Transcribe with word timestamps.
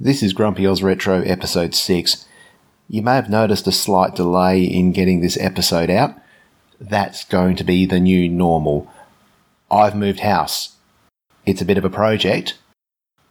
This 0.00 0.22
is 0.22 0.32
Grumpy 0.32 0.64
Oz 0.64 0.80
Retro 0.80 1.22
episode 1.22 1.74
6. 1.74 2.24
You 2.88 3.02
may 3.02 3.16
have 3.16 3.28
noticed 3.28 3.66
a 3.66 3.72
slight 3.72 4.14
delay 4.14 4.62
in 4.62 4.92
getting 4.92 5.20
this 5.20 5.36
episode 5.40 5.90
out. 5.90 6.14
That's 6.80 7.24
going 7.24 7.56
to 7.56 7.64
be 7.64 7.84
the 7.84 7.98
new 7.98 8.28
normal. 8.28 8.88
I've 9.68 9.96
moved 9.96 10.20
house. 10.20 10.76
It's 11.46 11.60
a 11.60 11.64
bit 11.64 11.78
of 11.78 11.84
a 11.84 11.90
project. 11.90 12.56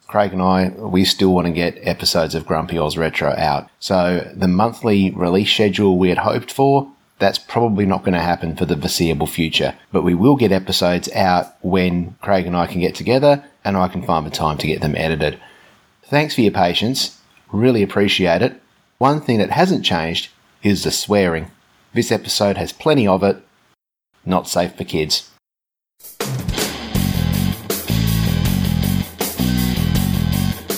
Craig 0.08 0.34
and 0.34 0.42
I, 0.42 0.68
we 0.68 1.06
still 1.06 1.34
want 1.34 1.48
to 1.48 1.54
get 1.54 1.80
episodes 1.88 2.36
of 2.36 2.46
Grumpy 2.46 2.78
Oz 2.78 2.98
Retro 2.98 3.30
out. 3.30 3.70
So 3.80 4.30
the 4.36 4.50
monthly 4.50 5.12
release 5.12 5.54
schedule 5.54 5.98
we 5.98 6.10
had 6.10 6.18
hoped 6.18 6.52
for, 6.52 6.92
that's 7.18 7.40
probably 7.40 7.86
not 7.86 8.04
going 8.04 8.12
to 8.12 8.20
happen 8.20 8.58
for 8.58 8.66
the 8.66 8.76
foreseeable 8.76 9.28
future. 9.28 9.74
But 9.94 10.04
we 10.04 10.16
will 10.16 10.36
get 10.36 10.52
episodes 10.52 11.10
out 11.14 11.56
when 11.64 12.18
Craig 12.22 12.46
and 12.46 12.58
I 12.58 12.68
can 12.68 12.82
get 12.82 12.94
together 12.94 13.46
and 13.64 13.78
I 13.78 13.88
can 13.88 14.04
find 14.04 14.26
the 14.26 14.32
time 14.32 14.58
to 14.58 14.68
get 14.68 14.82
them 14.82 14.98
edited. 14.98 15.40
Thanks 16.10 16.36
for 16.36 16.40
your 16.40 16.54
patience. 16.54 17.20
Really 17.52 17.84
appreciate 17.84 18.42
it. 18.42 18.62
One 18.98 19.20
thing 19.20 19.40
that 19.40 19.52
hasn't 19.52 19.84
changed 19.84 20.30
is 20.64 20.86
the 20.86 20.92
swearing. 20.92 21.52
This 21.94 22.14
episode 22.14 22.56
has 22.56 22.72
plenty 22.72 23.06
of 23.06 23.24
it. 23.24 23.44
Not 24.26 24.48
safe 24.48 24.74
for 24.78 24.86
kids. 24.86 25.30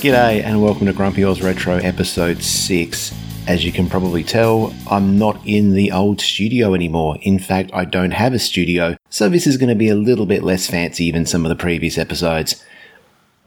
G'day 0.02 0.42
and 0.44 0.64
welcome 0.64 0.88
to 0.88 0.94
Grumpy 0.94 1.24
Oz 1.24 1.44
Retro 1.44 1.76
episode 1.76 2.42
6. 2.42 3.14
As 3.48 3.64
you 3.64 3.72
can 3.72 3.88
probably 3.88 4.24
tell, 4.24 4.74
I'm 4.90 5.20
not 5.20 5.40
in 5.46 5.74
the 5.74 5.92
old 5.92 6.22
studio 6.22 6.74
anymore. 6.74 7.20
In 7.22 7.38
fact, 7.38 7.70
I 7.72 7.86
don't 7.86 8.12
have 8.12 8.34
a 8.34 8.40
studio, 8.40 8.98
so 9.12 9.30
this 9.30 9.46
is 9.46 9.58
going 9.58 9.70
to 9.70 9.76
be 9.76 9.90
a 9.90 9.96
little 9.96 10.26
bit 10.26 10.42
less 10.42 10.66
fancy 10.66 11.12
than 11.12 11.28
some 11.28 11.46
of 11.46 11.50
the 11.50 11.56
previous 11.56 12.00
episodes. 12.00 12.64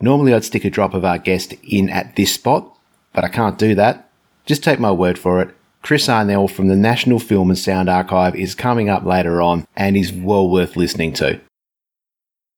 Normally, 0.02 0.34
I'd 0.34 0.45
stick 0.45 0.65
a 0.65 0.70
drop 0.70 0.95
of 0.95 1.05
our 1.05 1.16
guest 1.16 1.55
in 1.62 1.88
at 1.88 2.16
this 2.16 2.34
spot, 2.34 2.77
but 3.12 3.23
I 3.23 3.29
can't 3.29 3.56
do 3.56 3.77
that. 3.77 4.11
Just 4.45 4.65
take 4.65 4.80
my 4.80 4.91
word 4.91 5.16
for 5.16 5.41
it. 5.41 5.55
Chris 5.80 6.09
Arneil 6.09 6.50
from 6.50 6.67
the 6.67 6.75
National 6.75 7.20
Film 7.20 7.50
and 7.50 7.59
Sound 7.59 7.89
Archive 7.89 8.34
is 8.34 8.56
coming 8.56 8.89
up 8.89 9.05
later 9.05 9.41
on 9.41 9.64
and 9.77 9.97
is 9.97 10.12
well 10.12 10.50
worth 10.50 10.77
listening 10.77 11.12
to. 11.14 11.41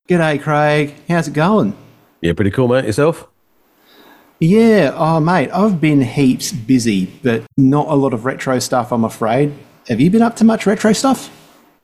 G'day, 0.09 0.41
Craig. 0.41 0.95
How's 1.07 1.27
it 1.27 1.35
going? 1.35 1.77
Yeah, 2.19 2.33
pretty 2.33 2.49
cool, 2.49 2.67
mate. 2.67 2.85
Yourself? 2.85 3.27
Yeah, 4.39 4.93
oh, 4.95 5.19
mate, 5.19 5.51
I've 5.53 5.79
been 5.79 6.01
heaps 6.01 6.51
busy, 6.51 7.05
but 7.21 7.43
not 7.57 7.87
a 7.87 7.95
lot 7.95 8.13
of 8.13 8.25
retro 8.25 8.57
stuff, 8.57 8.91
I'm 8.91 9.05
afraid. 9.05 9.53
Have 9.87 10.01
you 10.01 10.09
been 10.09 10.23
up 10.23 10.35
to 10.37 10.43
much 10.43 10.65
retro 10.65 10.93
stuff? 10.93 11.29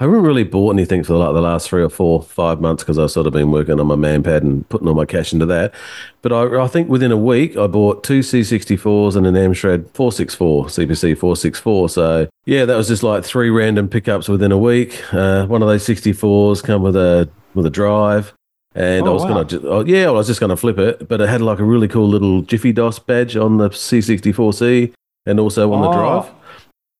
I 0.01 0.05
haven't 0.05 0.23
really 0.23 0.43
bought 0.43 0.71
anything 0.71 1.03
for 1.03 1.13
like 1.13 1.35
the 1.35 1.41
last 1.41 1.69
three 1.69 1.83
or 1.83 1.89
four, 1.89 2.23
five 2.23 2.59
months 2.59 2.81
because 2.81 2.97
I've 2.97 3.11
sort 3.11 3.27
of 3.27 3.33
been 3.33 3.51
working 3.51 3.79
on 3.79 3.85
my 3.85 3.93
manpad 3.93 4.37
and 4.37 4.67
putting 4.67 4.87
all 4.87 4.95
my 4.95 5.05
cash 5.05 5.31
into 5.31 5.45
that. 5.45 5.75
But 6.23 6.33
I, 6.33 6.63
I 6.63 6.65
think 6.65 6.89
within 6.89 7.11
a 7.11 7.17
week, 7.17 7.55
I 7.55 7.67
bought 7.67 8.03
two 8.03 8.21
C64s 8.21 9.15
and 9.15 9.27
an 9.27 9.35
Amstrad 9.35 9.91
464, 9.93 10.65
CPC 10.65 11.15
464. 11.15 11.89
So 11.89 12.27
yeah, 12.45 12.65
that 12.65 12.75
was 12.75 12.87
just 12.87 13.03
like 13.03 13.23
three 13.23 13.51
random 13.51 13.87
pickups 13.87 14.27
within 14.27 14.51
a 14.51 14.57
week. 14.57 15.03
Uh, 15.13 15.45
one 15.45 15.61
of 15.61 15.67
those 15.67 15.85
64s 15.85 16.63
come 16.63 16.81
with 16.81 16.95
a 16.95 17.29
with 17.53 17.67
a 17.67 17.69
drive. 17.69 18.33
And 18.73 19.07
oh, 19.07 19.11
I 19.11 19.13
was 19.13 19.23
wow. 19.23 19.43
gonna, 19.43 19.67
oh, 19.67 19.85
yeah, 19.85 20.05
well, 20.05 20.15
I 20.15 20.17
was 20.17 20.27
just 20.27 20.39
gonna 20.39 20.57
flip 20.57 20.79
it, 20.79 21.07
but 21.09 21.21
it 21.21 21.29
had 21.29 21.41
like 21.41 21.59
a 21.59 21.63
really 21.63 21.87
cool 21.87 22.07
little 22.07 22.41
Jiffy 22.41 22.73
DOS 22.73 22.97
badge 22.97 23.37
on 23.37 23.57
the 23.57 23.69
C64C 23.69 24.93
and 25.27 25.39
also 25.39 25.71
on 25.73 25.83
oh, 25.83 25.91
the 25.91 25.95
drive. 25.95 26.40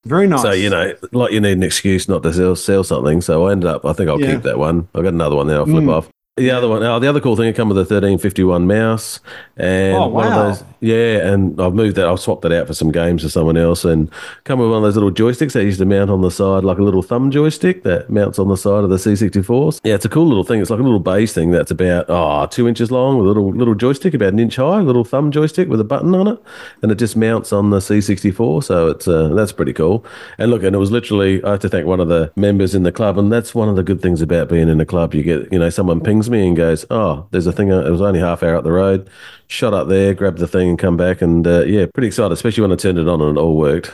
Very 0.06 0.28
nice. 0.28 0.42
So 0.42 0.52
you 0.52 0.70
know, 0.70 0.94
like 1.12 1.32
you 1.32 1.40
need 1.40 1.54
an 1.54 1.64
excuse 1.64 2.08
not 2.08 2.24
to 2.24 2.34
sell, 2.34 2.56
sell 2.56 2.84
something. 2.84 3.22
So 3.22 3.48
I 3.48 3.52
ended 3.52 3.70
up, 3.70 3.86
I 3.86 3.94
think 3.94 4.10
I'll 4.10 4.20
yeah. 4.20 4.34
keep 4.34 4.44
that 4.44 4.58
one. 4.58 4.88
I 4.96 5.02
got 5.02 5.14
another 5.14 5.36
one 5.36 5.48
there. 5.48 5.58
I'll 5.58 5.66
flip 5.66 5.84
mm. 5.84 5.94
off. 5.94 6.10
The 6.38 6.50
other 6.50 6.70
one, 6.70 6.82
oh, 6.82 6.98
the 6.98 7.10
other 7.10 7.20
cool 7.20 7.36
thing, 7.36 7.48
it 7.48 7.58
come 7.58 7.68
with 7.68 7.78
a 7.78 7.82
1351 7.82 8.66
mouse, 8.66 9.20
and 9.58 9.98
oh, 9.98 10.08
wow. 10.08 10.08
one 10.08 10.28
of 10.28 10.34
those, 10.34 10.64
yeah, 10.80 11.28
and 11.28 11.60
I've 11.60 11.74
moved 11.74 11.98
that, 11.98 12.08
I've 12.08 12.22
swapped 12.22 12.44
that 12.44 12.54
out 12.54 12.68
for 12.68 12.74
some 12.74 12.90
games 12.90 13.24
for 13.24 13.28
someone 13.28 13.58
else, 13.58 13.84
and 13.84 14.10
come 14.46 14.60
with 14.60 14.70
one 14.70 14.78
of 14.78 14.84
those 14.84 14.96
little 14.96 15.12
joysticks 15.12 15.52
that 15.52 15.66
used 15.66 15.80
to 15.80 15.86
mount 15.86 16.10
on 16.10 16.22
the 16.22 16.32
side, 16.32 16.64
like 16.64 16.78
a 16.78 16.84
little 16.84 17.02
thumb 17.02 17.32
joystick 17.32 17.84
that 17.84 18.10
mounts 18.10 18.40
on 18.40 18.48
the 18.48 18.56
side 18.56 18.86
of 18.86 18.90
the 18.90 18.96
C64s. 18.96 19.82
Yeah, 19.84 19.96
it's 19.96 20.06
a 20.06 20.10
cool 20.10 20.26
little 20.26 20.46
thing. 20.46 20.62
It's 20.62 20.70
like 20.70 20.80
a 20.80 20.84
little 20.84 21.02
base 21.02 21.34
thing 21.34 21.52
that's 21.52 21.70
about 21.70 22.06
oh 22.08 22.46
two 22.46 22.66
inches 22.66 22.92
long, 22.92 23.18
with 23.18 23.26
a 23.26 23.28
little 23.28 23.52
little 23.52 23.76
joystick 23.76 24.14
about 24.14 24.32
an 24.32 24.40
inch 24.40 24.56
high, 24.56 24.80
a 24.80 24.84
little 24.84 25.04
thumb 25.04 25.32
joystick 25.32 25.68
with 25.68 25.82
a 25.82 25.84
button 25.84 26.16
on 26.16 26.30
it, 26.30 26.40
and 26.82 26.94
it 26.94 26.96
just 26.96 27.18
mounts 27.18 27.52
on 27.52 27.72
the 27.72 27.80
C64. 27.80 28.64
So 28.64 28.88
it's 28.88 29.06
uh, 29.06 29.28
that's 29.34 29.52
pretty 29.52 29.74
cool. 29.74 30.06
And 30.38 30.50
look, 30.50 30.64
and 30.64 30.78
it 30.78 30.80
was 30.80 30.92
literally 30.92 31.44
I 31.44 31.52
have 31.52 31.60
to 31.60 31.70
thank 31.70 31.88
one 31.88 32.00
of 32.00 32.08
the 32.08 32.32
members 32.38 32.74
in 32.74 32.84
the 32.84 32.92
club, 32.94 33.18
and 33.18 33.30
that's 33.30 33.54
one 33.54 33.68
of 33.68 33.76
the 33.76 33.84
good 33.84 34.02
things 34.02 34.22
about 34.22 34.48
being 34.48 34.70
in 34.70 34.80
a 34.80 34.86
club. 34.86 35.14
You 35.14 35.24
get 35.24 35.52
you 35.52 35.60
know 35.60 35.70
someone 35.70 36.00
pings 36.00 36.21
pings 36.22 36.30
me 36.30 36.48
and 36.48 36.56
goes, 36.56 36.86
"Oh, 36.90 37.28
there's 37.32 37.48
a 37.48 37.52
thing. 37.52 37.72
Uh, 37.72 37.82
it 37.82 37.90
was 37.90 38.02
only 38.02 38.20
half 38.20 38.44
hour 38.44 38.56
up 38.56 38.64
the 38.64 38.72
road. 38.72 39.10
Shot 39.48 39.74
up 39.74 39.88
there, 39.88 40.14
grabbed 40.14 40.38
the 40.38 40.48
thing, 40.48 40.70
and 40.70 40.80
come 40.80 40.98
back." 40.98 41.22
And 41.22 41.46
uh, 41.46 41.64
yeah, 41.64 41.88
pretty 41.94 42.08
excited, 42.08 42.32
especially 42.32 42.62
when 42.62 42.72
I 42.72 42.76
turned 42.76 43.00
it 43.00 43.08
on 43.08 43.22
and 43.22 43.38
it 43.38 43.42
all 43.42 43.58
worked. 43.58 43.92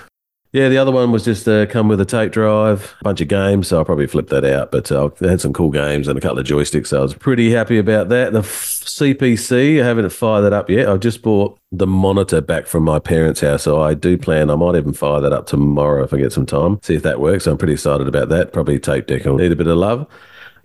Yeah, 0.54 0.70
the 0.70 0.78
other 0.78 0.92
one 0.92 1.12
was 1.12 1.26
just 1.26 1.48
uh, 1.48 1.66
come 1.66 1.90
with 1.90 2.00
a 2.00 2.06
tape 2.06 2.32
drive, 2.32 2.96
a 3.02 3.04
bunch 3.04 3.20
of 3.20 3.28
games, 3.28 3.68
so 3.68 3.78
I'll 3.78 3.86
probably 3.86 4.08
flip 4.08 4.30
that 4.30 4.46
out. 4.46 4.72
But 4.72 4.92
uh, 4.92 5.10
they 5.20 5.28
had 5.28 5.42
some 5.42 5.52
cool 5.52 5.72
games 5.72 6.08
and 6.08 6.18
a 6.18 6.22
couple 6.22 6.40
of 6.40 6.48
joysticks, 6.48 6.88
so 6.88 7.00
I 7.00 7.02
was 7.02 7.14
pretty 7.14 7.52
happy 7.52 7.78
about 7.78 8.10
that. 8.10 8.32
The 8.32 8.40
CPC, 8.40 9.82
I 9.82 9.86
haven't 9.86 10.10
fired 10.10 10.44
that 10.44 10.54
up 10.54 10.70
yet. 10.70 10.88
I've 10.88 11.02
just 11.02 11.22
bought 11.22 11.60
the 11.72 11.86
monitor 11.86 12.40
back 12.40 12.66
from 12.66 12.84
my 12.84 12.98
parents' 12.98 13.42
house, 13.42 13.64
so 13.64 13.82
I 13.82 13.94
do 13.94 14.18
plan. 14.18 14.50
I 14.50 14.56
might 14.56 14.78
even 14.78 14.94
fire 14.94 15.20
that 15.20 15.34
up 15.34 15.48
tomorrow 15.48 16.04
if 16.06 16.14
I 16.14 16.18
get 16.18 16.32
some 16.32 16.46
time, 16.46 16.80
see 16.82 16.96
if 16.96 17.04
that 17.04 17.20
works. 17.20 17.46
I'm 17.46 17.58
pretty 17.58 17.74
excited 17.74 18.08
about 18.08 18.30
that. 18.30 18.54
Probably 18.54 18.80
tape 18.80 19.06
deck 19.06 19.26
will 19.26 19.36
need 19.36 19.52
a 19.52 19.56
bit 19.56 19.68
of 19.68 19.78
love. 19.78 20.08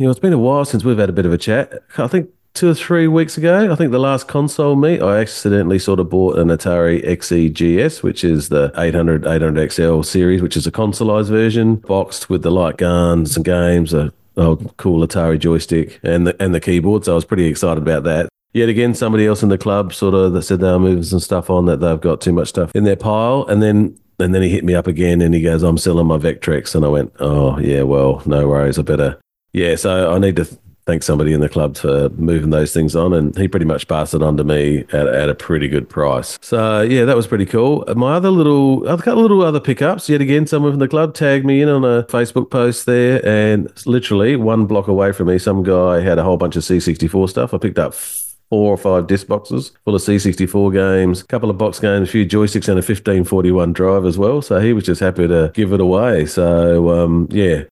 You 0.02 0.08
know, 0.08 0.10
it's 0.10 0.18
been 0.18 0.32
a 0.32 0.38
while 0.38 0.64
since 0.64 0.82
we've 0.82 0.98
had 0.98 1.10
a 1.10 1.12
bit 1.12 1.26
of 1.26 1.32
a 1.32 1.38
chat. 1.38 1.80
I 1.96 2.08
think 2.08 2.28
two 2.54 2.68
or 2.68 2.74
three 2.74 3.06
weeks 3.06 3.38
ago, 3.38 3.70
I 3.70 3.76
think 3.76 3.92
the 3.92 4.00
last 4.00 4.26
console 4.26 4.74
meet, 4.74 5.00
I 5.00 5.20
accidentally 5.20 5.78
sort 5.78 6.00
of 6.00 6.10
bought 6.10 6.38
an 6.38 6.48
Atari 6.48 7.06
XEGS, 7.06 8.02
which 8.02 8.24
is 8.24 8.48
the 8.48 8.72
800 8.76 9.22
800XL 9.22 10.04
series, 10.04 10.42
which 10.42 10.56
is 10.56 10.66
a 10.66 10.72
consoleized 10.72 11.28
version, 11.28 11.76
boxed 11.76 12.28
with 12.28 12.42
the 12.42 12.50
light 12.50 12.78
guns 12.78 13.36
and 13.36 13.44
games, 13.44 13.94
a 13.94 14.12
old 14.36 14.76
cool 14.76 15.06
Atari 15.06 15.38
joystick, 15.38 16.00
and 16.02 16.26
the 16.26 16.42
and 16.42 16.52
the 16.52 16.58
keyboard. 16.58 17.04
So 17.04 17.12
I 17.12 17.14
was 17.14 17.24
pretty 17.24 17.46
excited 17.46 17.80
about 17.80 18.02
that. 18.02 18.28
Yet 18.54 18.69
again, 18.69 18.94
somebody 18.94 19.24
else 19.24 19.44
in 19.44 19.50
the 19.50 19.56
club 19.56 19.94
sort 19.94 20.14
of 20.14 20.44
said 20.44 20.58
they 20.58 20.66
were 20.66 20.80
moving 20.80 21.04
some 21.04 21.20
stuff 21.20 21.48
on 21.48 21.66
that 21.66 21.76
they've 21.76 22.00
got 22.00 22.20
too 22.20 22.32
much 22.32 22.48
stuff 22.48 22.72
in 22.74 22.82
their 22.82 22.96
pile, 22.96 23.46
and 23.46 23.62
then 23.62 23.96
and 24.19 24.34
then 24.34 24.42
he 24.42 24.48
hit 24.48 24.64
me 24.64 24.74
up 24.74 24.88
again 24.88 25.22
and 25.22 25.32
he 25.32 25.42
goes, 25.42 25.62
"I'm 25.62 25.78
selling 25.78 26.08
my 26.08 26.19
Vectrex," 26.19 26.74
and 26.74 26.84
I 26.84 26.88
went, 26.88 27.12
"Oh 27.20 27.56
yeah, 27.60 27.82
well, 27.82 28.20
no 28.26 28.48
worries, 28.48 28.80
I 28.80 28.82
better." 28.82 29.22
Yeah, 29.52 29.76
so 29.76 30.12
I 30.12 30.18
need 30.18 30.36
to 30.36 30.46
thank 30.86 31.02
somebody 31.02 31.32
in 31.32 31.40
the 31.40 31.48
club 31.48 31.76
for 31.76 32.08
moving 32.10 32.50
those 32.50 32.72
things 32.72 32.96
on, 32.96 33.12
and 33.12 33.36
he 33.36 33.46
pretty 33.46 33.66
much 33.66 33.86
passed 33.86 34.14
it 34.14 34.22
on 34.22 34.36
to 34.36 34.44
me 34.44 34.80
at, 34.92 35.06
at 35.06 35.28
a 35.28 35.34
pretty 35.34 35.68
good 35.68 35.88
price. 35.88 36.38
So 36.42 36.82
yeah, 36.82 37.04
that 37.04 37.16
was 37.16 37.26
pretty 37.26 37.46
cool. 37.46 37.84
My 37.94 38.14
other 38.14 38.30
little, 38.30 38.88
I've 38.88 39.02
got 39.02 39.16
little 39.16 39.42
other 39.42 39.60
pickups. 39.60 40.08
Yet 40.08 40.20
again, 40.20 40.46
someone 40.46 40.72
from 40.72 40.80
the 40.80 40.88
club 40.88 41.14
tagged 41.14 41.44
me 41.44 41.62
in 41.62 41.68
on 41.68 41.84
a 41.84 42.04
Facebook 42.04 42.50
post 42.50 42.86
there, 42.86 43.24
and 43.26 43.70
literally 43.86 44.36
one 44.36 44.66
block 44.66 44.88
away 44.88 45.12
from 45.12 45.28
me, 45.28 45.38
some 45.38 45.62
guy 45.62 46.00
had 46.00 46.19
a 46.19 46.24
whole 46.24 46.36
bunch 46.36 46.56
of 46.56 46.62
C64 46.62 47.28
stuff. 47.28 47.54
I 47.54 47.58
picked 47.58 47.78
up 47.78 47.94
four 47.94 48.74
or 48.74 48.76
five 48.76 49.06
disc 49.06 49.26
boxes 49.28 49.72
full 49.84 49.94
of 49.94 50.02
C64 50.02 50.72
games, 50.74 51.22
a 51.22 51.26
couple 51.26 51.48
of 51.48 51.56
box 51.56 51.78
games, 51.78 52.08
a 52.08 52.12
few 52.12 52.26
joysticks, 52.26 52.69
and 52.69 52.78
a 52.78 52.84
1541 52.84 53.72
drive 53.72 54.04
as 54.04 54.19
well. 54.19 54.42
So 54.42 54.60
he 54.60 54.72
was 54.72 54.84
just 54.84 55.00
happy 55.00 55.28
to 55.28 55.50
give 55.54 55.72
it 55.72 55.80
away. 55.80 56.26
So 56.26 56.90
um, 56.90 57.28
yeah, 57.30 57.62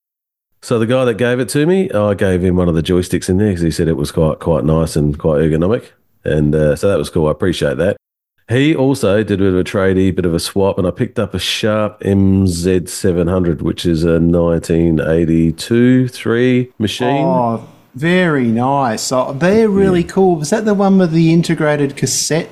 so 0.63 0.79
the 0.79 0.87
guy 0.87 1.05
that 1.05 1.15
gave 1.15 1.41
it 1.41 1.49
to 1.51 1.67
me, 1.67 1.91
I 1.91 2.15
gave 2.15 2.45
him 2.45 2.57
one 2.57 2.69
of 2.69 2.75
the 2.75 2.83
joysticks 2.83 3.29
in 3.29 3.39
there 3.39 3.49
because 3.49 3.63
he 3.63 3.71
said 3.71 3.89
it 3.89 3.97
was 3.97 4.13
quite 4.13 4.39
quite 4.39 4.65
nice 4.65 4.97
and 4.97 5.19
quite 5.19 5.41
ergonomic, 5.41 5.91
and 6.25 6.55
uh, 6.55 6.77
so 6.77 6.89
that 6.89 6.99
was 6.99 7.11
cool. 7.11 7.29
I 7.29 7.33
appreciate 7.33 7.77
that. 7.79 7.97
He 8.51 8.75
also 8.75 9.23
did 9.23 9.41
a 9.41 9.45
bit 9.45 9.53
of 9.53 9.61
a 9.61 9.65
tradie, 9.65 10.15
bit 10.15 10.27
of 10.27 10.35
a 10.35 10.41
swap, 10.41 10.77
and 10.77 10.87
I 10.87 10.91
picked 10.91 11.21
up 11.21 11.35
a 11.35 11.39
Sharp 11.39 12.01
MZ700, 12.01 13.63
which 13.63 13.87
is 13.87 14.03
a 14.03 14.19
1982 14.19 16.09
three 16.09 16.73
machine. 16.79 17.25
Oh, 17.25 17.69
very 17.95 18.47
nice. 18.47 19.13
Oh, 19.13 19.33
they're 19.33 19.69
really 19.69 20.03
yeah. 20.03 20.09
cool. 20.09 20.37
Was 20.37 20.51
that 20.51 20.65
the 20.65 20.75
one 20.75 20.99
with 20.99 21.13
the 21.13 21.33
integrated 21.33 21.97
cassette 21.97 22.51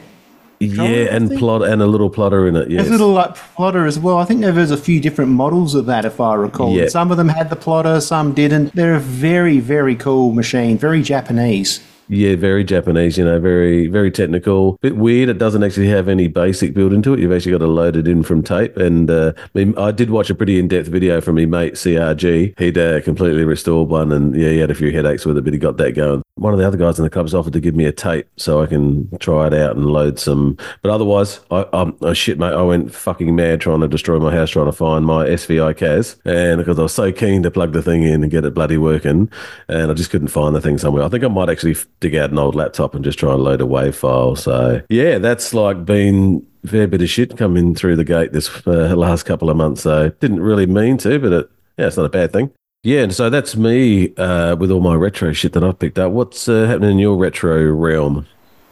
yeah, 0.61 1.15
and 1.15 1.31
plot 1.39 1.63
and 1.63 1.83
a 1.83 1.87
little 1.87 2.11
plotter 2.11 2.47
in 2.49 2.57
it. 2.57 2.71
Yes. 2.71 2.87
a 2.87 2.91
little 2.91 3.13
like 3.13 3.35
plotter 3.35 3.87
as 3.87 3.99
well. 3.99 4.19
I 4.19 4.25
think 4.25 4.41
there's 4.41 4.71
a 4.71 4.77
few 4.77 5.01
different 5.01 5.31
models 5.31 5.75
of 5.75 5.87
that, 5.87 6.05
if 6.05 6.21
I 6.21 6.35
recall. 6.35 6.75
Yeah. 6.75 6.89
Some 6.89 7.11
of 7.11 7.17
them 7.17 7.29
had 7.29 7.51
the 7.51 7.57
plotter, 7.57 8.01
some 8.01 8.33
didn't. 8.35 8.75
They're 8.75 8.97
a 8.97 9.01
very, 9.01 9.61
very 9.61 9.95
cool 9.95 10.33
machine, 10.33 10.79
very 10.79 11.03
Japanese. 11.03 11.81
Yeah, 12.11 12.37
very 12.37 12.65
Japanese, 12.65 13.19
you 13.19 13.25
know, 13.25 13.39
very, 13.39 13.87
very 13.87 14.11
technical. 14.11 14.79
Bit 14.81 14.97
weird. 14.97 15.29
It 15.29 15.37
doesn't 15.37 15.63
actually 15.63 15.89
have 15.89 16.09
any 16.09 16.27
basic 16.27 16.73
build 16.73 16.95
into 16.95 17.13
it. 17.13 17.21
You've 17.21 17.33
actually 17.33 17.53
got 17.53 17.59
to 17.59 17.67
load 17.67 17.97
it 17.97 18.09
in 18.09 18.23
from 18.23 18.43
tape. 18.43 18.79
And 18.79 19.11
uh, 19.11 19.35
I 19.77 19.91
did 19.91 20.09
watch 20.11 20.31
a 20.31 20.35
pretty 20.35 20.59
in 20.59 20.69
depth 20.69 20.89
video 20.89 21.21
from 21.21 21.37
my 21.37 21.45
mate 21.45 21.75
CRG. 21.75 22.59
He'd 22.59 22.79
uh, 22.79 23.03
completely 23.03 23.45
restored 23.45 23.91
one 23.91 24.11
and 24.11 24.35
yeah, 24.35 24.49
he 24.49 24.59
had 24.59 24.71
a 24.71 24.75
few 24.75 24.91
headaches 24.91 25.27
with 25.27 25.37
it, 25.37 25.45
but 25.45 25.53
he 25.53 25.59
got 25.59 25.77
that 25.77 25.93
going. 25.93 26.23
One 26.39 26.53
of 26.53 26.59
the 26.59 26.67
other 26.67 26.77
guys 26.77 26.99
in 26.99 27.05
the 27.05 27.11
club's 27.11 27.35
offered 27.35 27.53
to 27.53 27.61
give 27.61 27.75
me 27.75 27.85
a 27.85 27.93
tape 27.93 28.29
so 28.37 28.63
I 28.63 28.67
can 28.67 29.09
try 29.19 29.47
it 29.49 29.55
out 29.55 29.77
and 29.77 29.87
load 29.87 30.19
some. 30.19 30.57
But 30.83 30.91
otherwise, 30.91 31.41
I, 31.51 31.67
I'm 31.73 31.97
oh 32.01 32.13
shit, 32.13 32.39
mate. 32.39 32.55
I 32.55 32.63
went 32.63 32.95
fucking 32.95 33.35
mad 33.35 33.61
trying 33.61 33.81
to 33.81 33.89
destroy 33.89 34.19
my 34.19 34.33
house, 34.33 34.51
trying 34.51 34.67
to 34.67 34.73
find 34.73 35.05
my 35.05 35.27
SVI 35.27 35.77
CAS, 35.77 36.17
and 36.25 36.59
because 36.59 36.79
I 36.79 36.83
was 36.83 36.95
so 36.95 37.13
keen 37.13 37.43
to 37.43 37.51
plug 37.51 37.73
the 37.73 37.83
thing 37.83 38.03
in 38.03 38.23
and 38.23 38.31
get 38.31 38.45
it 38.45 38.55
bloody 38.55 38.79
working, 38.79 39.31
and 39.69 39.91
I 39.91 39.95
just 39.95 40.11
couldn't 40.11 40.29
find 40.29 40.55
the 40.55 40.61
thing 40.61 40.79
somewhere. 40.79 41.05
I 41.05 41.09
think 41.09 41.25
I 41.25 41.29
might 41.29 41.51
actually 41.51 41.77
dig 42.01 42.15
out 42.15 42.31
an 42.31 42.39
old 42.39 42.55
laptop 42.55 42.95
and 42.95 43.05
just 43.05 43.19
try 43.19 43.33
and 43.33 43.43
load 43.43 43.61
a 43.61 43.65
WAV 43.65 43.95
file. 43.95 44.37
So 44.37 44.83
yeah, 44.89 45.19
that's 45.19 45.55
like 45.55 45.85
been 45.85 46.47
fair 46.67 46.87
bit 46.87 47.03
of 47.03 47.09
shit 47.09 47.37
coming 47.37 47.75
through 47.75 47.97
the 47.97 48.05
gate 48.05 48.33
this 48.33 48.51
uh, 48.67 48.95
last 48.95 49.25
couple 49.25 49.51
of 49.51 49.57
months. 49.57 49.83
So 49.83 50.11
didn't 50.21 50.41
really 50.41 50.67
mean 50.67 50.99
to, 50.99 51.19
but 51.19 51.33
it, 51.33 51.51
yeah, 51.79 51.87
it's 51.87 51.97
not 51.97 52.07
a 52.07 52.11
bad 52.11 52.33
thing. 52.33 52.51
Yeah, 52.89 53.03
and 53.03 53.15
so 53.15 53.29
that's 53.29 53.55
me 53.55 54.15
uh, 54.17 54.57
with 54.57 54.71
all 54.71 54.81
my 54.81 54.95
retro 54.95 55.35
shit 55.35 55.53
that 55.53 55.63
I've 55.63 55.79
picked 55.79 55.99
up. 55.99 56.11
What's 56.11 56.49
uh, 56.49 56.65
happening 56.65 56.93
in 56.93 56.99
your 56.99 57.19
retro 57.19 57.71
realm? 57.71 58.27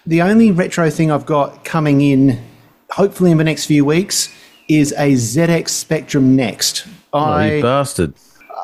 The 0.06 0.22
only 0.22 0.52
retro 0.52 0.88
thing 0.88 1.10
I've 1.10 1.26
got 1.26 1.66
coming 1.66 2.00
in, 2.00 2.42
hopefully 2.88 3.30
in 3.30 3.36
the 3.36 3.44
next 3.44 3.66
few 3.66 3.84
weeks, 3.84 4.34
is 4.68 4.92
a 4.92 5.12
ZX 5.12 5.68
Spectrum 5.68 6.34
Next. 6.34 6.86
Oh, 7.12 7.18
I, 7.18 7.56
you 7.56 7.62
bastard. 7.62 8.14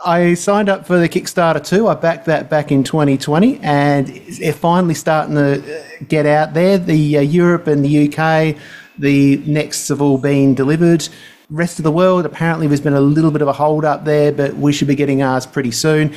I 0.07 0.33
signed 0.33 0.71
up 0.71 0.87
for 0.87 0.99
the 0.99 1.07
Kickstarter 1.07 1.63
too. 1.63 1.87
I 1.87 1.97
backed 1.97 2.25
that 2.25 2.49
back 2.49 2.73
in 2.73 2.83
2020, 2.83 3.59
and 3.59 4.09
it's 4.09 4.57
finally 4.57 4.95
starting 4.95 5.35
to 5.35 5.85
get 6.09 6.25
out 6.25 6.55
there. 6.55 6.79
The 6.79 7.19
uh, 7.19 7.21
Europe 7.21 7.67
and 7.67 7.85
the 7.85 8.09
UK, 8.09 8.57
the 8.99 9.37
Nexts 9.45 9.91
have 9.91 10.01
all 10.01 10.17
been 10.17 10.55
delivered 10.55 11.07
rest 11.53 11.79
of 11.79 11.83
the 11.83 11.93
world, 11.93 12.25
apparently 12.25 12.67
there's 12.67 12.81
been 12.81 12.95
a 12.95 13.01
little 13.01 13.31
bit 13.31 13.43
of 13.43 13.49
a 13.49 13.53
hold 13.53 13.85
up 13.85 14.05
there, 14.05 14.33
but 14.33 14.57
we 14.57 14.73
should 14.73 14.89
be 14.89 14.95
getting 14.95 15.23
ours 15.23 15.47
pretty 15.47 15.71
soon. 15.71 16.15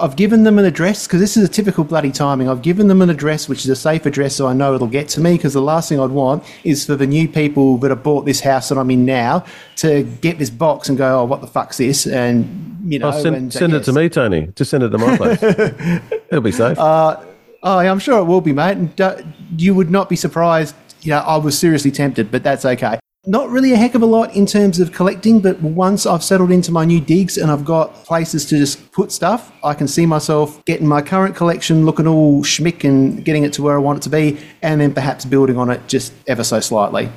I've 0.00 0.14
given 0.14 0.44
them 0.44 0.60
an 0.60 0.64
address 0.64 1.08
because 1.08 1.20
this 1.20 1.36
is 1.36 1.44
a 1.44 1.48
typical 1.48 1.82
bloody 1.82 2.12
timing. 2.12 2.48
I've 2.48 2.62
given 2.62 2.86
them 2.86 3.02
an 3.02 3.10
address 3.10 3.48
which 3.48 3.64
is 3.64 3.68
a 3.68 3.74
safe 3.74 4.06
address 4.06 4.36
so 4.36 4.46
I 4.46 4.52
know 4.52 4.72
it'll 4.76 4.86
get 4.86 5.08
to 5.10 5.20
me 5.20 5.32
because 5.32 5.54
the 5.54 5.60
last 5.60 5.88
thing 5.88 5.98
I'd 5.98 6.10
want 6.10 6.44
is 6.62 6.86
for 6.86 6.94
the 6.94 7.06
new 7.06 7.28
people 7.28 7.78
that 7.78 7.90
have 7.90 8.04
bought 8.04 8.24
this 8.24 8.38
house 8.38 8.68
that 8.68 8.78
I'm 8.78 8.92
in 8.92 9.04
now 9.04 9.44
to 9.76 10.04
get 10.04 10.38
this 10.38 10.50
box 10.50 10.88
and 10.88 10.96
go, 10.96 11.22
oh, 11.22 11.24
what 11.24 11.40
the 11.40 11.48
fuck's 11.48 11.78
this? 11.78 12.06
And, 12.06 12.80
you 12.84 13.00
know, 13.00 13.08
oh, 13.08 13.22
send, 13.22 13.34
and, 13.34 13.52
send 13.52 13.72
uh, 13.72 13.78
yes. 13.78 13.88
it 13.88 13.92
to 13.92 13.98
me, 13.98 14.08
Tony. 14.08 14.52
Just 14.54 14.70
send 14.70 14.84
it 14.84 14.90
to 14.90 14.98
my 14.98 15.16
place. 15.16 15.42
it'll 16.30 16.42
be 16.42 16.52
safe. 16.52 16.78
Uh, 16.78 17.20
oh, 17.64 17.78
I'm 17.78 17.98
sure 17.98 18.20
it 18.20 18.24
will 18.24 18.40
be, 18.40 18.52
mate. 18.52 18.76
And 18.76 19.00
uh, 19.00 19.16
you 19.56 19.74
would 19.74 19.90
not 19.90 20.08
be 20.08 20.16
surprised. 20.16 20.76
You 21.02 21.10
know, 21.10 21.18
I 21.18 21.36
was 21.38 21.58
seriously 21.58 21.90
tempted, 21.90 22.30
but 22.30 22.44
that's 22.44 22.64
okay 22.64 23.00
not 23.26 23.50
really 23.50 23.72
a 23.72 23.76
heck 23.76 23.94
of 23.94 24.02
a 24.02 24.06
lot 24.06 24.34
in 24.34 24.46
terms 24.46 24.78
of 24.80 24.92
collecting, 24.92 25.40
but 25.40 25.60
once 25.60 26.06
I've 26.06 26.22
settled 26.22 26.50
into 26.50 26.70
my 26.70 26.84
new 26.84 27.00
digs 27.00 27.36
and 27.36 27.50
I've 27.50 27.64
got 27.64 27.92
places 28.04 28.46
to 28.46 28.58
just 28.58 28.90
put 28.92 29.10
stuff, 29.10 29.52
I 29.64 29.74
can 29.74 29.88
see 29.88 30.06
myself 30.06 30.64
getting 30.64 30.86
my 30.86 31.02
current 31.02 31.34
collection 31.34 31.84
looking 31.84 32.06
all 32.06 32.42
schmick 32.42 32.84
and 32.84 33.24
getting 33.24 33.44
it 33.44 33.52
to 33.54 33.62
where 33.62 33.74
I 33.74 33.78
want 33.78 33.98
it 33.98 34.02
to 34.02 34.10
be, 34.10 34.38
and 34.62 34.80
then 34.80 34.94
perhaps 34.94 35.24
building 35.24 35.56
on 35.56 35.70
it 35.70 35.86
just 35.88 36.12
ever 36.26 36.44
so 36.44 36.60
slightly. 36.60 37.10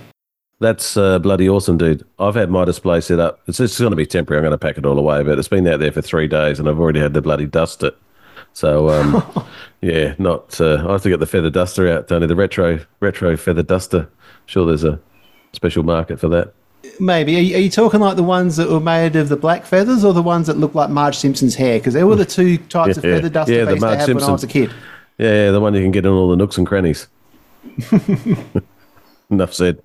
That's 0.60 0.96
uh, 0.96 1.18
bloody 1.20 1.50
awesome, 1.50 1.78
dude. 1.78 2.06
I've 2.20 2.36
had 2.36 2.52
my 2.52 2.66
display 2.66 3.02
set 3.02 3.20
up. 3.20 3.40
It's 3.48 3.58
just 3.58 3.80
going 3.80 3.92
to 3.92 3.96
be 3.96 4.06
temporary. 4.06 4.40
I'm 4.40 4.44
going 4.44 4.52
to 4.52 4.58
pack 4.60 4.78
it 4.78 4.86
all 4.86 4.98
away, 4.98 5.24
but 5.24 5.40
it's 5.40 5.48
been 5.48 5.68
out 5.68 5.80
there 5.80 5.92
for 5.92 6.02
three 6.02 6.28
days, 6.28 6.60
and 6.60 6.70
I've 6.70 6.80
already 6.80 7.00
had 7.00 7.14
to 7.16 7.22
bloody 7.22 7.48
dust 7.48 7.84
it. 7.84 7.98
So, 8.54 8.90
um, 8.90 9.48
yeah, 9.82 10.14
not. 10.20 10.60
Uh, 10.60 10.86
I 10.88 10.92
have 10.92 11.04
to 11.04 11.10
get 11.10 11.20
the 11.20 11.26
feather 11.26 11.50
duster 11.50 11.88
out, 11.88 12.08
Tony. 12.08 12.28
The 12.28 12.36
retro 12.36 12.80
retro 13.00 13.38
feather 13.38 13.64
duster. 13.64 14.10
Sure, 14.46 14.66
there's 14.66 14.84
a 14.84 15.00
special 15.54 15.84
market 15.84 16.20
for 16.20 16.28
that. 16.30 16.54
Maybe. 17.00 17.38
Are 17.38 17.40
you, 17.40 17.56
are 17.56 17.60
you, 17.60 17.70
talking 17.70 18.00
like 18.00 18.16
the 18.16 18.24
ones 18.24 18.58
that 18.58 18.70
were 18.70 18.80
made 18.80 19.16
of 19.16 19.30
the 19.30 19.36
black 19.36 19.66
feathers 19.66 20.04
or 20.04 20.14
the 20.14 20.22
ones 20.22 20.48
that 20.48 20.58
look 20.58 20.74
like 20.74 20.90
Marge 20.90 21.18
Simpson's 21.18 21.56
hair? 21.56 21.80
Because 21.80 21.94
they 21.94 22.04
were 22.04 22.16
the 22.16 22.26
two 22.26 22.58
types 22.70 22.98
yeah, 22.98 22.98
of 22.98 23.02
feather 23.02 23.30
dusters 23.30 23.56
yeah, 23.56 23.64
I 23.64 23.70
used 23.72 23.82
to 23.82 23.88
have 23.90 24.00
Simpson. 24.00 24.16
when 24.16 24.24
I 24.24 24.32
was 24.32 24.44
a 24.44 24.48
kid. 24.48 24.74
Yeah, 25.18 25.46
yeah, 25.46 25.52
the 25.52 25.60
one 25.60 25.74
you 25.76 25.82
can 25.82 25.92
get 25.92 26.06
in 26.06 26.12
all 26.12 26.30
the 26.30 26.36
nooks 26.36 26.58
and 26.58 26.66
crannies. 26.66 27.08
Enough 29.30 29.54
said. 29.54 29.82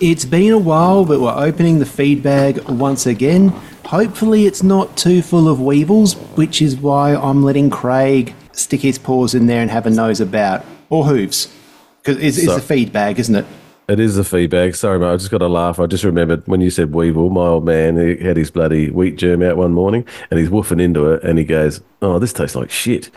It's 0.00 0.24
been 0.24 0.52
a 0.52 0.58
while, 0.58 1.04
but 1.04 1.20
we're 1.20 1.34
opening 1.34 1.80
the 1.80 1.86
feed 1.86 2.22
bag 2.22 2.62
once 2.68 3.06
again. 3.06 3.48
Hopefully, 3.86 4.46
it's 4.46 4.62
not 4.62 4.96
too 4.96 5.22
full 5.22 5.48
of 5.48 5.60
weevils, 5.60 6.14
which 6.36 6.62
is 6.62 6.76
why 6.76 7.16
I'm 7.16 7.42
letting 7.42 7.68
Craig 7.68 8.32
stick 8.58 8.80
his 8.80 8.98
paws 8.98 9.34
in 9.34 9.46
there 9.46 9.62
and 9.62 9.70
have 9.70 9.86
a 9.86 9.90
nose 9.90 10.20
about, 10.20 10.64
or 10.90 11.04
hooves, 11.04 11.52
because 12.02 12.22
it's, 12.22 12.44
so, 12.44 12.56
it's 12.56 12.64
a 12.64 12.66
feed 12.66 12.92
bag, 12.92 13.18
isn't 13.18 13.36
it? 13.36 13.46
It 13.88 14.00
is 14.00 14.18
a 14.18 14.24
feed 14.24 14.50
bag. 14.50 14.76
Sorry, 14.76 14.98
mate. 14.98 15.06
I 15.06 15.16
just 15.16 15.30
got 15.30 15.38
to 15.38 15.48
laugh. 15.48 15.80
I 15.80 15.86
just 15.86 16.04
remembered 16.04 16.46
when 16.46 16.60
you 16.60 16.68
said 16.68 16.92
weevil. 16.92 17.30
My 17.30 17.46
old 17.46 17.64
man 17.64 17.96
he 17.96 18.22
had 18.22 18.36
his 18.36 18.50
bloody 18.50 18.90
wheat 18.90 19.16
germ 19.16 19.42
out 19.42 19.56
one 19.56 19.72
morning, 19.72 20.04
and 20.30 20.38
he's 20.38 20.50
woofing 20.50 20.78
into 20.78 21.06
it, 21.06 21.22
and 21.24 21.38
he 21.38 21.44
goes, 21.44 21.80
"Oh, 22.02 22.18
this 22.18 22.34
tastes 22.34 22.54
like 22.54 22.70
shit." 22.70 23.10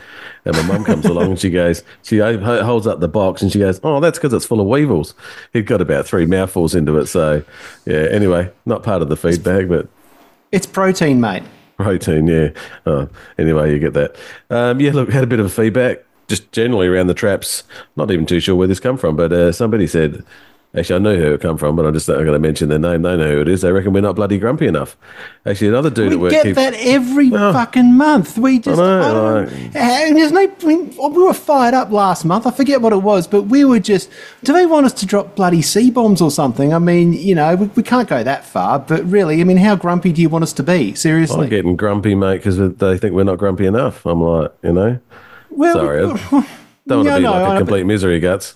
And 0.45 0.55
my 0.55 0.63
mum 0.63 0.85
comes 0.85 1.05
along 1.05 1.31
and 1.31 1.39
she 1.39 1.49
goes, 1.49 1.83
she 2.03 2.19
holds 2.19 2.87
up 2.87 2.99
the 2.99 3.09
box 3.09 3.41
and 3.41 3.51
she 3.51 3.59
goes, 3.59 3.81
"Oh, 3.83 3.99
that's 3.99 4.17
because 4.17 4.31
it's 4.33 4.45
full 4.45 4.61
of 4.61 4.67
weevils." 4.67 5.13
He'd 5.51 5.67
got 5.67 5.81
about 5.81 6.05
three 6.05 6.25
mouthfuls 6.25 6.73
into 6.73 6.97
it. 6.99 7.07
So, 7.07 7.43
yeah. 7.85 8.07
Anyway, 8.09 8.49
not 8.65 8.81
part 8.81 9.01
of 9.01 9.09
the 9.09 9.17
feed 9.17 9.43
bag, 9.43 9.67
but 9.67 9.89
it's 10.53 10.65
protein, 10.65 11.19
mate. 11.19 11.43
Protein, 11.83 12.27
yeah. 12.27 12.49
Oh, 12.85 13.09
anyway, 13.37 13.73
you 13.73 13.79
get 13.79 13.93
that. 13.93 14.15
Um, 14.49 14.79
yeah, 14.79 14.91
look, 14.91 15.09
had 15.09 15.23
a 15.23 15.27
bit 15.27 15.39
of 15.39 15.51
feedback 15.53 15.99
just 16.27 16.51
generally 16.51 16.87
around 16.87 17.07
the 17.07 17.13
traps. 17.13 17.63
Not 17.95 18.09
even 18.11 18.25
too 18.25 18.39
sure 18.39 18.55
where 18.55 18.67
this 18.67 18.79
come 18.79 18.97
from, 18.97 19.15
but 19.15 19.33
uh, 19.33 19.51
somebody 19.51 19.87
said 19.87 20.23
Actually, 20.73 20.95
I 20.95 20.99
know 20.99 21.15
who 21.17 21.33
it 21.33 21.41
come 21.41 21.57
from, 21.57 21.75
but 21.75 21.85
I'm 21.85 21.93
just 21.93 22.07
not 22.07 22.15
going 22.15 22.27
to 22.27 22.39
mention 22.39 22.69
their 22.69 22.79
name. 22.79 23.01
They 23.01 23.17
know 23.17 23.29
who 23.29 23.41
it 23.41 23.49
is. 23.49 23.59
They 23.59 23.73
reckon 23.73 23.91
we're 23.91 23.99
not 23.99 24.15
bloody 24.15 24.37
grumpy 24.37 24.67
enough. 24.67 24.95
Actually, 25.45 25.67
another 25.67 25.89
dude 25.89 26.11
we 26.11 26.15
at 26.15 26.19
work 26.21 26.31
get 26.31 26.43
keeps... 26.43 26.55
that 26.55 26.73
every 26.75 27.29
oh. 27.33 27.51
fucking 27.51 27.93
month. 27.97 28.37
We 28.37 28.57
just 28.59 28.79
I 28.79 28.83
know, 28.83 29.01
I 29.01 29.13
don't, 29.13 29.75
uh, 29.75 29.79
and 29.79 30.15
there's 30.15 30.31
no. 30.31 30.47
We 30.63 31.23
were 31.23 31.33
fired 31.33 31.73
up 31.73 31.91
last 31.91 32.23
month. 32.23 32.47
I 32.47 32.51
forget 32.51 32.81
what 32.81 32.93
it 32.93 33.01
was, 33.03 33.27
but 33.27 33.43
we 33.43 33.65
were 33.65 33.81
just. 33.81 34.09
Do 34.45 34.53
they 34.53 34.65
want 34.65 34.85
us 34.85 34.93
to 34.93 35.05
drop 35.05 35.35
bloody 35.35 35.61
C 35.61 35.91
bombs 35.91 36.21
or 36.21 36.31
something? 36.31 36.73
I 36.73 36.79
mean, 36.79 37.11
you 37.11 37.35
know, 37.35 37.53
we, 37.55 37.67
we, 37.67 37.83
can't 37.83 38.07
go 38.07 38.23
that 38.23 38.45
far. 38.45 38.79
But 38.79 39.03
really, 39.03 39.41
I 39.41 39.43
mean, 39.43 39.57
how 39.57 39.75
grumpy 39.75 40.13
do 40.13 40.21
you 40.21 40.29
want 40.29 40.43
us 40.43 40.53
to 40.53 40.63
be? 40.63 40.95
Seriously, 40.95 41.43
I'm 41.43 41.49
getting 41.49 41.75
grumpy, 41.75 42.15
mate, 42.15 42.37
because 42.37 42.57
they 42.77 42.97
think 42.97 43.13
we're 43.13 43.25
not 43.25 43.39
grumpy 43.39 43.65
enough. 43.65 44.05
I'm 44.05 44.21
like, 44.21 44.53
you 44.63 44.71
know, 44.71 44.99
well, 45.49 45.75
sorry, 45.75 46.05
we, 46.05 46.13
don't 46.87 47.05
want 47.05 47.09
to 47.09 47.15
be 47.17 47.23
no, 47.23 47.31
like 47.31 47.55
a 47.55 47.57
complete 47.57 47.83
misery 47.83 48.21
guts 48.21 48.55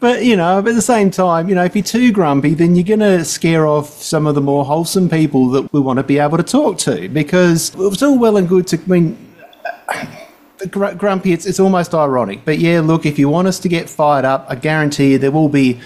but 0.00 0.24
you 0.24 0.36
know, 0.36 0.58
at 0.58 0.64
the 0.64 0.82
same 0.82 1.10
time, 1.10 1.48
you 1.48 1.54
know, 1.54 1.64
if 1.64 1.76
you're 1.76 1.84
too 1.84 2.12
grumpy, 2.12 2.54
then 2.54 2.74
you're 2.74 2.84
going 2.84 3.00
to 3.00 3.24
scare 3.24 3.66
off 3.66 4.02
some 4.02 4.26
of 4.26 4.34
the 4.34 4.40
more 4.40 4.64
wholesome 4.64 5.08
people 5.08 5.48
that 5.50 5.72
we 5.72 5.80
want 5.80 5.98
to 5.98 6.02
be 6.02 6.18
able 6.18 6.36
to 6.36 6.42
talk 6.42 6.78
to. 6.78 7.08
Because 7.08 7.74
it's 7.78 8.02
all 8.02 8.18
well 8.18 8.36
and 8.36 8.48
good 8.48 8.66
to 8.68 8.78
I 8.78 8.86
mean. 8.86 9.34
grumpy, 10.70 11.32
it's, 11.32 11.46
it's 11.46 11.60
almost 11.60 11.94
ironic. 11.94 12.44
But 12.44 12.58
yeah, 12.58 12.80
look, 12.80 13.06
if 13.06 13.18
you 13.18 13.28
want 13.28 13.48
us 13.48 13.58
to 13.60 13.68
get 13.68 13.88
fired 13.88 14.24
up, 14.24 14.46
I 14.48 14.54
guarantee 14.54 15.12
you 15.12 15.18
there 15.18 15.30
will 15.30 15.48
be 15.48 15.80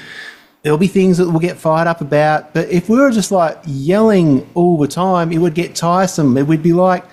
there'll 0.63 0.79
be 0.79 0.89
things 0.89 1.19
that 1.19 1.29
we'll 1.29 1.41
get 1.41 1.57
fired 1.57 1.87
up 1.87 2.01
about. 2.01 2.55
But 2.55 2.69
if 2.69 2.89
we 2.89 2.99
were 2.99 3.11
just 3.11 3.31
like 3.31 3.59
yelling 3.67 4.49
all 4.55 4.79
the 4.79 4.89
time, 4.89 5.33
it 5.33 5.39
would 5.39 5.55
get 5.55 5.75
tiresome. 5.75 6.37
It 6.37 6.47
would 6.47 6.63
be 6.63 6.73
like 6.73 7.05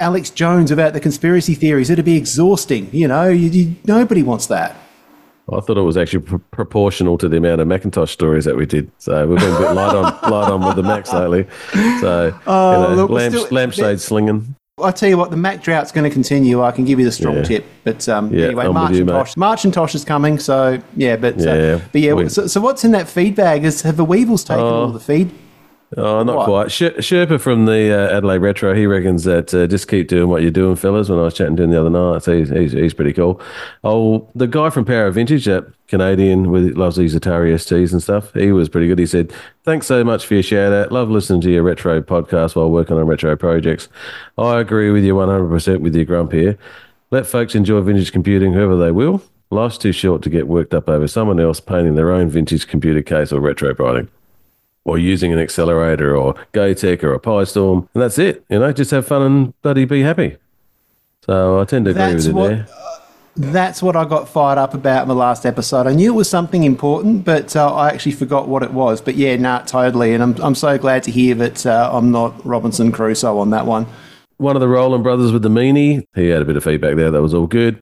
Alex 0.00 0.30
Jones 0.30 0.70
about 0.70 0.92
the 0.92 1.00
conspiracy 1.00 1.54
theories. 1.54 1.90
It'd 1.90 2.04
be 2.04 2.16
exhausting. 2.16 2.90
You 2.92 3.08
know, 3.08 3.28
you, 3.28 3.48
you, 3.48 3.76
nobody 3.84 4.22
wants 4.22 4.46
that. 4.48 4.76
I 5.50 5.60
thought 5.60 5.76
it 5.76 5.82
was 5.82 5.96
actually 5.96 6.20
pr- 6.20 6.36
proportional 6.36 7.18
to 7.18 7.28
the 7.28 7.36
amount 7.36 7.60
of 7.60 7.66
Macintosh 7.66 8.12
stories 8.12 8.44
that 8.44 8.56
we 8.56 8.64
did. 8.64 8.90
So 8.98 9.26
we've 9.26 9.38
been 9.38 9.54
a 9.54 9.58
bit 9.58 9.72
light 9.72 9.94
on 9.94 10.02
light 10.30 10.50
on 10.50 10.64
with 10.64 10.76
the 10.76 10.82
Macs 10.82 11.12
lately. 11.12 11.46
So 12.00 12.38
oh, 12.46 12.72
you 12.72 12.88
know, 12.88 12.94
look, 12.94 13.10
lamp, 13.10 13.34
still, 13.34 13.48
lampshade 13.50 14.00
slinging. 14.00 14.54
I 14.82 14.90
tell 14.90 15.08
you 15.08 15.18
what, 15.18 15.30
the 15.30 15.36
Mac 15.36 15.62
drought's 15.62 15.92
going 15.92 16.08
to 16.08 16.10
continue. 16.10 16.62
I 16.62 16.72
can 16.72 16.84
give 16.84 16.98
you 16.98 17.04
the 17.04 17.12
strong 17.12 17.36
yeah. 17.36 17.42
tip. 17.42 17.66
But 17.84 18.08
um, 18.08 18.32
yeah, 18.32 18.46
anyway, 18.46 18.68
March 18.68 18.92
you, 18.92 19.00
and 19.00 19.08
Tosh, 19.08 19.36
March 19.36 19.64
and 19.64 19.74
Tosh 19.74 19.94
is 19.94 20.04
coming. 20.04 20.38
So 20.38 20.80
yeah, 20.96 21.16
but 21.16 21.38
uh, 21.40 21.54
yeah, 21.54 21.80
but 21.90 22.00
yeah. 22.00 22.28
So, 22.28 22.46
so, 22.46 22.60
what's 22.60 22.84
in 22.84 22.92
that 22.92 23.08
feed 23.08 23.34
bag? 23.34 23.64
Is 23.64 23.82
have 23.82 23.96
the 23.96 24.04
Weevils 24.04 24.44
taken 24.44 24.64
uh, 24.64 24.68
all 24.68 24.88
the 24.88 25.00
feed? 25.00 25.30
Oh, 25.96 26.22
not 26.22 26.36
what? 26.36 26.44
quite. 26.46 26.68
Sherpa 26.68 27.38
from 27.38 27.66
the 27.66 27.92
uh, 27.92 28.16
Adelaide 28.16 28.38
Retro, 28.38 28.74
he 28.74 28.86
reckons 28.86 29.24
that 29.24 29.52
uh, 29.52 29.66
just 29.66 29.88
keep 29.88 30.08
doing 30.08 30.30
what 30.30 30.40
you're 30.40 30.50
doing, 30.50 30.74
fellas. 30.74 31.08
When 31.08 31.18
I 31.18 31.22
was 31.22 31.34
chatting 31.34 31.56
to 31.56 31.64
him 31.64 31.70
the 31.70 31.80
other 31.80 31.90
night, 31.90 32.22
so 32.22 32.36
he's, 32.36 32.48
he's, 32.48 32.72
he's 32.72 32.94
pretty 32.94 33.12
cool. 33.12 33.40
Oh, 33.84 34.26
the 34.34 34.46
guy 34.46 34.70
from 34.70 34.86
Power 34.86 35.10
Vintage, 35.10 35.44
that 35.44 35.66
Canadian 35.88 36.50
with 36.50 36.76
loves 36.78 36.96
these 36.96 37.14
Atari 37.14 37.52
STs 37.54 37.92
and 37.92 38.02
stuff, 38.02 38.32
he 38.32 38.52
was 38.52 38.70
pretty 38.70 38.86
good. 38.88 38.98
He 38.98 39.06
said, 39.06 39.32
"Thanks 39.64 39.86
so 39.86 40.02
much 40.02 40.24
for 40.24 40.34
your 40.34 40.42
shout 40.42 40.72
out. 40.72 40.92
Love 40.92 41.10
listening 41.10 41.42
to 41.42 41.50
your 41.50 41.62
retro 41.62 42.00
podcast 42.00 42.56
while 42.56 42.70
working 42.70 42.96
on 42.96 43.06
retro 43.06 43.36
projects. 43.36 43.88
I 44.38 44.60
agree 44.60 44.90
with 44.90 45.04
you 45.04 45.14
100 45.16 45.48
percent 45.50 45.82
with 45.82 45.94
your 45.94 46.06
grump 46.06 46.32
here. 46.32 46.56
Let 47.10 47.26
folks 47.26 47.54
enjoy 47.54 47.82
vintage 47.82 48.12
computing, 48.12 48.54
whoever 48.54 48.76
they 48.76 48.92
will. 48.92 49.22
Life's 49.50 49.76
too 49.76 49.92
short 49.92 50.22
to 50.22 50.30
get 50.30 50.48
worked 50.48 50.72
up 50.72 50.88
over 50.88 51.06
someone 51.06 51.38
else 51.38 51.60
painting 51.60 51.96
their 51.96 52.10
own 52.10 52.30
vintage 52.30 52.66
computer 52.66 53.02
case 53.02 53.30
or 53.30 53.42
retrobriting." 53.42 54.08
Or 54.84 54.98
using 54.98 55.32
an 55.32 55.38
accelerator 55.38 56.16
or 56.16 56.34
GoTek 56.52 57.02
or 57.02 57.14
a 57.14 57.20
PiStorm. 57.20 57.88
And 57.94 58.02
that's 58.02 58.18
it. 58.18 58.44
You 58.48 58.58
know, 58.58 58.72
just 58.72 58.90
have 58.90 59.06
fun 59.06 59.22
and 59.22 59.62
bloody 59.62 59.84
be 59.84 60.02
happy. 60.02 60.36
So 61.24 61.60
I 61.60 61.64
tend 61.64 61.84
to 61.84 61.92
agree 61.92 62.02
that's 62.02 62.26
with 62.26 62.34
you 62.34 62.40
what, 62.40 62.48
there. 62.48 62.66
that's 63.36 63.80
what 63.80 63.94
I 63.94 64.04
got 64.04 64.28
fired 64.28 64.58
up 64.58 64.74
about 64.74 65.02
in 65.02 65.08
the 65.08 65.14
last 65.14 65.46
episode. 65.46 65.86
I 65.86 65.94
knew 65.94 66.12
it 66.12 66.16
was 66.16 66.28
something 66.28 66.64
important, 66.64 67.24
but 67.24 67.54
uh, 67.54 67.72
I 67.72 67.90
actually 67.90 68.12
forgot 68.12 68.48
what 68.48 68.64
it 68.64 68.72
was. 68.72 69.00
But 69.00 69.14
yeah, 69.14 69.36
nah, 69.36 69.60
totally. 69.60 70.14
And 70.14 70.22
I'm, 70.22 70.34
I'm 70.42 70.56
so 70.56 70.76
glad 70.78 71.04
to 71.04 71.12
hear 71.12 71.36
that 71.36 71.64
uh, 71.64 71.90
I'm 71.92 72.10
not 72.10 72.44
Robinson 72.44 72.90
Crusoe 72.90 73.38
on 73.38 73.50
that 73.50 73.66
one. 73.66 73.86
One 74.38 74.56
of 74.56 74.60
the 74.60 74.66
Roland 74.68 75.04
brothers 75.04 75.30
with 75.30 75.42
the 75.42 75.48
meanie, 75.48 76.04
he 76.16 76.26
had 76.26 76.42
a 76.42 76.44
bit 76.44 76.56
of 76.56 76.64
feedback 76.64 76.96
there. 76.96 77.12
That 77.12 77.22
was 77.22 77.34
all 77.34 77.46
good. 77.46 77.76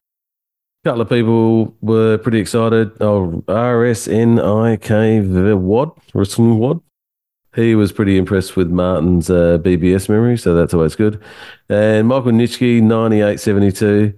A 0.83 0.89
couple 0.89 1.01
of 1.01 1.09
people 1.09 1.75
were 1.81 2.19
pretty 2.19 2.39
excited. 2.39 2.91
Oh, 3.01 3.43
RSNIK 3.47 4.89
Wad, 5.57 5.91
Wad. 6.37 6.81
He 7.53 7.75
was 7.75 7.91
pretty 7.91 8.17
impressed 8.17 8.55
with 8.55 8.69
Martin's 8.69 9.29
uh, 9.29 9.57
BBS 9.57 10.07
memory, 10.07 10.37
so 10.37 10.55
that's 10.55 10.73
always 10.73 10.95
good. 10.95 11.21
And 11.67 12.07
Michael 12.07 12.31
Nitschke, 12.31 12.81
9872 12.81 14.13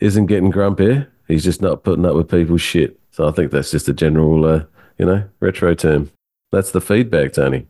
isn't 0.00 0.26
getting 0.26 0.50
grumpy. 0.50 1.06
He's 1.28 1.44
just 1.44 1.62
not 1.62 1.84
putting 1.84 2.04
up 2.04 2.16
with 2.16 2.28
people's 2.28 2.62
shit. 2.62 2.98
So 3.12 3.28
I 3.28 3.30
think 3.30 3.52
that's 3.52 3.70
just 3.70 3.88
a 3.88 3.92
general, 3.92 4.44
uh, 4.44 4.64
you 4.98 5.06
know, 5.06 5.22
retro 5.38 5.74
term. 5.74 6.10
That's 6.50 6.72
the 6.72 6.80
feedback, 6.80 7.34
Tony. 7.34 7.68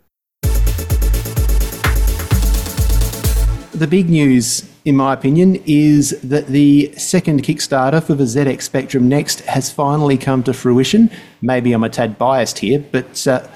The 3.74 3.86
big 3.86 4.08
news, 4.08 4.70
in 4.86 4.96
my 4.96 5.12
opinion, 5.12 5.62
is 5.66 6.18
that 6.22 6.46
the 6.46 6.94
second 6.96 7.42
Kickstarter 7.42 8.02
for 8.02 8.14
the 8.14 8.24
ZX 8.24 8.62
Spectrum 8.62 9.10
Next 9.10 9.40
has 9.42 9.70
finally 9.70 10.16
come 10.16 10.42
to 10.44 10.54
fruition. 10.54 11.10
Maybe 11.42 11.74
I'm 11.74 11.84
a 11.84 11.90
tad 11.90 12.16
biased 12.16 12.60
here, 12.60 12.78
but 12.78 13.26
uh, 13.26 13.46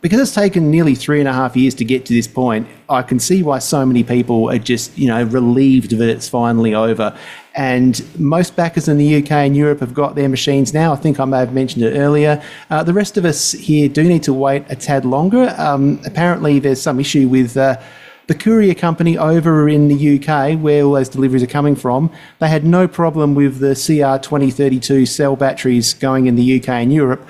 because 0.00 0.20
it's 0.20 0.34
taken 0.34 0.70
nearly 0.70 0.94
three 0.94 1.18
and 1.18 1.28
a 1.28 1.32
half 1.32 1.56
years 1.56 1.74
to 1.74 1.84
get 1.84 2.06
to 2.06 2.12
this 2.12 2.28
point, 2.28 2.68
I 2.88 3.02
can 3.02 3.18
see 3.18 3.42
why 3.42 3.58
so 3.58 3.84
many 3.84 4.04
people 4.04 4.48
are 4.48 4.58
just, 4.58 4.96
you 4.96 5.08
know, 5.08 5.24
relieved 5.24 5.92
that 5.98 6.08
it's 6.08 6.28
finally 6.28 6.74
over. 6.74 7.16
And 7.54 8.00
most 8.18 8.54
backers 8.54 8.86
in 8.86 8.98
the 8.98 9.16
UK 9.16 9.32
and 9.32 9.56
Europe 9.56 9.80
have 9.80 9.94
got 9.94 10.14
their 10.14 10.28
machines 10.28 10.72
now. 10.72 10.92
I 10.92 10.96
think 10.96 11.18
I 11.18 11.24
may 11.24 11.38
have 11.38 11.52
mentioned 11.52 11.84
it 11.84 11.98
earlier. 11.98 12.40
Uh, 12.70 12.84
the 12.84 12.92
rest 12.92 13.16
of 13.16 13.24
us 13.24 13.50
here 13.52 13.88
do 13.88 14.04
need 14.04 14.22
to 14.24 14.32
wait 14.32 14.64
a 14.68 14.76
tad 14.76 15.04
longer. 15.04 15.52
Um, 15.58 16.00
apparently, 16.06 16.60
there's 16.60 16.80
some 16.80 17.00
issue 17.00 17.28
with. 17.28 17.56
Uh, 17.56 17.80
the 18.28 18.34
courier 18.34 18.74
company 18.74 19.16
over 19.16 19.70
in 19.70 19.88
the 19.88 20.18
UK, 20.18 20.60
where 20.60 20.84
all 20.84 20.92
those 20.92 21.08
deliveries 21.08 21.42
are 21.42 21.46
coming 21.46 21.74
from, 21.74 22.10
they 22.40 22.48
had 22.48 22.62
no 22.62 22.86
problem 22.86 23.34
with 23.34 23.58
the 23.58 23.68
CR2032 23.68 25.08
cell 25.08 25.34
batteries 25.34 25.94
going 25.94 26.26
in 26.26 26.36
the 26.36 26.60
UK 26.60 26.68
and 26.68 26.92
Europe. 26.92 27.26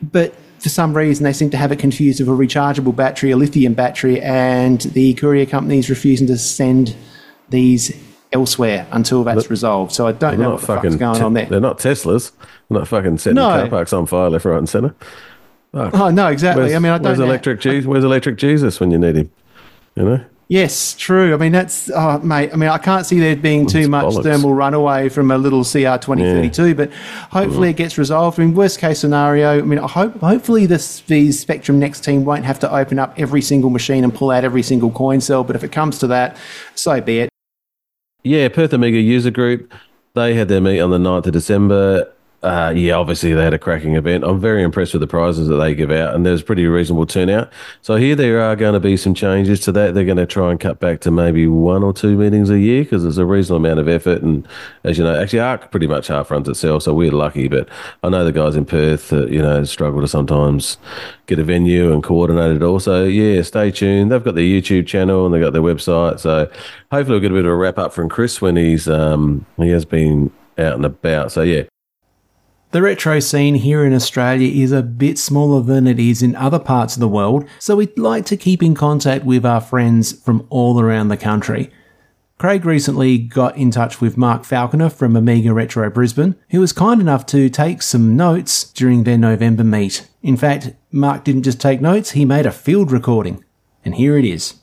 But 0.00 0.34
for 0.60 0.68
some 0.68 0.96
reason, 0.96 1.24
they 1.24 1.32
seem 1.32 1.50
to 1.50 1.56
have 1.56 1.72
it 1.72 1.78
confused 1.78 2.20
with 2.20 2.28
a 2.28 2.32
rechargeable 2.32 2.94
battery, 2.94 3.30
a 3.30 3.36
lithium 3.36 3.74
battery, 3.74 4.20
and 4.20 4.80
the 4.80 5.14
courier 5.14 5.46
company 5.46 5.78
is 5.78 5.88
refusing 5.88 6.26
to 6.26 6.38
send 6.38 6.96
these 7.48 7.96
elsewhere 8.32 8.86
until 8.90 9.24
that's 9.24 9.44
but 9.44 9.50
resolved. 9.50 9.92
So 9.92 10.06
I 10.06 10.12
don't 10.12 10.38
know 10.38 10.50
what 10.50 10.60
the 10.60 10.66
fuck's 10.66 10.96
going 10.96 11.18
te- 11.18 11.22
on 11.22 11.34
there. 11.34 11.46
They're 11.46 11.60
not 11.60 11.78
Teslas. 11.78 12.32
They're 12.68 12.78
not 12.78 12.88
fucking 12.88 13.18
setting 13.18 13.36
no. 13.36 13.48
car 13.48 13.68
parks 13.68 13.92
on 13.92 14.06
fire 14.06 14.30
left, 14.30 14.44
right, 14.44 14.58
and 14.58 14.68
centre. 14.68 14.94
Oh, 15.74 15.90
oh, 15.92 16.10
no, 16.10 16.28
exactly. 16.28 16.74
I 16.74 16.78
mean, 16.78 16.92
I 16.92 16.98
don't. 16.98 17.04
Where's 17.04 17.20
electric 17.20 17.60
Jesus? 17.60 17.86
Where's 17.86 18.04
electric 18.04 18.36
Jesus 18.36 18.80
when 18.80 18.90
you 18.90 18.98
need 18.98 19.16
him? 19.16 19.30
You 19.94 20.04
know. 20.04 20.24
Yes, 20.50 20.94
true. 20.94 21.34
I 21.34 21.36
mean, 21.36 21.52
that's, 21.52 21.90
oh, 21.94 22.18
mate, 22.20 22.50
I 22.54 22.56
mean, 22.56 22.70
I 22.70 22.78
can't 22.78 23.04
see 23.04 23.20
there 23.20 23.36
being 23.36 23.66
too 23.66 23.86
much 23.86 24.06
bollocks. 24.06 24.22
thermal 24.22 24.54
runaway 24.54 25.10
from 25.10 25.30
a 25.30 25.36
little 25.36 25.60
CR2032, 25.60 26.68
yeah. 26.68 26.72
but 26.72 26.90
hopefully 27.30 27.68
it 27.68 27.76
gets 27.76 27.98
resolved. 27.98 28.40
I 28.40 28.46
mean, 28.46 28.54
worst 28.54 28.78
case 28.78 28.98
scenario, 29.00 29.58
I 29.58 29.62
mean, 29.62 29.78
I 29.78 29.86
hope, 29.86 30.18
hopefully 30.20 30.64
this, 30.64 31.00
the 31.00 31.32
Spectrum 31.32 31.78
Next 31.78 32.02
team 32.02 32.24
won't 32.24 32.46
have 32.46 32.58
to 32.60 32.74
open 32.74 32.98
up 32.98 33.12
every 33.18 33.42
single 33.42 33.68
machine 33.68 34.04
and 34.04 34.14
pull 34.14 34.30
out 34.30 34.42
every 34.42 34.62
single 34.62 34.90
coin 34.90 35.20
cell, 35.20 35.44
but 35.44 35.54
if 35.54 35.62
it 35.62 35.70
comes 35.70 35.98
to 35.98 36.06
that, 36.06 36.38
so 36.74 36.98
be 37.02 37.18
it. 37.18 37.30
Yeah, 38.22 38.48
Perth 38.48 38.72
Amiga 38.72 38.98
User 38.98 39.30
Group, 39.30 39.74
they 40.14 40.32
had 40.32 40.48
their 40.48 40.62
meet 40.62 40.80
on 40.80 40.88
the 40.88 40.98
9th 40.98 41.26
of 41.26 41.32
December 41.34 42.10
uh, 42.40 42.72
yeah, 42.74 42.92
obviously 42.92 43.34
they 43.34 43.42
had 43.42 43.52
a 43.52 43.58
cracking 43.58 43.96
event. 43.96 44.22
I'm 44.22 44.38
very 44.38 44.62
impressed 44.62 44.92
with 44.92 45.00
the 45.00 45.08
prizes 45.08 45.48
that 45.48 45.56
they 45.56 45.74
give 45.74 45.90
out, 45.90 46.14
and 46.14 46.24
there's 46.24 46.40
pretty 46.40 46.66
reasonable 46.66 47.04
turnout. 47.04 47.52
So 47.82 47.96
here 47.96 48.14
there 48.14 48.40
are 48.40 48.54
going 48.54 48.74
to 48.74 48.80
be 48.80 48.96
some 48.96 49.12
changes 49.12 49.58
to 49.60 49.72
that. 49.72 49.94
They're 49.94 50.04
going 50.04 50.18
to 50.18 50.26
try 50.26 50.52
and 50.52 50.60
cut 50.60 50.78
back 50.78 51.00
to 51.00 51.10
maybe 51.10 51.48
one 51.48 51.82
or 51.82 51.92
two 51.92 52.16
meetings 52.16 52.48
a 52.50 52.58
year 52.60 52.84
because 52.84 53.02
there's 53.02 53.18
a 53.18 53.26
reasonable 53.26 53.66
amount 53.66 53.80
of 53.80 53.88
effort. 53.88 54.22
And 54.22 54.46
as 54.84 54.98
you 54.98 55.04
know, 55.04 55.20
actually 55.20 55.40
ARC 55.40 55.72
pretty 55.72 55.88
much 55.88 56.06
half 56.06 56.30
runs 56.30 56.48
itself, 56.48 56.84
so 56.84 56.94
we're 56.94 57.10
lucky. 57.10 57.48
But 57.48 57.68
I 58.04 58.08
know 58.08 58.24
the 58.24 58.30
guys 58.30 58.54
in 58.54 58.64
Perth, 58.64 59.12
uh, 59.12 59.26
you 59.26 59.42
know, 59.42 59.64
struggle 59.64 60.00
to 60.00 60.08
sometimes 60.08 60.78
get 61.26 61.40
a 61.40 61.44
venue 61.44 61.92
and 61.92 62.04
coordinate 62.04 62.54
it. 62.54 62.62
Also, 62.62 63.04
yeah, 63.04 63.42
stay 63.42 63.72
tuned. 63.72 64.12
They've 64.12 64.22
got 64.22 64.36
their 64.36 64.44
YouTube 64.44 64.86
channel 64.86 65.26
and 65.26 65.34
they've 65.34 65.42
got 65.42 65.54
their 65.54 65.62
website. 65.62 66.20
So 66.20 66.48
hopefully 66.92 67.14
we'll 67.14 67.20
get 67.20 67.32
a 67.32 67.34
bit 67.34 67.46
of 67.46 67.50
a 67.50 67.56
wrap 67.56 67.78
up 67.78 67.92
from 67.92 68.08
Chris 68.08 68.40
when 68.40 68.54
he's 68.54 68.88
um, 68.88 69.44
he 69.56 69.70
has 69.70 69.84
been 69.84 70.30
out 70.56 70.74
and 70.74 70.84
about. 70.84 71.32
So 71.32 71.42
yeah, 71.42 71.64
the 72.70 72.82
retro 72.82 73.18
scene 73.18 73.54
here 73.54 73.84
in 73.84 73.94
Australia 73.94 74.62
is 74.62 74.72
a 74.72 74.82
bit 74.82 75.18
smaller 75.18 75.62
than 75.62 75.86
it 75.86 75.98
is 75.98 76.22
in 76.22 76.36
other 76.36 76.58
parts 76.58 76.94
of 76.94 77.00
the 77.00 77.08
world, 77.08 77.48
so 77.58 77.76
we'd 77.76 77.98
like 77.98 78.26
to 78.26 78.36
keep 78.36 78.62
in 78.62 78.74
contact 78.74 79.24
with 79.24 79.46
our 79.46 79.60
friends 79.60 80.12
from 80.20 80.46
all 80.50 80.78
around 80.78 81.08
the 81.08 81.16
country. 81.16 81.70
Craig 82.36 82.64
recently 82.64 83.18
got 83.18 83.56
in 83.56 83.70
touch 83.70 84.00
with 84.00 84.16
Marc 84.16 84.44
Falconer 84.44 84.90
from 84.90 85.16
Amiga 85.16 85.52
Retro 85.52 85.90
Brisbane, 85.90 86.36
who 86.50 86.60
was 86.60 86.72
kind 86.72 87.00
enough 87.00 87.26
to 87.26 87.48
take 87.48 87.82
some 87.82 88.16
notes 88.16 88.70
during 88.72 89.04
their 89.04 89.18
November 89.18 89.64
meet. 89.64 90.06
In 90.22 90.36
fact, 90.36 90.72
Marc 90.92 91.24
didn't 91.24 91.42
just 91.42 91.60
take 91.60 91.80
notes, 91.80 92.10
he 92.10 92.24
made 92.24 92.46
a 92.46 92.52
field 92.52 92.92
recording. 92.92 93.44
And 93.84 93.94
here 93.94 94.16
it 94.18 94.24
is. 94.24 94.54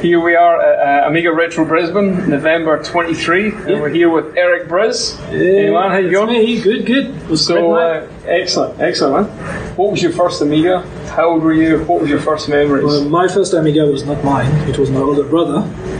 Here 0.00 0.20
we 0.20 0.36
are 0.36 0.62
at 0.62 1.04
uh, 1.04 1.08
Amiga 1.08 1.32
Retro 1.32 1.64
Brisbane, 1.64 2.30
November 2.30 2.80
23. 2.80 3.50
And 3.50 3.80
we're 3.80 3.88
here 3.88 4.08
with 4.08 4.36
Eric 4.36 4.68
Briz. 4.68 5.18
Hey, 5.26 5.70
man, 5.70 5.90
how 5.90 5.96
you 5.96 6.12
going? 6.12 6.28
Me. 6.28 6.60
Good, 6.60 6.86
good. 6.86 7.36
so, 7.36 8.08
excellent, 8.28 8.80
excellent, 8.80 9.28
man. 9.28 9.76
What 9.76 9.92
was 9.92 10.02
your 10.02 10.12
first 10.12 10.40
Amiga? 10.42 10.80
How 11.08 11.30
old 11.30 11.42
were 11.42 11.52
you? 11.52 11.84
What 11.84 12.00
was 12.00 12.10
your 12.10 12.20
first 12.20 12.48
memories? 12.48 12.84
Well, 12.84 13.08
my 13.08 13.28
first 13.28 13.52
Amiga 13.54 13.86
was 13.86 14.04
not 14.04 14.22
mine. 14.24 14.50
It 14.68 14.78
was 14.78 14.90
my 14.90 15.00
older 15.00 15.24
brother. 15.24 15.58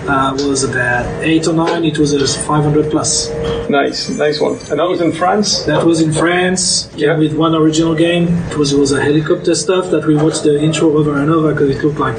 Uh, 0.09 0.33
was 0.47 0.65
about 0.65 1.05
eight 1.23 1.47
or 1.47 1.53
nine. 1.53 1.85
It 1.85 1.99
was 1.99 2.13
a 2.13 2.19
500 2.27 2.91
plus. 2.91 3.31
Nice, 3.69 4.09
nice 4.11 4.41
one. 4.41 4.53
And 4.71 4.81
that 4.81 4.89
was 4.89 5.01
in 5.01 5.13
France. 5.13 5.65
That 5.65 5.85
was 5.85 6.01
in 6.01 6.13
France. 6.13 6.91
Yeah. 6.95 7.17
With 7.19 7.37
one 7.37 7.55
original 7.55 7.95
game. 7.95 8.29
It 8.51 8.57
was 8.57 8.73
it 8.73 8.79
was 8.79 8.93
a 8.93 9.03
helicopter 9.03 9.55
stuff 9.55 9.91
that 9.91 10.07
we 10.07 10.17
watched 10.17 10.45
the 10.45 10.61
intro 10.61 10.97
over 10.97 11.19
and 11.21 11.31
over 11.31 11.53
because 11.53 11.77
it 11.77 11.85
looked 11.85 11.99
like 11.99 12.17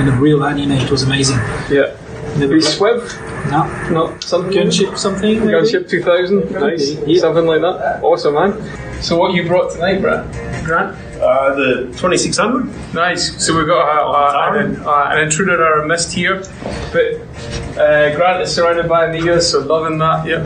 in 0.00 0.08
a 0.08 0.16
real 0.20 0.44
anime. 0.44 0.72
It 0.72 0.90
was 0.90 1.02
amazing. 1.02 1.38
Yeah. 1.70 1.96
Maybe 2.38 2.60
Swift? 2.60 3.18
No. 3.50 3.64
No. 3.90 4.18
Something? 4.20 4.52
Gunship 4.52 4.96
something? 4.98 5.40
Maybe? 5.40 5.52
Gunship 5.52 5.88
2000? 5.88 6.50
Nice. 6.52 6.92
Yeah. 7.06 7.20
Something 7.20 7.46
like 7.46 7.60
that. 7.62 8.02
Awesome, 8.02 8.34
man. 8.34 8.52
So 9.00 9.16
what 9.16 9.32
you 9.32 9.46
brought 9.46 9.72
tonight, 9.72 10.00
Brad? 10.00 10.26
Grant? 10.64 10.96
Uh, 11.20 11.54
the 11.54 11.74
2600. 11.96 12.94
Nice. 12.94 13.44
So 13.44 13.56
we've 13.56 13.66
got 13.66 13.86
a, 13.88 14.58
a, 14.58 14.64
an, 14.64 14.76
an 14.86 15.24
intruder 15.24 15.64
or 15.64 15.82
a 15.82 15.86
mist 15.88 16.12
here. 16.12 16.42
But 16.92 17.14
uh, 17.78 18.14
Grant 18.16 18.42
is 18.42 18.52
surrounded 18.54 18.88
by 18.88 19.06
Amigas, 19.06 19.42
so 19.52 19.60
loving 19.60 19.98
that. 19.98 20.26
Yep. 20.26 20.44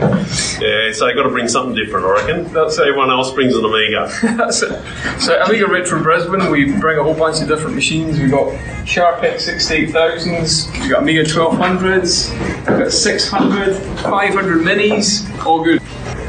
Yeah, 0.61 0.93
so 0.93 1.07
you 1.07 1.15
got 1.15 1.23
to 1.23 1.29
bring 1.29 1.47
something 1.47 1.75
different, 1.75 2.05
I 2.05 2.11
reckon. 2.11 2.53
That's 2.53 2.77
it. 2.77 2.87
Everyone 2.87 3.09
else 3.09 3.31
brings 3.31 3.55
an 3.55 3.65
Amiga. 3.65 4.11
That's 4.37 4.61
it. 4.61 4.81
So 5.19 5.41
Amiga 5.41 5.67
Retro 5.67 6.01
Brisbane, 6.01 6.51
we 6.51 6.73
bring 6.79 6.99
a 6.99 7.03
whole 7.03 7.15
bunch 7.15 7.41
of 7.41 7.47
different 7.47 7.75
machines. 7.75 8.19
We've 8.19 8.31
got 8.31 8.55
Sharp 8.87 9.23
X 9.23 9.49
68000s, 9.49 10.71
we've 10.79 10.91
got 10.91 11.01
Amiga 11.01 11.23
1200s, 11.23 12.31
we've 12.57 12.79
got 12.79 12.91
600, 12.91 13.75
500 14.03 14.61
minis, 14.61 15.45
all 15.45 15.63
good. 15.63 15.81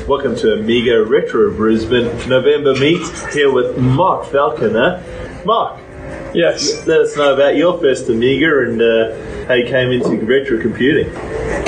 Welcome 0.07 0.37
to 0.37 0.53
Amiga 0.53 1.03
Retro 1.03 1.51
Brisbane 1.57 2.05
November 2.29 2.75
meet 2.75 3.01
here 3.33 3.51
with 3.51 3.79
Marc 3.79 4.27
Falconer. 4.27 5.03
Marc, 5.47 5.81
yes, 6.35 6.87
let 6.87 7.01
us 7.01 7.17
know 7.17 7.33
about 7.33 7.57
your 7.57 7.81
first 7.81 8.11
Amiga 8.11 8.67
and 8.69 8.83
uh, 8.83 9.47
how 9.47 9.55
you 9.55 9.65
came 9.65 9.93
into 9.93 10.23
retro 10.27 10.61
computing. 10.61 11.11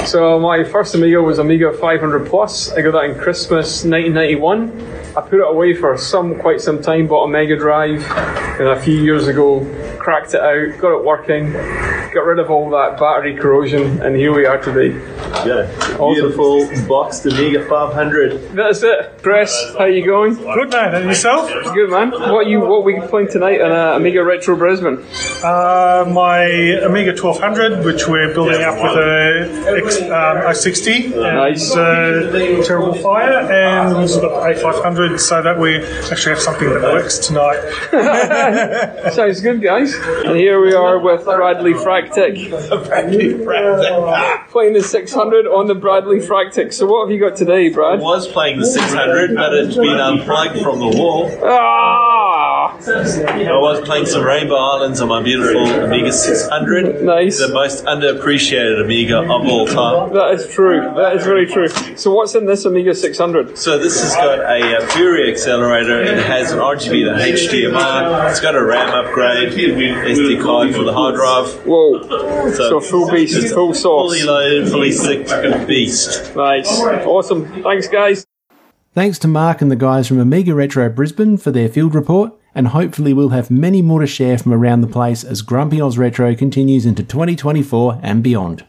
So 0.05 0.38
my 0.38 0.64
first 0.64 0.95
Amiga 0.95 1.23
was 1.23 1.38
Amiga 1.38 1.73
500 1.73 2.26
Plus. 2.26 2.71
I 2.73 2.83
got 2.83 2.93
that 2.93 3.05
in 3.05 3.19
Christmas 3.19 3.87
1991. 3.87 5.05
I 5.16 5.23
put 5.23 5.40
it 5.40 5.49
away 5.49 5.73
for 5.73 5.96
some 5.96 6.38
quite 6.38 6.61
some 6.61 6.82
time. 6.82 7.06
Bought 7.06 7.25
a 7.25 7.28
Mega 7.28 7.56
Drive, 7.56 8.04
and 8.61 8.68
a 8.68 8.78
few 8.78 9.02
years 9.02 9.28
ago 9.28 9.61
cracked 9.99 10.35
it 10.35 10.40
out, 10.40 10.78
got 10.78 10.96
it 10.96 11.04
working, 11.04 11.52
got 11.52 12.25
rid 12.26 12.38
of 12.38 12.50
all 12.50 12.70
that 12.70 12.96
battery 12.99 13.35
corrosion, 13.35 14.00
and 14.02 14.14
here 14.14 14.32
we 14.32 14.46
are 14.46 14.58
today. 14.58 14.94
Yeah, 15.44 15.68
awesome. 15.99 16.14
beautiful 16.14 16.68
boxed 16.87 17.26
Amiga 17.26 17.66
500. 17.66 18.52
That's 18.52 18.82
it. 18.82 19.18
Chris, 19.23 19.52
how 19.73 19.80
are 19.80 19.88
you 19.88 20.04
going? 20.04 20.35
Good 20.35 20.70
man, 20.70 20.94
and 20.94 21.06
yourself? 21.06 21.50
Good 21.75 21.90
man. 21.90 22.11
What 22.11 22.46
you 22.46 22.61
what 22.61 22.85
we 22.85 23.00
playing 23.00 23.28
tonight 23.28 23.61
on 23.61 23.73
uh, 23.73 23.96
Amiga 23.96 24.23
Retro 24.23 24.54
Brisbane? 24.54 25.04
Uh, 25.42 26.04
my 26.08 26.44
Amiga 26.85 27.11
1200, 27.11 27.85
which 27.85 28.06
we're 28.06 28.32
building 28.32 28.62
up 28.62 28.75
with 28.75 28.96
a 28.96 30.46
um, 30.46 30.54
060 30.54 31.08
nice. 31.08 31.75
and 31.75 31.80
uh, 31.80 32.64
Terrible 32.64 32.94
Fire, 32.94 33.40
and 33.50 33.96
we 33.96 34.02
also 34.02 34.20
got 34.20 34.54
the 34.54 34.62
A500 34.62 35.05
so 35.18 35.42
that 35.42 35.58
we 35.58 35.76
actually 36.10 36.34
have 36.34 36.40
something 36.40 36.68
that 36.68 36.82
works 36.82 37.18
tonight. 37.18 37.60
Sounds 39.12 39.40
good, 39.40 39.62
guys. 39.62 39.94
And 39.94 40.36
here 40.36 40.60
we 40.60 40.75
are 40.75 40.98
with 40.98 41.25
Bradley 41.25 41.72
Fractic. 41.75 42.50
Bradley 42.86 43.34
Fractic. 43.34 44.48
playing 44.48 44.72
the 44.75 44.82
600 44.82 45.46
on 45.46 45.66
the 45.66 45.75
Bradley 45.75 46.18
Fractic. 46.18 46.72
So 46.72 46.86
what 46.86 47.06
have 47.06 47.12
you 47.12 47.20
got 47.20 47.36
today, 47.36 47.68
Brad? 47.68 47.98
I 47.98 48.02
was 48.02 48.26
playing 48.28 48.58
the 48.58 48.66
600, 48.66 49.34
but 49.34 49.54
it's 49.54 49.76
been 49.76 50.00
unplugged 50.00 50.60
from 50.60 50.80
the 50.80 50.88
wall. 50.88 51.30
Ah! 51.42 52.15
I 52.75 53.58
was 53.58 53.80
playing 53.87 54.06
some 54.06 54.25
Rainbow 54.25 54.56
Islands 54.56 55.00
on 55.00 55.08
my 55.08 55.23
beautiful 55.23 55.66
Amiga 55.66 56.12
600. 56.12 57.02
Nice. 57.02 57.38
The 57.38 57.52
most 57.52 57.85
underappreciated 57.85 58.85
Amiga 58.85 59.18
of 59.20 59.30
all 59.30 59.66
time. 59.66 60.12
That 60.14 60.32
is 60.35 60.52
true. 60.52 60.80
That 60.96 61.16
is 61.16 61.25
very 61.25 61.46
true. 61.46 61.68
So 61.96 62.12
what's 62.14 62.35
in 62.35 62.46
this 62.46 62.64
Amiga 62.64 62.94
600? 62.94 63.56
So 63.58 63.78
this 63.78 64.02
has 64.02 64.14
got 64.14 64.38
a, 64.40 64.76
uh 64.78 64.87
Fury 64.88 65.30
accelerator. 65.30 66.02
It 66.02 66.25
has 66.25 66.52
an 66.52 66.58
RGB 66.58 67.11
and 67.11 67.20
HDMI. 67.20 68.30
It's 68.30 68.40
got 68.40 68.54
a 68.54 68.64
RAM 68.64 68.88
upgrade, 68.88 69.52
SD 69.52 70.42
card 70.42 70.75
for 70.75 70.85
the 70.85 70.92
hard 70.92 71.14
drive. 71.14 71.66
Whoa. 71.66 72.50
So, 72.52 72.80
full 72.80 73.11
beast, 73.11 73.52
full 73.52 73.75
sauce. 73.75 74.12
Fully 74.12 74.23
loaded, 74.23 74.68
fully 74.68 74.92
sick 74.92 75.26
beast. 75.66 76.35
Nice. 76.37 76.68
Awesome. 76.80 77.62
Thanks, 77.62 77.88
guys. 77.88 78.26
Thanks 78.94 79.18
to 79.20 79.28
Marc 79.28 79.61
and 79.61 79.70
the 79.70 79.76
guys 79.76 80.08
from 80.08 80.18
Amiga 80.18 80.54
Retro 80.54 80.88
Brisbane 80.88 81.37
for 81.37 81.50
their 81.50 81.68
field 81.68 81.94
report, 81.94 82.32
and 82.56 82.68
hopefully 82.68 83.12
we'll 83.12 83.28
have 83.28 83.50
many 83.50 83.82
more 83.82 84.00
to 84.00 84.06
share 84.06 84.38
from 84.38 84.52
around 84.52 84.80
the 84.80 84.86
place 84.86 85.22
as 85.22 85.42
Grumpy 85.42 85.78
Oz 85.78 85.98
Retro 85.98 86.34
continues 86.34 86.86
into 86.86 87.02
2024 87.02 88.00
and 88.02 88.22
beyond. 88.22 88.64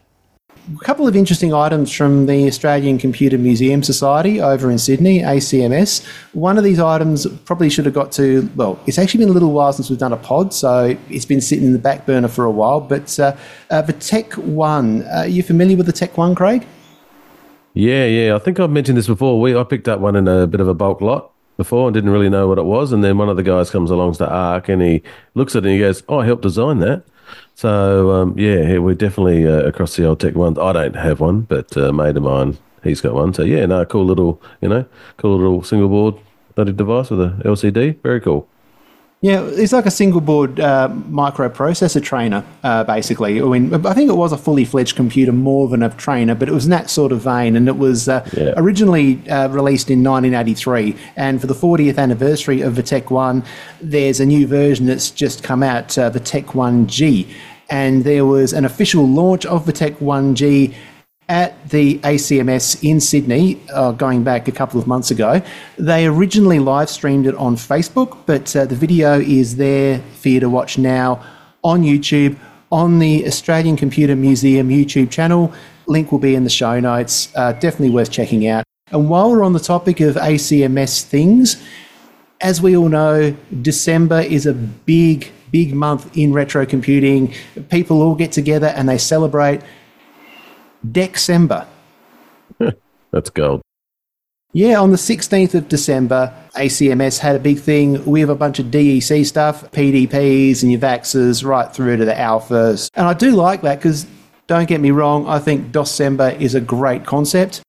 A 0.76 0.84
couple 0.84 1.08
of 1.08 1.16
interesting 1.16 1.54
items 1.54 1.90
from 1.90 2.26
the 2.26 2.46
Australian 2.46 2.98
Computer 2.98 3.38
Museum 3.38 3.82
Society 3.82 4.42
over 4.42 4.70
in 4.70 4.76
Sydney, 4.76 5.20
ACMS. 5.20 6.06
One 6.34 6.58
of 6.58 6.64
these 6.64 6.78
items 6.78 7.26
probably 7.46 7.70
should 7.70 7.86
have 7.86 7.94
got 7.94 8.12
to, 8.12 8.50
well, 8.54 8.78
it's 8.86 8.98
actually 8.98 9.20
been 9.20 9.30
a 9.30 9.32
little 9.32 9.52
while 9.52 9.72
since 9.72 9.88
we've 9.88 9.98
done 9.98 10.12
a 10.12 10.18
pod, 10.18 10.52
so 10.52 10.94
it's 11.08 11.24
been 11.24 11.40
sitting 11.40 11.64
in 11.64 11.72
the 11.72 11.78
back 11.78 12.04
burner 12.04 12.28
for 12.28 12.44
a 12.44 12.50
while. 12.50 12.82
But 12.82 13.18
uh, 13.18 13.34
uh, 13.70 13.80
the 13.80 13.94
Tech 13.94 14.34
One, 14.34 15.00
uh, 15.04 15.20
are 15.20 15.26
you 15.26 15.42
familiar 15.42 15.78
with 15.78 15.86
the 15.86 15.92
Tech 15.92 16.18
One, 16.18 16.34
Craig? 16.34 16.66
Yeah, 17.72 18.04
yeah. 18.04 18.36
I 18.36 18.38
think 18.38 18.60
I've 18.60 18.68
mentioned 18.68 18.98
this 18.98 19.06
before. 19.06 19.40
We 19.40 19.56
I 19.56 19.64
picked 19.64 19.88
up 19.88 20.00
one 20.00 20.16
in 20.16 20.28
a 20.28 20.46
bit 20.46 20.60
of 20.60 20.68
a 20.68 20.74
bulk 20.74 21.00
lot 21.00 21.32
before 21.58 21.88
and 21.88 21.92
didn't 21.94 22.08
really 22.08 22.30
know 22.30 22.48
what 22.48 22.56
it 22.56 22.64
was. 22.64 22.92
And 22.92 23.04
then 23.04 23.18
one 23.18 23.28
of 23.28 23.36
the 23.36 23.42
guys 23.42 23.68
comes 23.68 23.90
along 23.90 24.14
to 24.14 24.26
ARC 24.26 24.70
and 24.70 24.80
he 24.80 25.02
looks 25.34 25.54
at 25.54 25.64
it 25.64 25.66
and 25.66 25.74
he 25.74 25.80
goes, 25.80 26.02
"Oh, 26.08 26.20
I 26.20 26.24
helped 26.24 26.42
design 26.42 26.78
that." 26.78 27.04
So 27.54 28.12
um, 28.12 28.38
yeah, 28.38 28.78
we're 28.78 28.94
definitely 28.94 29.46
uh, 29.46 29.64
across 29.64 29.96
the 29.96 30.06
old 30.06 30.20
tech 30.20 30.34
ones. 30.34 30.58
I 30.58 30.72
don't 30.72 30.96
have 30.96 31.20
one, 31.20 31.42
but 31.42 31.76
uh, 31.76 31.92
mate 31.92 32.16
of 32.16 32.22
mine, 32.22 32.56
he's 32.82 33.02
got 33.02 33.12
one. 33.12 33.34
So 33.34 33.42
yeah, 33.42 33.66
no, 33.66 33.84
cool 33.84 34.06
little, 34.06 34.40
you 34.62 34.68
know, 34.70 34.86
cool 35.18 35.36
little 35.36 35.62
single 35.62 35.90
board 35.90 36.14
bloody 36.54 36.72
device 36.72 37.10
with 37.10 37.20
a 37.20 37.40
LCD. 37.44 38.00
Very 38.02 38.20
cool. 38.20 38.48
Yeah, 39.20 39.42
it's 39.44 39.72
like 39.72 39.84
a 39.86 39.90
single 39.90 40.20
board 40.20 40.60
uh, 40.60 40.88
microprocessor 41.10 42.00
trainer, 42.00 42.44
uh, 42.62 42.84
basically. 42.84 43.42
I 43.42 43.44
mean, 43.46 43.84
I 43.84 43.92
think 43.92 44.08
it 44.10 44.14
was 44.14 44.30
a 44.30 44.38
fully 44.38 44.64
fledged 44.64 44.94
computer 44.94 45.32
more 45.32 45.66
than 45.66 45.82
a 45.82 45.90
trainer, 45.90 46.36
but 46.36 46.48
it 46.48 46.52
was 46.52 46.66
in 46.66 46.70
that 46.70 46.88
sort 46.88 47.10
of 47.10 47.20
vein. 47.22 47.56
And 47.56 47.66
it 47.66 47.78
was 47.78 48.08
uh, 48.08 48.24
Yeah. 48.36 48.54
originally 48.56 49.20
uh, 49.28 49.48
released 49.48 49.90
in 49.90 50.04
1983. 50.04 50.94
And 51.16 51.40
for 51.40 51.48
the 51.48 51.54
40th 51.54 51.98
anniversary 51.98 52.60
of 52.60 52.76
the 52.76 52.82
Tech 52.84 53.10
One, 53.10 53.42
there's 53.80 54.20
a 54.20 54.26
new 54.26 54.46
version 54.46 54.86
that's 54.86 55.10
just 55.10 55.42
come 55.42 55.64
out, 55.64 55.98
uh, 55.98 56.10
the 56.10 56.20
Tech 56.20 56.54
One 56.54 56.86
G. 56.86 57.26
And 57.70 58.04
there 58.04 58.24
was 58.24 58.52
an 58.52 58.64
official 58.64 59.06
launch 59.06 59.44
of 59.46 59.66
the 59.66 59.72
Tech 59.72 60.00
One 60.00 60.36
G 60.36 60.74
at 61.28 61.68
the 61.68 61.98
ACMS 61.98 62.82
in 62.82 63.00
Sydney, 63.00 63.60
uh, 63.72 63.92
going 63.92 64.24
back 64.24 64.48
a 64.48 64.52
couple 64.52 64.80
of 64.80 64.86
months 64.86 65.10
ago. 65.10 65.42
They 65.76 66.06
originally 66.06 66.58
live 66.58 66.88
streamed 66.88 67.26
it 67.26 67.34
on 67.34 67.56
Facebook, 67.56 68.18
but 68.24 68.54
uh, 68.56 68.64
the 68.64 68.74
video 68.74 69.20
is 69.20 69.56
there 69.56 70.00
for 70.20 70.30
you 70.30 70.40
to 70.40 70.48
watch 70.48 70.78
now 70.78 71.22
on 71.62 71.82
YouTube 71.82 72.38
on 72.72 72.98
the 72.98 73.26
Australian 73.26 73.76
Computer 73.76 74.16
Museum 74.16 74.68
YouTube 74.68 75.10
channel. 75.10 75.52
Link 75.86 76.12
will 76.12 76.18
be 76.18 76.34
in 76.34 76.44
the 76.44 76.50
show 76.50 76.80
notes. 76.80 77.30
Uh, 77.34 77.52
definitely 77.52 77.90
worth 77.90 78.10
checking 78.10 78.46
out. 78.46 78.64
And 78.90 79.10
while 79.10 79.30
we're 79.30 79.44
on 79.44 79.52
the 79.52 79.60
topic 79.60 80.00
of 80.00 80.16
ACMS 80.16 81.02
things, 81.02 81.62
as 82.40 82.62
we 82.62 82.76
all 82.76 82.88
know, 82.88 83.36
December 83.62 84.20
is 84.20 84.46
a 84.46 84.54
big, 84.54 85.30
big 85.50 85.74
month 85.74 86.16
in 86.16 86.32
retro 86.32 86.64
computing. 86.64 87.34
People 87.68 88.00
all 88.00 88.14
get 88.14 88.32
together 88.32 88.68
and 88.68 88.88
they 88.88 88.96
celebrate 88.98 89.60
December. 90.90 91.66
That's 93.10 93.30
gold. 93.30 93.62
Yeah, 94.54 94.80
on 94.80 94.90
the 94.90 94.96
16th 94.96 95.54
of 95.54 95.68
December, 95.68 96.32
ACMS 96.54 97.18
had 97.18 97.36
a 97.36 97.38
big 97.38 97.58
thing 97.58 98.04
We 98.06 98.20
have 98.20 98.30
a 98.30 98.34
bunch 98.34 98.58
of 98.58 98.66
DEC 98.66 99.26
stuff, 99.26 99.70
PDPs 99.72 100.62
and 100.62 100.72
your 100.72 100.80
VAXs 100.80 101.44
right 101.44 101.70
through 101.72 101.98
to 101.98 102.04
the 102.06 102.14
alphas. 102.14 102.88
And 102.94 103.06
I 103.06 103.12
do 103.12 103.32
like 103.32 103.60
that 103.62 103.78
because, 103.78 104.06
don't 104.46 104.66
get 104.66 104.80
me 104.80 104.90
wrong, 104.90 105.26
I 105.28 105.38
think 105.38 105.70
December 105.70 106.30
is 106.30 106.54
a 106.54 106.62
great 106.62 107.04
concept, 107.04 107.62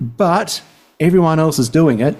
but 0.00 0.62
everyone 0.98 1.38
else 1.38 1.58
is 1.58 1.68
doing 1.68 2.00
it. 2.00 2.16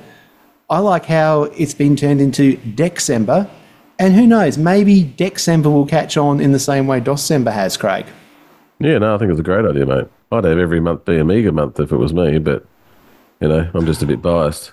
I 0.69 0.79
like 0.81 1.07
how 1.07 1.45
it's 1.45 1.75
been 1.75 1.97
turned 1.97 2.21
into 2.21 2.57
December, 2.57 3.51
and 3.99 4.15
who 4.15 4.27
knows, 4.27 4.59
maybe 4.59 5.05
December 5.05 5.71
will 5.71 5.87
catch 5.87 6.17
on 6.19 6.41
in 6.41 6.53
the 6.53 6.59
same 6.59 6.87
way 6.87 7.01
December 7.01 7.51
has, 7.51 7.77
Craig. 7.79 8.07
Yeah, 8.79 8.99
no, 8.99 9.15
I 9.15 9.19
think 9.19 9.31
it's 9.31 9.41
a 9.41 9.43
great 9.43 9.65
idea, 9.65 9.87
mate. 9.87 10.09
I'd 10.33 10.45
have 10.45 10.59
every 10.59 10.81
month 10.81 11.05
be 11.05 11.19
Amiga 11.19 11.53
month 11.53 11.79
if 11.79 11.93
it 11.93 11.97
was 11.97 12.13
me, 12.15 12.39
but 12.39 12.65
you 13.41 13.49
know, 13.49 13.69
I'm 13.75 13.85
just 13.87 14.03
a 14.03 14.07
bit 14.07 14.23
biased. 14.23 14.73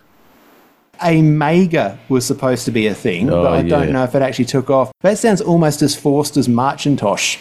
a 1.03 1.21
mega 1.21 1.97
was 2.09 2.25
supposed 2.25 2.65
to 2.65 2.71
be 2.71 2.87
a 2.87 2.93
thing, 2.93 3.29
Oh, 3.29 3.43
but 3.43 3.53
I 3.53 3.61
don't 3.63 3.91
know 3.91 4.03
if 4.03 4.15
it 4.15 4.21
actually 4.21 4.45
took 4.45 4.69
off. 4.69 4.91
That 5.01 5.17
sounds 5.17 5.41
almost 5.41 5.81
as 5.81 5.95
forced 5.95 6.37
as 6.37 6.47
Marchintosh. 6.47 7.37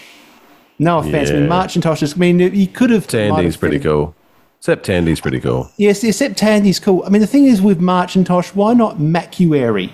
No 0.79 0.99
offense, 0.99 1.31
I 1.31 1.35
mean 1.35 1.43
Yeah. 1.45 1.49
Marchintosh 1.49 2.03
is. 2.03 2.15
I 2.15 2.19
mean, 2.19 2.39
you 2.41 2.67
could 2.69 2.91
have. 2.91 3.07
Tandy's 3.07 3.57
pretty 3.57 3.79
cool. 3.81 4.15
Except 4.61 4.85
Tandy's 4.87 5.21
pretty 5.21 5.41
cool. 5.41 5.71
Yes, 5.77 6.03
except 6.05 6.37
Tandy's 6.37 6.79
cool. 6.81 7.03
I 7.07 7.11
mean, 7.11 7.21
the 7.21 7.27
thing 7.27 7.47
is 7.47 7.61
with 7.63 7.81
Marchintosh, 7.81 8.55
why 8.55 8.75
not 8.75 8.99
Macuary 8.99 9.91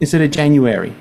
instead 0.00 0.20
of 0.22 0.30
January? 0.30 0.94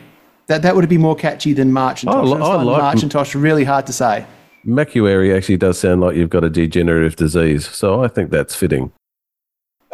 That 0.48 0.62
that 0.62 0.76
would 0.76 0.88
be 0.90 0.98
more 1.00 1.16
catchy 1.16 1.54
than 1.54 1.72
Marchintosh. 1.72 2.14
I 2.14 2.22
li- 2.22 2.42
I, 2.42 2.46
I 2.46 2.64
like- 2.64 2.98
Marchintosh 2.98 3.40
really 3.40 3.64
hard 3.64 3.88
to 3.88 3.94
say. 3.94 4.26
Macuary 4.66 5.34
actually 5.36 5.58
does 5.58 5.78
sound 5.80 6.02
like 6.02 6.16
you've 6.16 6.30
got 6.32 6.44
a 6.44 6.50
degenerative 6.50 7.16
disease, 7.16 7.68
so 7.70 8.04
I 8.04 8.08
think 8.08 8.32
that's 8.32 8.56
fitting. 8.56 8.92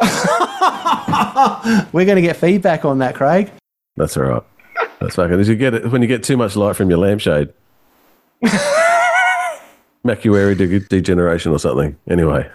We're 1.92 2.04
going 2.06 2.16
to 2.16 2.22
get 2.22 2.36
feedback 2.36 2.84
on 2.84 2.98
that, 2.98 3.14
Craig. 3.14 3.50
That's 3.96 4.16
all 4.16 4.22
right. 4.24 4.42
That's 5.00 5.16
fucking. 5.16 5.38
You 5.44 5.54
get 5.56 5.74
it 5.74 5.90
when 5.90 6.00
you 6.02 6.08
get 6.08 6.22
too 6.24 6.36
much 6.36 6.56
light 6.56 6.74
from 6.76 6.88
your 6.88 6.98
lampshade. 6.98 7.52
Macuary 10.04 10.54
de- 10.54 10.80
degeneration 10.80 11.52
or 11.52 11.58
something. 11.58 11.96
Anyway, 12.08 12.50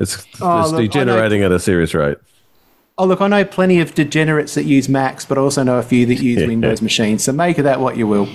it's, 0.00 0.24
Oh, 0.40 0.60
it's 0.62 0.70
look, 0.70 0.78
I 0.80 0.80
know- 0.80 0.80
degenerating 0.80 1.42
at 1.42 1.52
a 1.52 1.58
serious 1.60 1.92
rate. 1.94 2.16
Oh, 2.98 3.06
look, 3.06 3.20
I 3.20 3.28
know 3.28 3.44
plenty 3.44 3.80
of 3.80 3.94
degenerates 3.94 4.54
that 4.54 4.64
use 4.64 4.88
Macs, 4.88 5.24
but 5.24 5.38
I 5.38 5.40
also 5.40 5.62
know 5.62 5.78
a 5.78 5.82
few 5.82 6.06
that 6.06 6.16
use 6.16 6.40
Yeah. 6.42 6.46
Windows 6.48 6.82
machines. 6.82 7.24
So 7.24 7.32
make 7.32 7.58
of 7.58 7.64
that 7.64 7.80
what 7.80 7.96
you 7.96 8.06
will. 8.06 8.28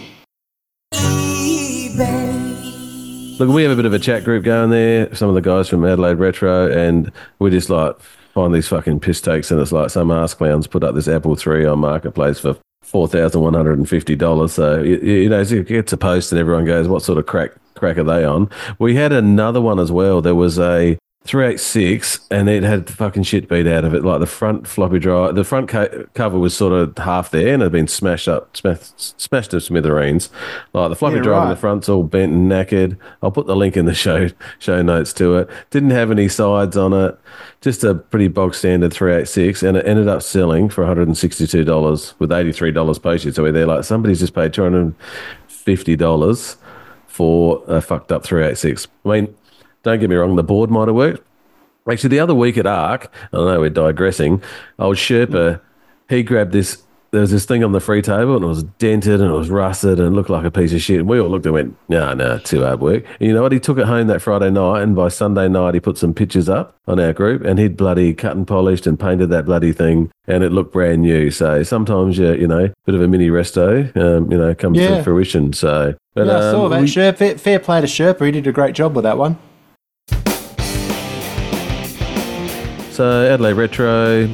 Look, 3.39 3.49
we 3.49 3.61
have 3.61 3.71
a 3.71 3.75
bit 3.75 3.85
of 3.85 3.93
a 3.93 3.99
chat 3.99 4.23
group 4.23 4.43
going 4.43 4.71
there. 4.71 5.13
Some 5.13 5.29
of 5.29 5.35
the 5.35 5.41
guys 5.41 5.69
from 5.69 5.85
Adelaide 5.85 6.15
Retro, 6.15 6.71
and 6.71 7.11
we 7.37 7.51
just 7.51 7.69
like 7.69 7.99
find 7.99 8.53
these 8.53 8.67
fucking 8.67 8.99
piss 8.99 9.21
takes, 9.21 9.51
and 9.51 9.61
it's 9.61 9.71
like 9.71 9.91
some 9.91 10.09
ass 10.09 10.33
clowns 10.33 10.65
put 10.65 10.83
up 10.83 10.95
this 10.95 11.07
Apple 11.07 11.37
III 11.37 11.67
on 11.67 11.79
marketplace 11.79 12.39
for 12.39 12.57
four 12.81 13.07
thousand 13.07 13.41
one 13.41 13.53
hundred 13.53 13.77
and 13.77 13.87
fifty 13.87 14.15
dollars. 14.15 14.53
So 14.53 14.81
you, 14.81 14.97
you 14.97 15.29
know, 15.29 15.41
it 15.41 15.67
gets 15.67 15.93
a 15.93 15.97
post, 15.97 16.31
and 16.31 16.39
everyone 16.39 16.65
goes, 16.65 16.87
"What 16.87 17.03
sort 17.03 17.19
of 17.19 17.27
crack 17.27 17.51
crack 17.75 17.99
are 17.99 18.03
they 18.03 18.25
on?" 18.25 18.49
We 18.79 18.95
had 18.95 19.11
another 19.11 19.61
one 19.61 19.77
as 19.77 19.91
well. 19.91 20.19
There 20.21 20.35
was 20.35 20.57
a. 20.57 20.97
386 21.27 22.21
and 22.31 22.49
it 22.49 22.63
had 22.63 22.85
the 22.85 22.93
fucking 22.93 23.23
shit 23.23 23.49
beat 23.49 23.67
out 23.67 23.83
of 23.83 23.93
it 23.93 24.03
like 24.03 24.19
the 24.19 24.25
front 24.25 24.67
floppy 24.67 24.97
drive 24.97 25.35
the 25.35 25.43
front 25.43 25.67
co- 25.67 26.05
cover 26.13 26.39
was 26.39 26.55
sort 26.55 26.73
of 26.73 26.97
half 26.97 27.31
there 27.31 27.53
and 27.53 27.61
it 27.61 27.65
had 27.65 27.71
been 27.71 27.87
smashed 27.87 28.27
up 28.27 28.55
smashed, 28.55 29.19
smashed 29.21 29.51
to 29.51 29.59
smithereens 29.59 30.29
like 30.73 30.89
the 30.89 30.95
floppy 30.95 31.17
Yeah, 31.17 31.23
drive 31.23 31.43
in 31.43 31.49
the 31.49 31.55
front's 31.55 31.89
all 31.89 32.03
bent 32.03 32.31
and 32.31 32.49
knackered. 32.49 32.97
I'll 33.21 33.31
put 33.31 33.47
the 33.47 33.55
link 33.55 33.75
in 33.75 33.85
the 33.85 33.93
show 34.05 34.29
show 34.59 34.81
notes 34.81 35.11
to 35.13 35.37
it. 35.37 35.49
Didn't 35.69 35.89
have 35.91 36.11
any 36.11 36.29
sides 36.29 36.77
on 36.77 36.93
it. 36.93 37.17
Just 37.61 37.83
a 37.83 37.95
pretty 37.95 38.27
bog 38.27 38.53
standard 38.55 38.93
386, 38.93 39.63
and 39.63 39.77
it 39.77 39.87
ended 39.87 40.07
up 40.07 40.21
selling 40.21 40.69
for 40.69 40.83
$162 40.85 42.13
with 42.19 42.29
$83 42.29 43.01
postage. 43.01 43.33
So 43.35 43.43
we're 43.43 43.51
there 43.51 43.65
like 43.65 43.83
somebody's 43.83 44.19
just 44.19 44.35
paid 44.35 44.53
$250 44.53 46.55
for 47.07 47.63
a 47.67 47.81
fucked 47.81 48.11
up 48.11 48.23
386. 48.23 48.87
I 49.05 49.09
mean, 49.09 49.35
don't 49.87 49.99
get 49.99 50.09
me 50.09 50.15
wrong, 50.15 50.35
the 50.35 50.43
board 50.43 50.69
might 50.69 50.87
have 50.87 50.95
worked. 50.95 51.23
Actually, 51.89 52.09
the 52.09 52.19
other 52.19 52.35
week 52.35 52.57
at 52.57 52.67
ARC, 52.67 53.11
I 53.31 53.37
know 53.37 53.59
we're 53.61 53.69
digressing, 53.69 54.43
old 54.77 54.97
Sherpa, 54.97 55.61
he 56.09 56.21
grabbed 56.23 56.51
this 56.51 56.83
there 57.11 57.21
was 57.21 57.31
this 57.31 57.45
thing 57.45 57.63
on 57.63 57.71
the 57.71 57.79
free 57.79 58.01
table 58.01 58.35
and 58.35 58.43
it 58.43 58.47
was 58.47 58.63
dented 58.63 59.21
and 59.21 59.31
it 59.31 59.33
was 59.33 59.49
rusted 59.49 59.97
and 59.99 60.09
it 60.09 60.11
looked 60.11 60.29
like 60.29 60.43
a 60.43 60.51
piece 60.51 60.73
of 60.73 60.81
shit. 60.81 60.99
And 60.99 61.07
we 61.07 61.19
all 61.19 61.29
looked 61.29 61.45
and 61.45 61.53
went, 61.53 61.77
no, 61.87 62.13
no, 62.13 62.37
too 62.39 62.63
hard 62.63 62.81
work. 62.81 63.05
And 63.19 63.27
you 63.27 63.33
know 63.33 63.41
what? 63.41 63.51
He 63.53 63.59
took 63.59 63.77
it 63.77 63.85
home 63.85 64.07
that 64.07 64.21
Friday 64.21 64.51
night 64.51 64.81
and 64.81 64.95
by 64.95 65.07
Sunday 65.07 65.47
night 65.47 65.73
he 65.73 65.79
put 65.79 65.97
some 65.97 66.13
pictures 66.13 66.49
up 66.49 66.75
on 66.85 66.99
our 66.99 67.13
group 67.13 67.43
and 67.43 67.59
he'd 67.59 67.77
bloody 67.77 68.13
cut 68.13 68.35
and 68.35 68.45
polished 68.45 68.85
and 68.85 68.99
painted 68.99 69.29
that 69.29 69.45
bloody 69.45 69.71
thing 69.71 70.11
and 70.27 70.43
it 70.43 70.51
looked 70.51 70.73
brand 70.73 71.01
new. 71.01 71.31
So 71.31 71.63
sometimes 71.63 72.17
you, 72.17 72.33
you 72.33 72.47
know, 72.47 72.73
bit 72.85 72.95
of 72.95 73.01
a 73.01 73.07
mini 73.07 73.29
resto, 73.29 73.95
um, 73.95 74.29
you 74.29 74.37
know, 74.37 74.53
comes 74.53 74.77
Yeah. 74.77 74.97
to 74.97 75.03
fruition. 75.03 75.53
So, 75.53 75.95
but, 76.13 76.27
yeah, 76.27 76.37
I 76.37 76.41
saw 76.51 76.65
um, 76.65 76.71
that. 76.71 76.81
we- 76.81 76.87
Sherp, 76.87 77.17
fair, 77.17 77.37
fair 77.37 77.59
play 77.59 77.79
to 77.79 77.87
Sherpa. 77.87 78.25
He 78.25 78.31
did 78.31 78.47
a 78.47 78.51
great 78.51 78.75
job 78.75 78.95
with 78.95 79.03
that 79.03 79.17
one. 79.17 79.37
So 82.97 83.31
Adelaide 83.31 83.53
Retro, 83.53 84.27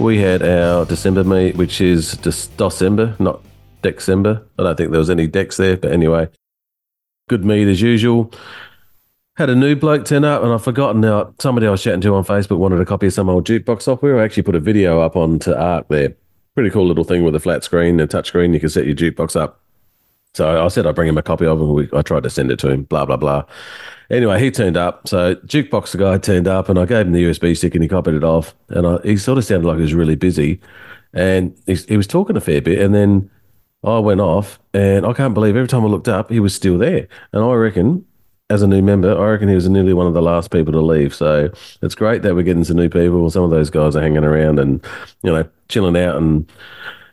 we 0.00 0.18
had 0.18 0.42
our 0.42 0.84
December 0.84 1.22
meet, 1.22 1.54
which 1.54 1.80
is 1.80 2.16
just 2.16 2.56
December, 2.56 3.14
not 3.20 3.40
December. 3.82 4.42
I 4.58 4.64
don't 4.64 4.76
think 4.76 4.90
there 4.90 4.98
was 4.98 5.10
any 5.10 5.28
decks 5.28 5.58
there, 5.58 5.76
but 5.76 5.92
anyway, 5.92 6.28
good 7.28 7.44
meet 7.44 7.68
as 7.68 7.80
usual. 7.80 8.32
Had 9.36 9.48
a 9.48 9.54
new 9.54 9.76
bloke 9.76 10.06
turn 10.06 10.24
up, 10.24 10.42
and 10.42 10.52
I've 10.52 10.64
forgotten 10.64 11.02
now. 11.02 11.34
Somebody 11.38 11.68
I 11.68 11.70
was 11.70 11.84
chatting 11.84 12.00
to 12.00 12.16
on 12.16 12.24
Facebook 12.24 12.58
wanted 12.58 12.80
a 12.80 12.84
copy 12.84 13.06
of 13.06 13.12
some 13.12 13.28
old 13.28 13.46
jukebox 13.46 13.82
software. 13.82 14.18
I 14.18 14.24
actually 14.24 14.42
put 14.42 14.56
a 14.56 14.60
video 14.60 15.00
up 15.00 15.14
onto 15.14 15.52
Arc 15.52 15.86
there. 15.86 16.16
Pretty 16.56 16.70
cool 16.70 16.88
little 16.88 17.04
thing 17.04 17.22
with 17.22 17.36
a 17.36 17.40
flat 17.40 17.62
screen 17.62 18.00
a 18.00 18.08
touch 18.08 18.26
screen. 18.26 18.54
You 18.54 18.58
can 18.58 18.70
set 18.70 18.86
your 18.86 18.96
jukebox 18.96 19.36
up. 19.40 19.63
So 20.34 20.64
I 20.64 20.68
said 20.68 20.86
I'd 20.86 20.94
bring 20.94 21.08
him 21.08 21.18
a 21.18 21.22
copy 21.22 21.46
of 21.46 21.60
it. 21.60 21.94
I 21.94 22.02
tried 22.02 22.24
to 22.24 22.30
send 22.30 22.50
it 22.50 22.58
to 22.60 22.70
him, 22.70 22.82
blah, 22.84 23.06
blah, 23.06 23.16
blah. 23.16 23.44
Anyway, 24.10 24.40
he 24.40 24.50
turned 24.50 24.76
up. 24.76 25.06
So 25.08 25.36
Jukebox 25.36 25.92
the 25.92 25.98
guy 25.98 26.18
turned 26.18 26.48
up 26.48 26.68
and 26.68 26.78
I 26.78 26.86
gave 26.86 27.06
him 27.06 27.12
the 27.12 27.24
USB 27.24 27.56
stick 27.56 27.74
and 27.74 27.82
he 27.82 27.88
copied 27.88 28.14
it 28.14 28.24
off. 28.24 28.54
And 28.68 28.86
I, 28.86 28.98
he 29.04 29.16
sort 29.16 29.38
of 29.38 29.44
sounded 29.44 29.66
like 29.66 29.76
he 29.76 29.82
was 29.82 29.94
really 29.94 30.16
busy. 30.16 30.60
And 31.12 31.56
he, 31.66 31.74
he 31.74 31.96
was 31.96 32.08
talking 32.08 32.36
a 32.36 32.40
fair 32.40 32.60
bit. 32.60 32.80
And 32.80 32.94
then 32.94 33.30
I 33.84 33.98
went 33.98 34.20
off 34.20 34.58
and 34.72 35.06
I 35.06 35.12
can't 35.12 35.34
believe 35.34 35.56
every 35.56 35.68
time 35.68 35.84
I 35.84 35.88
looked 35.88 36.08
up, 36.08 36.30
he 36.30 36.40
was 36.40 36.54
still 36.54 36.78
there. 36.78 37.06
And 37.32 37.44
I 37.44 37.52
reckon, 37.54 38.04
as 38.50 38.62
a 38.62 38.66
new 38.66 38.82
member, 38.82 39.16
I 39.16 39.30
reckon 39.30 39.48
he 39.48 39.54
was 39.54 39.68
nearly 39.68 39.94
one 39.94 40.06
of 40.06 40.14
the 40.14 40.22
last 40.22 40.50
people 40.50 40.72
to 40.72 40.80
leave. 40.80 41.14
So 41.14 41.50
it's 41.80 41.94
great 41.94 42.22
that 42.22 42.34
we're 42.34 42.42
getting 42.42 42.64
some 42.64 42.76
new 42.76 42.88
people. 42.88 43.30
Some 43.30 43.44
of 43.44 43.50
those 43.50 43.70
guys 43.70 43.94
are 43.94 44.02
hanging 44.02 44.24
around 44.24 44.58
and, 44.58 44.84
you 45.22 45.32
know, 45.32 45.48
chilling 45.68 45.96
out 45.96 46.16
and, 46.16 46.50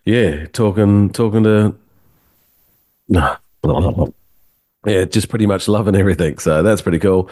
yeah, 0.05 0.47
talking, 0.47 1.11
talking 1.11 1.43
to. 1.43 1.75
Yeah, 4.85 5.05
just 5.05 5.29
pretty 5.29 5.45
much 5.45 5.67
loving 5.67 5.95
everything. 5.95 6.39
So 6.39 6.63
that's 6.63 6.81
pretty 6.81 6.97
cool. 6.97 7.29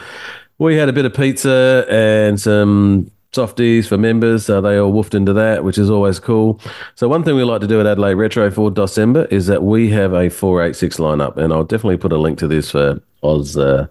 We 0.60 0.76
had 0.76 0.88
a 0.88 0.94
bit 0.94 1.06
of 1.06 1.16
pizza 1.16 1.84
and 1.90 2.40
some 2.40 3.10
softies 3.32 3.88
for 3.88 3.98
members. 3.98 4.46
So 4.46 4.62
they 4.62 4.78
all 4.78 4.92
woofed 4.92 5.14
into 5.14 5.34
that, 5.34 5.64
which 5.64 5.78
is 5.78 5.90
always 5.90 6.20
cool. 6.20 6.60
So 6.96 7.08
one 7.08 7.24
thing 7.24 7.36
we 7.36 7.44
like 7.44 7.62
to 7.62 7.68
do 7.68 7.80
at 7.80 7.88
Adelaide 7.88 8.16
Retro 8.16 8.50
for 8.52 8.70
December 8.70 9.26
is 9.26 9.48
that 9.48 9.64
we 9.64 9.90
have 9.90 10.14
a 10.14 10.30
486 10.30 10.98
lineup. 10.98 11.38
And 11.38 11.54
I'll 11.54 11.64
definitely 11.64 11.98
put 11.98 12.12
a 12.12 12.18
link 12.18 12.38
to 12.40 12.48
this 12.48 12.72
for 12.72 13.02
Oz 13.24 13.58
uh, 13.58 13.88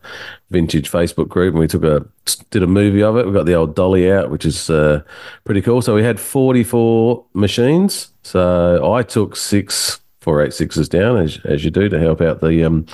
Vintage 0.50 0.90
Facebook 0.90 1.28
group. 1.28 1.54
And 1.54 1.60
we 1.60 1.66
took 1.66 1.84
a 1.84 2.06
did 2.50 2.62
a 2.62 2.66
movie 2.66 3.02
of 3.02 3.16
it. 3.16 3.26
We 3.26 3.32
got 3.32 3.46
the 3.46 3.54
old 3.54 3.74
dolly 3.74 4.10
out, 4.10 4.30
which 4.30 4.46
is 4.46 4.70
uh, 4.70 5.02
pretty 5.44 5.62
cool. 5.62 5.82
So 5.82 5.94
we 5.94 6.04
had 6.04 6.20
44 6.20 7.24
machines. 7.34 8.12
So 8.22 8.92
I 8.92 9.02
took 9.02 9.36
six 9.36 10.00
486s 10.28 10.88
down, 10.88 11.16
as, 11.16 11.38
as 11.44 11.64
you 11.64 11.70
do, 11.70 11.88
to 11.88 11.98
help 11.98 12.20
out 12.20 12.40
the. 12.40 12.64
Um, 12.64 12.86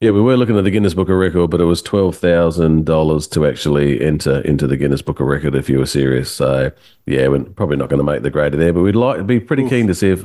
yeah, 0.00 0.12
we 0.12 0.22
were 0.22 0.36
looking 0.36 0.56
at 0.56 0.64
the 0.64 0.70
Guinness 0.70 0.94
Book 0.94 1.10
of 1.10 1.16
Record, 1.16 1.50
but 1.50 1.60
it 1.60 1.64
was 1.64 1.82
twelve 1.82 2.16
thousand 2.16 2.86
dollars 2.86 3.26
to 3.28 3.46
actually 3.46 4.00
enter 4.00 4.40
into 4.42 4.66
the 4.66 4.78
Guinness 4.78 5.02
Book 5.02 5.20
of 5.20 5.26
Record 5.26 5.54
if 5.54 5.68
you 5.68 5.78
were 5.78 5.86
serious. 5.86 6.30
So 6.30 6.72
yeah, 7.04 7.28
we're 7.28 7.44
probably 7.44 7.76
not 7.76 7.90
going 7.90 7.98
to 7.98 8.04
make 8.04 8.22
the 8.22 8.30
grader 8.30 8.56
there, 8.56 8.72
but 8.72 8.80
we'd 8.80 8.96
like 8.96 9.18
to 9.18 9.24
be 9.24 9.40
pretty 9.40 9.68
keen 9.68 9.86
to 9.88 9.94
see 9.94 10.08
if 10.08 10.24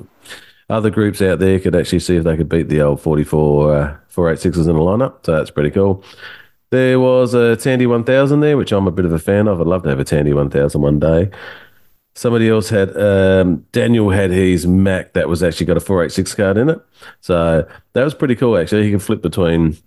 other 0.69 0.89
groups 0.89 1.21
out 1.21 1.39
there 1.39 1.59
could 1.59 1.75
actually 1.75 1.99
see 1.99 2.15
if 2.15 2.23
they 2.23 2.37
could 2.37 2.49
beat 2.49 2.69
the 2.69 2.81
old 2.81 3.01
44 3.01 3.75
uh, 3.75 3.97
486s 4.13 4.69
in 4.69 4.75
a 4.75 4.79
lineup. 4.79 5.25
So 5.25 5.33
that's 5.33 5.51
pretty 5.51 5.71
cool. 5.71 6.03
There 6.71 6.99
was 6.99 7.33
a 7.33 7.55
Tandy 7.55 7.85
1000 7.85 8.39
there, 8.39 8.57
which 8.57 8.71
I'm 8.71 8.87
a 8.87 8.91
bit 8.91 9.05
of 9.05 9.11
a 9.11 9.19
fan 9.19 9.47
of. 9.47 9.59
I'd 9.59 9.67
love 9.67 9.83
to 9.83 9.89
have 9.89 9.99
a 9.99 10.05
Tandy 10.05 10.33
1000 10.33 10.81
one 10.81 10.99
day. 10.99 11.29
Somebody 12.15 12.49
else 12.49 12.69
had 12.69 12.95
um, 12.97 13.65
Daniel 13.71 14.09
had 14.09 14.31
his 14.31 14.65
Mac 14.65 15.13
that 15.13 15.27
was 15.27 15.43
actually 15.43 15.65
got 15.65 15.77
a 15.77 15.81
486 15.81 16.33
card 16.33 16.57
in 16.57 16.69
it, 16.69 16.81
so 17.21 17.67
that 17.93 18.03
was 18.03 18.13
pretty 18.13 18.35
cool. 18.35 18.57
Actually, 18.57 18.85
he 18.85 18.89
can 18.91 18.99
flip 18.99 19.21
between 19.21 19.77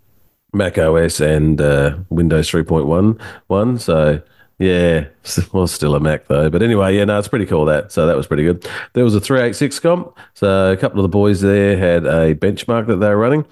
Mac 0.53 0.79
OS 0.79 1.21
and 1.21 1.61
uh, 1.61 1.97
Windows 2.11 2.51
3.1 2.51 3.21
one. 3.49 3.79
So 3.79 4.23
yeah, 4.59 5.07
was 5.53 5.73
still 5.73 5.95
a 5.95 6.01
Mac 6.01 6.27
though. 6.29 6.51
But 6.51 6.63
anyway, 6.63 6.97
yeah, 6.97 7.05
no, 7.05 7.19
it's 7.19 7.29
pretty 7.29 7.47
cool 7.47 7.65
that. 7.67 7.93
So 7.93 8.07
that 8.07 8.17
was 8.17 8.27
pretty 8.27 8.45
good. 8.45 8.69
There 8.93 9.05
was 9.05 9.15
a 9.15 9.21
386 9.21 9.79
comp. 9.81 10.19
So 10.35 10.73
a 10.73 10.77
couple 10.77 10.99
of 10.99 11.05
the 11.05 11.09
boys 11.09 11.41
there 11.41 11.77
had 11.77 12.07
a 12.07 12.35
benchmark 12.35 12.87
that 12.89 12.97
they 12.97 13.09
were 13.09 13.17
running. 13.17 13.45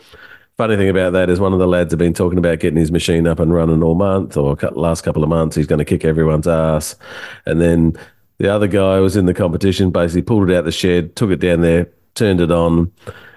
Funny 0.57 0.77
thing 0.77 0.89
about 0.89 1.13
that 1.13 1.29
is 1.29 1.39
one 1.39 1.53
of 1.53 1.59
the 1.59 1.67
lads 1.67 1.93
had 1.93 1.99
been 1.99 2.15
talking 2.15 2.39
about 2.39 2.61
getting 2.61 2.79
his 2.79 2.91
machine 2.91 3.27
up 3.27 3.41
and 3.41 3.53
running 3.53 3.83
all 3.83 3.95
month 3.95 4.39
or 4.39 4.57
last 4.73 5.03
couple 5.03 5.23
of 5.23 5.29
months. 5.29 5.55
He's 5.55 5.67
going 5.67 5.81
to 5.81 5.85
kick 5.85 6.03
everyone's 6.03 6.49
ass. 6.49 6.97
And 7.45 7.61
then 7.61 7.95
the 8.39 8.53
other 8.53 8.67
guy 8.67 9.01
was 9.01 9.17
in 9.17 9.27
the 9.27 9.35
competition, 9.35 9.91
basically 9.91 10.23
pulled 10.23 10.51
it 10.51 10.57
out 10.57 10.65
the 10.65 10.73
shed, 10.73 11.17
took 11.17 11.31
it 11.31 11.41
down 11.41 11.63
there, 11.63 11.89
turned 12.15 12.41
it 12.41 12.51
on, 12.51 12.93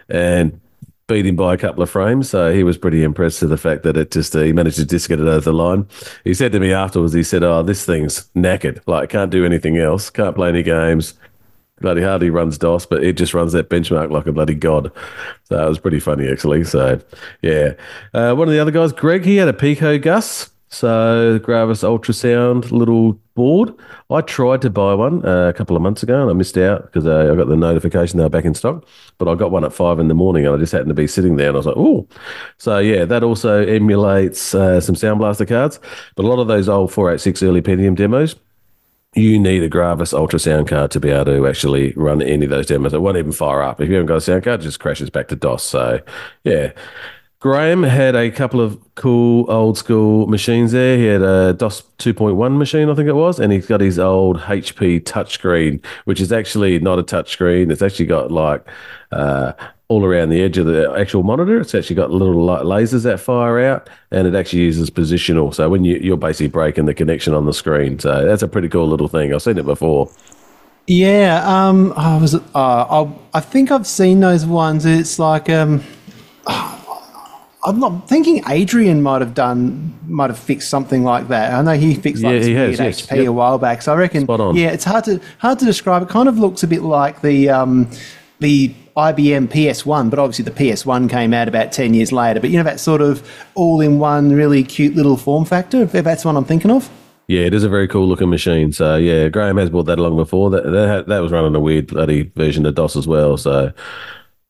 and 0.10 0.60
beat 1.08 1.26
him 1.26 1.36
by 1.36 1.54
a 1.54 1.58
couple 1.58 1.82
of 1.84 1.90
frames. 1.90 2.30
So 2.30 2.54
he 2.54 2.64
was 2.64 2.78
pretty 2.78 3.04
impressed 3.04 3.42
with 3.42 3.50
the 3.50 3.58
fact 3.58 3.84
that 3.84 3.98
it 3.98 4.12
just, 4.12 4.36
uh, 4.36 4.42
he 4.42 4.54
managed 4.54 4.78
to 4.78 4.86
just 4.86 5.10
get 5.10 5.20
it 5.20 5.28
over 5.28 5.42
the 5.42 5.54
line. 5.54 5.88
He 6.24 6.34
said 6.34 6.52
to 6.54 6.60
me 6.60 6.72
afterwards, 6.72 7.14
he 7.14 7.24
said, 7.24 7.44
Oh, 7.44 7.64
this 7.64 7.86
thing's 7.86 8.30
knackered. 8.36 8.82
Like, 8.88 9.10
can't 9.10 9.32
do 9.32 9.46
anything 9.46 9.78
else, 9.78 10.10
can't 10.10 10.36
play 10.36 10.50
any 10.50 10.64
games. 10.64 11.16
Bloody 11.82 12.02
hardly 12.02 12.30
runs 12.30 12.58
DOS, 12.58 12.86
but 12.86 13.04
it 13.04 13.14
just 13.14 13.34
runs 13.34 13.54
that 13.54 13.70
benchmark 13.70 14.12
like 14.12 14.28
a 14.28 14.34
bloody 14.34 14.54
god. 14.54 14.92
So 15.46 15.66
it 15.66 15.70
was 15.70 15.80
pretty 15.80 16.02
funny, 16.02 16.30
actually. 16.30 16.66
So, 16.66 17.00
yeah. 17.42 17.74
Uh, 18.14 18.34
one 18.36 18.50
of 18.50 18.54
the 18.54 18.60
other 18.60 18.72
guys, 18.72 18.92
Greg, 18.92 19.24
he 19.24 19.38
had 19.38 19.48
a 19.48 19.54
Pico 19.54 19.98
Gus. 19.98 20.50
So, 20.72 21.40
Gravis 21.40 21.82
ultrasound 21.82 22.72
little 22.72 23.14
board. 23.34 23.74
I 24.12 24.22
tried 24.22 24.62
to 24.62 24.70
buy 24.70 24.94
one 24.94 25.26
uh, 25.26 25.50
a 25.50 25.54
couple 25.54 25.76
of 25.76 25.82
months 25.82 26.04
ago 26.04 26.22
and 26.22 26.30
I 26.30 26.34
missed 26.34 26.58
out 26.58 26.84
because 26.84 27.08
uh, 27.08 27.32
I 27.32 27.36
got 27.36 27.48
the 27.48 27.56
notification 27.56 28.18
they 28.18 28.24
were 28.24 28.30
back 28.30 28.46
in 28.46 28.54
stock. 28.54 28.86
But 29.18 29.28
I 29.28 29.34
got 29.34 29.50
one 29.50 29.66
at 29.66 29.74
five 29.74 29.98
in 29.98 30.10
the 30.10 30.14
morning 30.14 30.46
and 30.46 30.54
I 30.54 30.60
just 30.60 30.72
happened 30.72 30.90
to 30.90 30.94
be 30.94 31.08
sitting 31.08 31.38
there 31.38 31.48
and 31.48 31.56
I 31.56 31.60
was 31.60 31.66
like, 31.66 31.78
oh. 31.78 32.08
So, 32.58 32.78
yeah, 32.78 33.04
that 33.06 33.24
also 33.24 33.66
emulates 33.66 34.54
uh, 34.54 34.80
some 34.80 34.96
Sound 34.96 35.18
Blaster 35.18 35.46
cards. 35.46 35.80
But 36.16 36.26
a 36.26 36.28
lot 36.28 36.40
of 36.40 36.48
those 36.48 36.70
old 36.70 36.94
486 36.94 37.42
early 37.42 37.64
Pentium 37.64 37.96
demos, 37.96 38.36
you 39.16 39.40
need 39.40 39.64
a 39.64 39.70
Gravis 39.70 40.14
ultrasound 40.14 40.68
card 40.68 40.92
to 40.92 41.00
be 41.00 41.10
able 41.10 41.26
to 41.26 41.48
actually 41.48 41.94
run 41.94 42.22
any 42.22 42.46
of 42.46 42.52
those 42.52 42.68
demos. 42.68 42.94
It 42.94 43.02
won't 43.02 43.18
even 43.18 43.32
fire 43.32 43.64
up. 43.64 43.82
If 43.82 43.90
you 43.90 43.96
haven't 43.96 44.08
got 44.08 44.18
a 44.18 44.22
sound 44.22 44.44
card, 44.44 44.60
it 44.60 44.64
just 44.64 44.80
crashes 44.80 45.10
back 45.10 45.30
to 45.30 45.36
DOS. 45.36 45.64
So, 45.64 46.00
yeah. 46.44 46.74
Graham 47.40 47.84
had 47.84 48.18
a 48.18 48.30
couple 48.32 48.60
of 48.60 48.78
cool 48.96 49.50
old 49.50 49.78
school 49.78 50.28
machines 50.28 50.74
there. 50.74 50.98
He 50.98 51.06
had 51.06 51.22
a 51.22 51.54
DOS 51.54 51.84
2.1 51.98 52.58
machine, 52.58 52.90
I 52.90 52.96
think 52.96 53.08
it 53.08 53.14
was, 53.14 53.40
and 53.40 53.54
he's 53.54 53.66
got 53.66 53.80
his 53.80 53.98
old 53.98 54.40
HP 54.40 55.02
touchscreen, 55.04 55.84
which 56.04 56.20
is 56.20 56.34
actually 56.34 56.80
not 56.80 57.00
a 57.00 57.04
touchscreen. 57.04 57.72
It's 57.72 57.82
actually 57.82 58.08
got 58.08 58.30
like 58.30 58.68
uh, 59.14 59.54
all 59.88 60.04
around 60.04 60.30
the 60.30 60.42
edge 60.42 60.58
of 60.58 60.66
the 60.66 60.94
actual 60.98 61.24
monitor. 61.24 61.62
It's 61.62 61.74
actually 61.74 61.96
got 61.96 62.12
little 62.12 62.44
light 62.44 62.64
lasers 62.64 63.04
that 63.04 63.22
fire 63.22 63.62
out, 63.62 63.90
and 64.12 64.28
it 64.28 64.36
actually 64.36 64.64
uses 64.64 64.90
positional. 64.90 65.54
So 65.54 65.70
when 65.70 65.86
you, 65.86 65.96
you're 65.96 66.18
basically 66.18 66.50
breaking 66.50 66.88
the 66.88 66.94
connection 66.94 67.34
on 67.34 67.46
the 67.46 67.54
screen, 67.54 68.00
so 68.00 68.26
that's 68.26 68.44
a 68.44 68.50
pretty 68.50 68.68
cool 68.68 68.90
little 68.90 69.08
thing. 69.08 69.34
I've 69.34 69.42
seen 69.42 69.58
it 69.58 69.66
before. 69.66 70.12
Yeah, 70.88 71.42
um, 71.46 71.94
I 71.96 72.18
was. 72.18 72.36
Uh, 72.36 72.42
I, 72.54 73.10
I 73.34 73.40
think 73.40 73.72
I've 73.72 73.88
seen 73.88 74.20
those 74.20 74.46
ones. 74.46 74.86
It's 74.86 75.20
like 75.20 75.50
um, 75.50 75.86
I'm 77.64 77.80
not 77.80 78.08
thinking 78.08 78.42
Adrian 78.48 79.02
might 79.02 79.22
have 79.22 79.34
done, 79.34 79.94
might 80.08 80.30
have 80.30 80.40
fixed 80.40 80.70
something 80.70 81.04
like 81.04 81.28
that. 81.28 81.54
I 81.54 81.62
know 81.62 81.74
he 81.74 81.94
fixed 81.94 82.24
like 82.24 82.36
Yeah, 82.36 82.48
he 82.48 82.54
has, 82.54 82.80
yes. 82.80 83.02
HP 83.06 83.18
Yep. 83.18 83.28
a 83.28 83.32
while 83.34 83.58
back. 83.58 83.82
So 83.82 83.92
I 83.92 83.96
reckon, 83.98 84.24
Spot 84.24 84.40
on. 84.40 84.56
yeah, 84.56 84.70
it's 84.70 84.86
hard 84.86 85.04
to 85.06 85.20
hard 85.40 85.60
to 85.60 85.66
describe. 85.66 86.02
It 86.04 86.10
kind 86.10 86.30
of 86.30 86.38
looks 86.40 86.64
a 86.64 86.68
bit 86.68 86.82
like 86.84 87.22
the 87.22 87.50
um, 87.50 87.90
the 88.40 88.74
IBM 88.96 89.48
PS1, 89.50 90.10
but 90.10 90.20
obviously 90.20 90.46
the 90.46 90.52
PS1 90.52 91.10
came 91.10 91.34
out 91.34 91.48
about 91.50 91.72
ten 91.74 91.94
years 91.94 92.12
later. 92.14 92.40
But 92.40 92.50
you 92.50 92.58
know 92.58 92.64
that 92.64 92.80
sort 92.80 93.02
of 93.02 93.30
all-in-one, 93.56 94.32
really 94.34 94.64
cute 94.64 94.96
little 94.96 95.18
form 95.18 95.44
factor. 95.46 95.82
If 95.84 95.92
that's 95.92 96.24
what 96.24 96.36
I'm 96.38 96.46
thinking 96.46 96.72
of. 96.72 96.90
Yeah, 97.28 97.42
it 97.42 97.54
is 97.54 97.64
a 97.64 97.70
very 97.70 97.88
cool 97.88 98.08
looking 98.08 98.30
machine. 98.30 98.72
So 98.74 98.96
yeah, 98.96 99.28
Graham 99.28 99.58
has 99.58 99.70
bought 99.70 99.84
that 99.88 100.00
along 100.00 100.16
before. 100.16 100.50
That 100.50 100.64
that, 100.64 101.08
that 101.08 101.20
was 101.20 101.32
running 101.32 101.54
a 101.56 101.60
weird 101.60 101.88
bloody 101.88 102.24
version 102.36 102.66
of 102.66 102.74
DOS 102.76 102.96
as 102.96 103.06
well. 103.08 103.36
So 103.38 103.72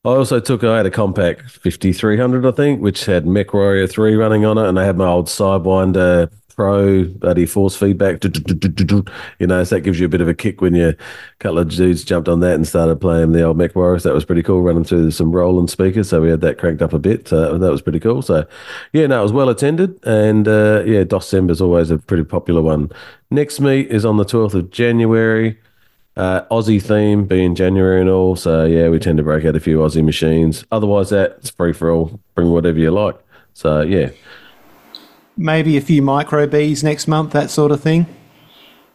I 0.06 0.10
also 0.10 0.40
took 0.40 0.64
I 0.64 0.78
had 0.78 0.86
a 0.86 0.92
Compaq 0.92 1.50
fifty 1.50 1.92
three 1.92 2.18
hundred, 2.18 2.46
I 2.46 2.52
think, 2.52 2.82
which 2.82 3.06
had 3.06 3.26
Mech 3.26 3.54
Warrior 3.54 3.86
three 3.86 4.16
running 4.16 4.46
on 4.46 4.58
it, 4.58 4.68
and 4.68 4.80
I 4.80 4.86
had 4.86 4.96
my 4.98 5.06
old 5.06 5.28
Sidewinder 5.28 6.32
Pro 6.56 7.04
bloody 7.04 7.46
force 7.46 7.76
feedback. 7.76 8.24
You 8.24 9.48
know, 9.48 9.64
so 9.64 9.76
that 9.76 9.82
gives 9.84 10.00
you 10.00 10.06
a 10.06 10.10
bit 10.10 10.22
of 10.22 10.30
a 10.30 10.34
kick 10.34 10.62
when 10.62 10.74
you 10.74 10.94
couple 11.40 11.60
of 11.60 11.70
dudes 11.70 12.06
jumped 12.06 12.30
on 12.30 12.40
that 12.40 12.56
and 12.56 12.66
started 12.66 13.02
playing 13.02 13.34
the 13.34 13.44
old 13.44 13.58
Mech 13.58 13.76
Warriors. 13.76 14.04
That 14.04 14.14
was 14.14 14.24
pretty 14.24 14.44
cool, 14.44 14.62
running 14.62 14.86
through 14.86 15.12
some 15.12 15.34
Roland 15.34 15.70
speakers. 15.70 16.08
So 16.10 16.22
we 16.22 16.30
had 16.30 16.42
that 16.42 16.58
cranked 16.58 16.82
up 16.82 16.94
a 16.94 17.00
bit. 17.00 17.28
So 17.28 17.58
that 17.58 17.72
was 17.72 17.82
pretty 17.82 18.00
cool. 18.00 18.22
So 18.22 18.46
yeah, 18.94 19.06
no, 19.08 19.20
it 19.20 19.24
was 19.24 19.34
well 19.34 19.50
attended, 19.50 20.00
and 20.06 20.48
uh, 20.48 20.84
yeah, 20.86 21.04
December 21.04 21.52
is 21.52 21.60
always 21.60 21.92
a 21.92 21.98
pretty 21.98 22.24
popular 22.24 22.62
one. 22.62 22.90
Next 23.32 23.60
meet 23.60 23.90
is 23.90 24.06
on 24.06 24.16
the 24.16 24.24
twelfth 24.24 24.56
of 24.56 24.72
January. 24.72 25.60
Uh, 26.20 26.46
Aussie 26.52 26.84
theme 26.84 27.24
being 27.24 27.56
January 27.56 28.02
and 28.02 28.10
all. 28.10 28.36
So, 28.36 28.66
yeah, 28.66 28.90
we 28.90 29.00
tend 29.00 29.18
to 29.20 29.24
break 29.24 29.46
out 29.46 29.56
a 29.56 29.60
few 29.62 29.78
Aussie 29.78 30.04
machines. 30.04 30.66
Otherwise, 30.70 31.12
that 31.12 31.38
it's 31.38 31.50
free 31.50 31.72
for 31.72 31.90
all. 31.90 32.20
Bring 32.36 32.52
whatever 32.52 32.78
you 32.78 32.92
like. 32.92 33.16
So, 33.54 33.80
yeah. 33.82 34.10
Maybe 35.38 35.78
a 35.78 35.82
few 35.82 36.02
Microbees 36.02 36.84
next 36.84 37.08
month, 37.08 37.32
that 37.32 37.50
sort 37.50 37.72
of 37.72 37.80
thing. 37.80 38.06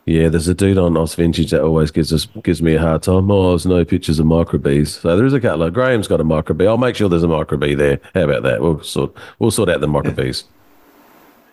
Yeah, 0.04 0.28
there's 0.28 0.48
a 0.48 0.54
dude 0.54 0.76
on 0.76 0.98
Oz 0.98 1.14
Vintage 1.14 1.50
that 1.52 1.62
always 1.62 1.90
gives 1.90 2.12
us 2.12 2.26
gives 2.42 2.60
me 2.60 2.74
a 2.74 2.80
hard 2.80 3.02
time. 3.02 3.30
Oh, 3.30 3.50
there's 3.50 3.64
no 3.64 3.87
pictures 3.87 4.18
of 4.18 4.26
Microbees. 4.26 5.00
So 5.00 5.16
there 5.16 5.24
is 5.24 5.32
a 5.32 5.40
couple. 5.40 5.62
Of, 5.62 5.72
Graham's 5.72 6.08
got 6.08 6.20
a 6.20 6.24
Microbee. 6.24 6.66
I'll 6.66 6.76
make 6.76 6.94
sure 6.94 7.08
there's 7.08 7.22
a 7.22 7.26
Microbee 7.26 7.74
there. 7.74 8.00
How 8.12 8.24
about 8.24 8.42
that? 8.42 8.60
We'll 8.60 8.82
sort 8.82 9.16
we'll 9.38 9.50
sort 9.50 9.70
out 9.70 9.80
the 9.80 9.87
Microbees. 9.87 10.44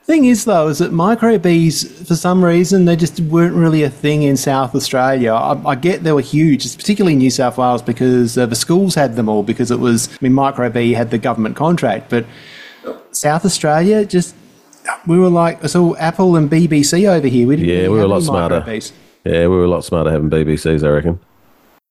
Thing 0.03 0.25
is, 0.25 0.45
though, 0.45 0.67
is 0.67 0.79
that 0.79 0.91
Microbees, 0.91 2.07
for 2.07 2.15
some 2.15 2.43
reason, 2.43 2.85
they 2.85 2.95
just 2.95 3.19
weren't 3.19 3.55
really 3.55 3.83
a 3.83 3.89
thing 3.89 4.23
in 4.23 4.35
South 4.35 4.73
Australia. 4.73 5.31
I, 5.33 5.61
I 5.63 5.75
get 5.75 6.03
they 6.03 6.11
were 6.11 6.21
huge, 6.21 6.75
particularly 6.75 7.13
in 7.13 7.19
New 7.19 7.29
South 7.29 7.57
Wales, 7.57 7.83
because 7.83 8.37
uh, 8.37 8.47
the 8.47 8.55
schools 8.55 8.95
had 8.95 9.15
them 9.15 9.29
all. 9.29 9.43
Because 9.43 9.69
it 9.69 9.79
was, 9.79 10.09
I 10.09 10.17
mean, 10.21 10.33
Microbee 10.33 10.95
had 10.95 11.11
the 11.11 11.19
government 11.19 11.55
contract, 11.55 12.09
but 12.09 12.25
South 13.11 13.45
Australia 13.45 14.03
just 14.05 14.35
we 15.05 15.19
were 15.19 15.29
like 15.29 15.63
it's 15.63 15.75
all 15.75 15.95
Apple 15.97 16.35
and 16.35 16.49
BBC 16.49 17.07
over 17.07 17.27
here. 17.27 17.47
We 17.47 17.57
didn't 17.57 17.69
yeah, 17.69 17.75
really 17.75 17.89
we 17.89 17.95
were 17.97 18.03
a 18.03 18.07
lot 18.07 18.23
smarter. 18.23 18.79
Yeah, 19.23 19.41
we 19.41 19.47
were 19.47 19.65
a 19.65 19.69
lot 19.69 19.85
smarter 19.85 20.09
having 20.09 20.29
BBCs, 20.29 20.83
I 20.83 20.89
reckon. 20.89 21.19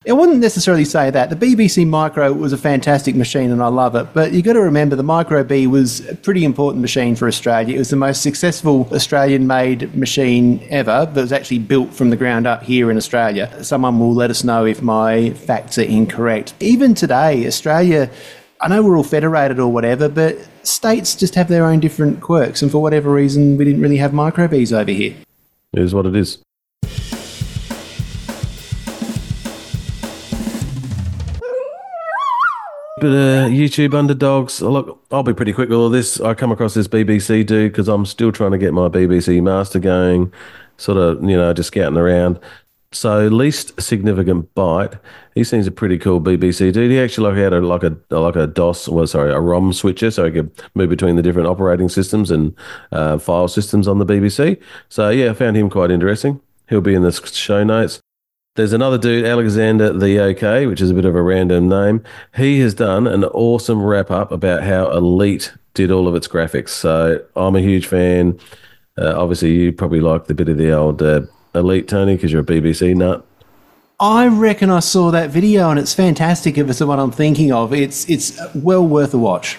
I 0.07 0.13
wouldn't 0.13 0.39
necessarily 0.39 0.83
say 0.83 1.11
that. 1.11 1.29
The 1.29 1.35
BBC 1.35 1.87
Micro 1.87 2.33
was 2.33 2.53
a 2.53 2.57
fantastic 2.57 3.15
machine 3.15 3.51
and 3.51 3.61
I 3.61 3.67
love 3.67 3.95
it, 3.95 4.07
but 4.15 4.31
you've 4.31 4.45
got 4.45 4.53
to 4.53 4.61
remember 4.61 4.95
the 4.95 5.03
Microbee 5.03 5.67
was 5.67 6.07
a 6.09 6.15
pretty 6.15 6.43
important 6.43 6.81
machine 6.81 7.15
for 7.15 7.27
Australia. 7.27 7.75
It 7.75 7.79
was 7.79 7.91
the 7.91 7.97
most 7.97 8.23
successful 8.23 8.89
Australian 8.91 9.45
made 9.45 9.95
machine 9.95 10.65
ever 10.71 11.05
that 11.05 11.21
was 11.21 11.31
actually 11.31 11.59
built 11.59 11.93
from 11.93 12.09
the 12.09 12.15
ground 12.15 12.47
up 12.47 12.63
here 12.63 12.89
in 12.89 12.97
Australia. 12.97 13.63
Someone 13.63 13.99
will 13.99 14.15
let 14.15 14.31
us 14.31 14.43
know 14.43 14.65
if 14.65 14.81
my 14.81 15.29
facts 15.31 15.77
are 15.77 15.83
incorrect. 15.83 16.55
Even 16.59 16.95
today, 16.95 17.45
Australia 17.45 18.09
I 18.59 18.67
know 18.67 18.83
we're 18.83 18.95
all 18.95 19.03
federated 19.03 19.59
or 19.59 19.71
whatever, 19.71 20.07
but 20.07 20.37
states 20.61 21.15
just 21.15 21.33
have 21.33 21.47
their 21.47 21.65
own 21.65 21.79
different 21.79 22.21
quirks, 22.21 22.61
and 22.61 22.71
for 22.71 22.79
whatever 22.79 23.11
reason, 23.11 23.57
we 23.57 23.65
didn't 23.65 23.81
really 23.81 23.97
have 23.97 24.11
Microbees 24.11 24.71
over 24.71 24.91
here. 24.91 25.15
It 25.73 25.79
is 25.79 25.95
what 25.95 26.05
it 26.05 26.15
is. 26.15 26.37
But 33.01 33.49
YouTube 33.49 33.95
underdogs, 33.95 34.61
look, 34.61 35.03
I'll 35.09 35.23
be 35.23 35.33
pretty 35.33 35.53
quick 35.53 35.69
with 35.69 35.79
all 35.79 35.89
this. 35.89 36.21
I 36.21 36.35
come 36.35 36.51
across 36.51 36.75
this 36.75 36.87
BBC 36.87 37.43
dude 37.47 37.71
because 37.71 37.87
I'm 37.87 38.05
still 38.05 38.31
trying 38.31 38.51
to 38.51 38.59
get 38.59 38.75
my 38.75 38.89
BBC 38.89 39.41
master 39.41 39.79
going, 39.79 40.31
sort 40.77 40.99
of, 40.99 41.23
you 41.23 41.35
know, 41.35 41.51
just 41.51 41.69
scouting 41.69 41.97
around. 41.97 42.39
So 42.91 43.25
least 43.25 43.81
significant 43.81 44.53
byte. 44.53 44.99
He 45.33 45.43
seems 45.43 45.65
a 45.65 45.71
pretty 45.71 45.97
cool 45.97 46.21
BBC 46.21 46.71
dude. 46.73 46.91
He 46.91 46.99
actually 46.99 47.31
like 47.31 47.39
had 47.39 47.53
a 47.53 47.61
like 47.61 47.81
a 47.81 47.97
like 48.11 48.35
a 48.35 48.45
DOS, 48.45 48.87
well, 48.87 49.07
sorry, 49.07 49.31
a 49.31 49.39
ROM 49.39 49.73
switcher, 49.73 50.11
so 50.11 50.25
he 50.25 50.31
could 50.31 50.51
move 50.75 50.89
between 50.89 51.15
the 51.15 51.23
different 51.23 51.47
operating 51.47 51.89
systems 51.89 52.29
and 52.29 52.55
uh, 52.91 53.17
file 53.17 53.47
systems 53.47 53.87
on 53.87 53.97
the 53.97 54.05
BBC. 54.05 54.61
So 54.89 55.09
yeah, 55.09 55.31
I 55.31 55.33
found 55.33 55.57
him 55.57 55.71
quite 55.71 55.89
interesting. 55.89 56.39
He'll 56.69 56.81
be 56.81 56.93
in 56.93 57.01
the 57.01 57.11
show 57.11 57.63
notes. 57.63 57.99
There's 58.55 58.73
another 58.73 58.97
dude, 58.97 59.23
Alexander 59.23 59.93
the 59.93 60.19
OK, 60.19 60.67
which 60.67 60.81
is 60.81 60.91
a 60.91 60.93
bit 60.93 61.05
of 61.05 61.15
a 61.15 61.21
random 61.21 61.69
name. 61.69 62.03
He 62.35 62.59
has 62.59 62.73
done 62.73 63.07
an 63.07 63.23
awesome 63.23 63.81
wrap 63.81 64.11
up 64.11 64.29
about 64.29 64.63
how 64.63 64.91
Elite 64.91 65.53
did 65.73 65.89
all 65.89 66.05
of 66.05 66.15
its 66.15 66.27
graphics. 66.27 66.69
So 66.69 67.23
I'm 67.37 67.55
a 67.55 67.61
huge 67.61 67.87
fan. 67.87 68.37
Uh, 68.97 69.13
obviously, 69.17 69.53
you 69.53 69.71
probably 69.71 70.01
like 70.01 70.25
the 70.25 70.33
bit 70.33 70.49
of 70.49 70.57
the 70.57 70.73
old. 70.73 71.01
Uh, 71.01 71.21
Elite, 71.55 71.87
Tony, 71.87 72.15
because 72.17 72.33
you're 72.33 72.41
a 72.41 72.45
BBC 72.45 72.93
nut? 72.93 73.25
I 74.01 74.27
reckon 74.27 74.69
I 74.69 74.81
saw 74.81 75.11
that 75.11 75.29
video 75.29 75.69
and 75.69 75.79
it's 75.79 75.93
fantastic 75.93 76.57
if 76.57 76.69
it's 76.69 76.79
the 76.79 76.87
one 76.87 76.99
I'm 76.99 77.11
thinking 77.11 77.53
of. 77.53 77.71
It's 77.71 78.09
it's 78.09 78.37
well 78.53 78.85
worth 78.85 79.13
a 79.13 79.17
watch. 79.17 79.57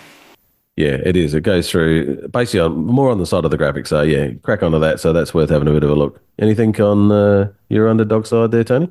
Yeah, 0.77 0.97
it 1.05 1.17
is. 1.17 1.35
It 1.35 1.43
goes 1.43 1.71
through 1.71 2.29
basically 2.29 2.61
on, 2.61 2.75
more 2.87 3.11
on 3.11 3.19
the 3.19 3.27
side 3.27 3.45
of 3.45 3.51
the 3.51 3.59
graphics. 3.59 3.89
So 3.89 4.03
yeah, 4.03 4.31
crack 4.43 4.63
onto 4.63 4.79
that. 4.79 5.01
So 5.01 5.13
that's 5.13 5.35
worth 5.35 5.51
having 5.51 5.69
a 5.69 5.73
bit 5.73 5.85
of 5.85 5.91
a 5.91 5.95
look. 5.95 6.21
Anything 6.39 6.79
on 6.81 7.13
uh, 7.13 7.53
your 7.69 7.89
underdog 7.89 8.27
side 8.27 8.51
there, 8.53 8.65
Tony? 8.65 8.91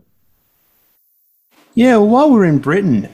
Yeah, 1.74 1.98
well, 1.98 2.08
while 2.08 2.32
we're 2.32 2.46
in 2.46 2.60
Britain, 2.60 3.10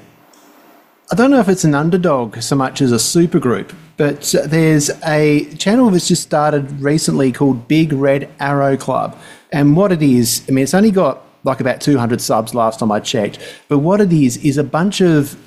I 1.11 1.15
don't 1.15 1.31
know 1.31 1.39
if 1.39 1.47
it's 1.47 1.63
an 1.63 1.75
underdog 1.75 2.41
so 2.41 2.55
much 2.55 2.81
as 2.81 2.91
a 2.91 2.95
supergroup, 2.95 3.73
but 3.95 4.35
there's 4.47 4.89
a 5.05 5.45
channel 5.55 5.89
that's 5.89 6.07
just 6.07 6.23
started 6.23 6.81
recently 6.81 7.31
called 7.31 7.67
Big 7.69 7.93
Red 7.93 8.29
Arrow 8.41 8.75
Club. 8.75 9.17
And 9.53 9.77
what 9.77 9.93
it 9.93 10.01
is, 10.01 10.43
I 10.49 10.51
mean, 10.51 10.63
it's 10.63 10.73
only 10.73 10.91
got 10.91 11.23
like 11.45 11.61
about 11.61 11.79
200 11.79 12.19
subs 12.19 12.53
last 12.53 12.79
time 12.79 12.91
I 12.91 12.99
checked, 12.99 13.39
but 13.69 13.79
what 13.79 14.01
it 14.01 14.11
is, 14.11 14.35
is 14.37 14.57
a 14.57 14.63
bunch 14.63 14.99
of 14.99 15.37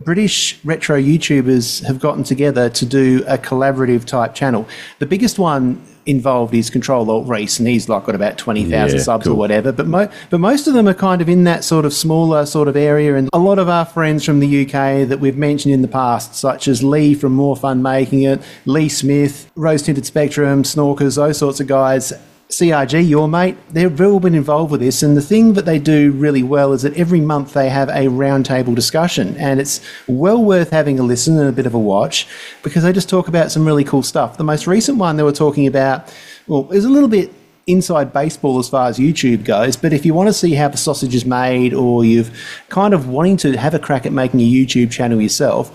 British 0.00 0.58
retro 0.64 1.00
YouTubers 1.00 1.84
have 1.84 2.00
gotten 2.00 2.24
together 2.24 2.70
to 2.70 2.86
do 2.86 3.22
a 3.26 3.36
collaborative 3.36 4.04
type 4.04 4.34
channel. 4.34 4.66
The 4.98 5.06
biggest 5.06 5.38
one 5.38 5.82
involved 6.06 6.54
is 6.54 6.70
Control 6.70 7.10
Alt 7.10 7.28
Rees, 7.28 7.58
and 7.58 7.68
he's 7.68 7.88
like 7.88 8.04
got 8.04 8.14
about 8.14 8.38
twenty 8.38 8.64
thousand 8.64 8.98
yeah, 8.98 9.04
subs 9.04 9.24
cool. 9.24 9.34
or 9.34 9.36
whatever. 9.36 9.72
But 9.72 9.86
mo- 9.86 10.10
but 10.30 10.40
most 10.40 10.66
of 10.66 10.74
them 10.74 10.88
are 10.88 10.94
kind 10.94 11.20
of 11.20 11.28
in 11.28 11.44
that 11.44 11.64
sort 11.64 11.84
of 11.84 11.92
smaller 11.92 12.46
sort 12.46 12.68
of 12.68 12.76
area. 12.76 13.16
And 13.16 13.28
a 13.32 13.38
lot 13.38 13.58
of 13.58 13.68
our 13.68 13.84
friends 13.84 14.24
from 14.24 14.40
the 14.40 14.64
UK 14.64 15.06
that 15.08 15.18
we've 15.20 15.36
mentioned 15.36 15.74
in 15.74 15.82
the 15.82 15.88
past, 15.88 16.34
such 16.34 16.66
as 16.68 16.82
Lee 16.82 17.14
from 17.14 17.34
More 17.34 17.56
Fun 17.56 17.82
Making 17.82 18.22
It, 18.22 18.40
Lee 18.64 18.88
Smith, 18.88 19.50
Rose 19.54 19.82
Tinted 19.82 20.06
Spectrum, 20.06 20.64
Snorkers, 20.64 21.16
those 21.16 21.38
sorts 21.38 21.60
of 21.60 21.66
guys, 21.66 22.12
CRG, 22.50 23.08
your 23.08 23.28
mate, 23.28 23.56
they've 23.72 24.00
all 24.00 24.18
been 24.18 24.34
involved 24.34 24.72
with 24.72 24.80
this. 24.80 25.04
And 25.04 25.16
the 25.16 25.22
thing 25.22 25.52
that 25.52 25.66
they 25.66 25.78
do 25.78 26.10
really 26.10 26.42
well 26.42 26.72
is 26.72 26.82
that 26.82 26.96
every 26.96 27.20
month 27.20 27.52
they 27.52 27.70
have 27.70 27.88
a 27.90 28.08
roundtable 28.08 28.74
discussion. 28.74 29.36
And 29.36 29.60
it's 29.60 29.80
well 30.08 30.42
worth 30.42 30.70
having 30.70 30.98
a 30.98 31.04
listen 31.04 31.38
and 31.38 31.48
a 31.48 31.52
bit 31.52 31.66
of 31.66 31.74
a 31.74 31.78
watch 31.78 32.26
because 32.64 32.82
they 32.82 32.92
just 32.92 33.08
talk 33.08 33.28
about 33.28 33.52
some 33.52 33.64
really 33.64 33.84
cool 33.84 34.02
stuff. 34.02 34.36
The 34.36 34.44
most 34.44 34.66
recent 34.66 34.98
one 34.98 35.16
they 35.16 35.22
were 35.22 35.32
talking 35.32 35.68
about, 35.68 36.12
well, 36.48 36.64
was 36.64 36.84
a 36.84 36.88
little 36.88 37.08
bit 37.08 37.32
inside 37.68 38.12
baseball 38.12 38.58
as 38.58 38.68
far 38.68 38.88
as 38.88 38.98
YouTube 38.98 39.44
goes. 39.44 39.76
But 39.76 39.92
if 39.92 40.04
you 40.04 40.12
want 40.12 40.28
to 40.28 40.32
see 40.32 40.54
how 40.54 40.68
the 40.68 40.76
sausage 40.76 41.14
is 41.14 41.24
made 41.24 41.72
or 41.72 42.04
you've 42.04 42.36
kind 42.68 42.94
of 42.94 43.08
wanting 43.08 43.36
to 43.38 43.56
have 43.56 43.74
a 43.74 43.78
crack 43.78 44.06
at 44.06 44.12
making 44.12 44.40
a 44.40 44.52
YouTube 44.52 44.90
channel 44.90 45.20
yourself, 45.20 45.70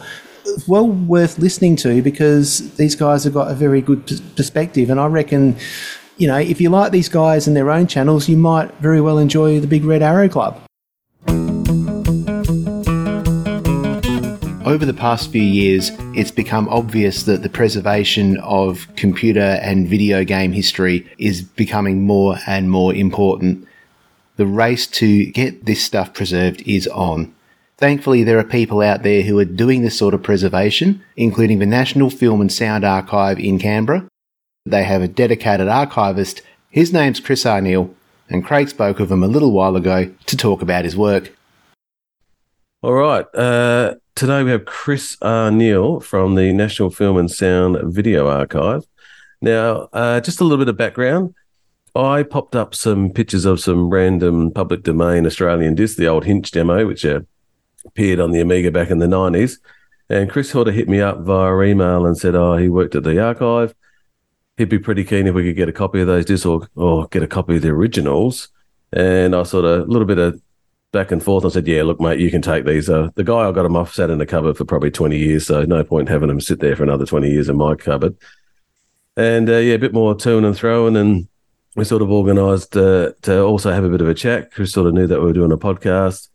well 0.68 0.88
worth 0.88 1.40
listening 1.40 1.78
to 1.78 2.02
because 2.02 2.76
these 2.76 2.96
guys 2.96 3.24
have 3.24 3.34
got 3.34 3.50
a 3.50 3.56
very 3.56 3.80
good 3.82 4.06
perspective. 4.36 4.90
And 4.90 5.00
I 5.00 5.06
reckon 5.06 5.56
you 6.18 6.28
know, 6.28 6.38
if 6.38 6.62
you 6.62 6.70
like 6.70 6.92
these 6.92 7.10
guys 7.10 7.48
and 7.48 7.56
their 7.56 7.70
own 7.70 7.88
channels, 7.88 8.30
you 8.30 8.38
might 8.38 8.74
very 8.76 9.02
well 9.02 9.18
enjoy 9.18 9.60
the 9.60 9.68
Big 9.68 9.84
Red 9.84 10.02
Arrow 10.02 10.30
Club. 10.30 10.62
Over 14.66 14.86
the 14.86 14.96
past 14.98 15.32
few 15.32 15.42
years, 15.42 15.92
it's 16.16 16.32
become 16.32 16.68
obvious 16.70 17.24
that 17.24 17.44
the 17.44 17.50
preservation 17.50 18.38
of 18.38 18.88
computer 18.96 19.60
and 19.62 19.88
video 19.88 20.24
game 20.24 20.54
history 20.54 21.08
is 21.18 21.44
becoming 21.44 22.04
more 22.04 22.38
and 22.48 22.72
more 22.72 22.94
important. 22.94 23.68
The 24.38 24.48
race 24.48 24.88
to 24.88 25.26
get 25.28 25.66
this 25.66 25.84
stuff 25.84 26.14
preserved 26.14 26.64
is 26.66 26.88
on. 26.88 27.34
Thankfully, 27.78 28.24
there 28.24 28.40
are 28.40 28.44
people 28.44 28.82
out 28.82 29.04
there 29.04 29.22
who 29.22 29.38
are 29.38 29.46
doing 29.46 29.82
this 29.82 29.98
sort 29.98 30.14
of 30.14 30.24
preservation, 30.24 31.04
including 31.16 31.60
the 31.60 31.66
National 31.66 32.10
Film 32.10 32.42
and 32.42 32.52
Sound 32.52 32.86
Archive 32.86 33.38
in 33.38 33.60
Canberra, 33.60 34.08
they 34.66 34.84
have 34.84 35.02
a 35.02 35.08
dedicated 35.08 35.68
archivist. 35.68 36.42
His 36.70 36.92
name's 36.92 37.20
Chris 37.20 37.44
Arneil, 37.44 37.94
and 38.30 38.44
Craig 38.44 38.70
spoke 38.70 39.00
of 39.00 39.12
him 39.12 39.24
a 39.24 39.28
little 39.28 39.52
while 39.52 39.76
ago 39.76 40.12
to 40.26 40.38
talk 40.38 40.62
about 40.62 40.84
his 40.86 40.98
work. 40.98 41.32
All 42.82 42.94
right. 42.94 43.26
Uh, 43.36 43.96
today 44.16 44.44
we 44.44 44.52
have 44.52 44.66
Chris 44.66 45.18
Arneil 45.18 46.04
from 46.04 46.36
the 46.36 46.52
National 46.52 46.90
Film 46.90 47.18
and 47.18 47.30
Sound 47.30 47.78
Video 47.94 48.28
Archive. 48.28 48.84
Now, 49.42 49.90
uh, 49.94 50.20
just 50.22 50.40
a 50.40 50.44
little 50.44 50.58
bit 50.58 50.70
of 50.70 50.78
background. 50.78 51.36
I 51.96 52.24
popped 52.24 52.56
up 52.56 52.76
some 52.76 53.12
pictures 53.12 53.46
of 53.46 53.60
some 53.60 53.90
random 53.90 54.52
public 54.52 54.84
domain 54.84 55.26
Australian 55.26 55.76
discs, 55.76 55.98
the 55.98 56.08
old 56.08 56.26
Hinch 56.26 56.52
demo, 56.52 56.86
which 56.86 57.06
uh, 57.06 57.22
appeared 57.86 58.20
on 58.20 58.32
the 58.32 58.42
Amiga 58.42 58.72
back 58.72 58.90
in 58.90 58.98
the 58.98 59.06
90s. 59.06 59.60
And 60.10 60.30
Chris 60.30 60.50
sort 60.50 60.68
of 60.68 60.76
hit 60.76 60.90
me 60.90 61.02
up 61.02 61.22
via 61.22 61.62
email 61.62 62.06
and 62.06 62.18
said, 62.18 62.36
Oh, 62.36 62.58
he 62.58 62.68
worked 62.68 62.96
at 62.96 63.04
the 63.04 63.24
archive 63.24 63.74
he'd 64.58 64.70
be 64.70 64.80
pretty 64.80 65.04
keen 65.04 65.28
if 65.28 65.36
we 65.36 65.44
could 65.44 65.56
get 65.56 65.70
a 65.70 65.74
copy 65.74 66.02
of 66.02 66.08
those 66.08 66.26
discs 66.26 66.46
or, 66.46 66.68
or 66.76 67.08
get 67.08 67.24
a 67.24 67.28
copy 67.28 67.58
of 67.58 67.62
the 67.62 67.70
originals. 67.70 68.50
And 68.94 69.36
I 69.36 69.44
sort 69.44 69.66
of 69.66 69.82
a 69.82 69.92
little 69.92 70.08
bit 70.08 70.18
of 70.18 70.42
back 70.92 71.12
and 71.12 71.22
forth. 71.22 71.46
I 71.46 71.50
said, 71.50 71.68
"Yeah, 71.68 71.84
look, 71.84 72.00
mate, 72.00 72.20
you 72.20 72.32
can 72.32 72.42
take 72.42 72.66
these." 72.66 72.90
Uh, 72.90 73.10
the 73.16 73.24
guy 73.24 73.48
I 73.48 73.52
got 73.52 73.64
them 73.64 73.76
off 73.76 73.94
sat 73.94 74.10
in 74.10 74.18
the 74.18 74.26
cupboard 74.26 74.58
for 74.58 74.66
probably 74.66 74.92
twenty 74.92 75.18
years, 75.18 75.48
so 75.48 75.64
no 75.64 75.84
point 75.84 76.08
having 76.08 76.30
them 76.30 76.40
sit 76.40 76.60
there 76.60 76.76
for 76.76 76.84
another 76.84 77.06
twenty 77.06 77.30
years 77.30 77.50
in 77.50 77.58
my 77.58 77.76
cupboard. 77.76 78.16
And 79.18 79.50
uh, 79.50 79.58
yeah, 79.58 79.76
a 79.76 79.80
bit 79.80 79.94
more 79.94 80.16
toing 80.16 80.46
and 80.46 80.56
throwing, 80.56 80.96
and 80.96 81.28
we 81.76 81.84
sort 81.84 82.02
of 82.02 82.12
organised 82.12 82.78
uh, 82.78 83.12
to 83.24 83.42
also 83.42 83.72
have 83.72 83.84
a 83.84 83.90
bit 83.90 84.02
of 84.02 84.08
a 84.08 84.14
chat. 84.14 84.52
Chris 84.52 84.72
sort 84.72 84.88
of 84.88 84.94
knew 84.94 85.08
that 85.08 85.20
we 85.20 85.26
were 85.26 85.34
doing 85.34 85.52
a 85.52 85.58
podcast, 85.58 86.30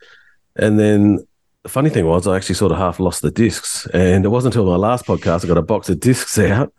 and 0.56 0.78
then 0.78 1.26
the 1.62 1.68
funny 1.68 1.90
thing 1.90 2.06
was, 2.06 2.26
I 2.26 2.37
actually 2.37 2.54
sort 2.54 2.72
of 2.72 2.78
half 2.78 3.00
lost 3.00 3.22
the 3.22 3.30
discs, 3.30 3.87
and 3.87 4.24
it 4.24 4.28
wasn't 4.28 4.54
until 4.54 4.70
my 4.70 4.76
last 4.76 5.06
podcast 5.06 5.44
I 5.44 5.48
got 5.48 5.59
a 5.59 5.62
box 5.62 5.88
of 5.88 6.00
discs 6.00 6.38
out, 6.38 6.72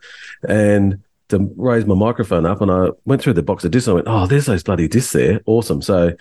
and 0.47 1.04
to 1.31 1.51
raise 1.57 1.85
my 1.85 1.95
microphone 1.95 2.45
up, 2.45 2.61
and 2.61 2.71
I 2.71 2.89
went 3.05 3.21
through 3.21 3.33
the 3.33 3.43
box 3.43 3.65
of 3.65 3.71
discs. 3.71 3.87
And 3.87 3.93
I 3.93 3.95
went, 3.95 4.07
"Oh, 4.07 4.27
there's 4.27 4.45
those 4.45 4.63
bloody 4.63 4.87
discs 4.87 5.13
there, 5.13 5.41
awesome!" 5.45 5.81
So 5.81 6.13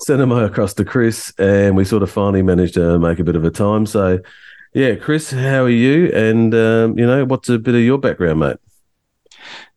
sent 0.00 0.18
them 0.18 0.32
across 0.32 0.74
to 0.74 0.84
Chris, 0.84 1.32
and 1.38 1.76
we 1.76 1.84
sort 1.84 2.02
of 2.02 2.10
finally 2.10 2.42
managed 2.42 2.74
to 2.74 2.98
make 2.98 3.18
a 3.18 3.24
bit 3.24 3.36
of 3.36 3.44
a 3.44 3.50
time. 3.50 3.86
So, 3.86 4.20
yeah, 4.72 4.94
Chris, 4.94 5.30
how 5.30 5.64
are 5.64 5.68
you? 5.68 6.10
And 6.12 6.54
um, 6.54 6.98
you 6.98 7.06
know, 7.06 7.24
what's 7.24 7.48
a 7.48 7.58
bit 7.58 7.74
of 7.74 7.82
your 7.82 7.98
background, 7.98 8.40
mate? 8.40 8.56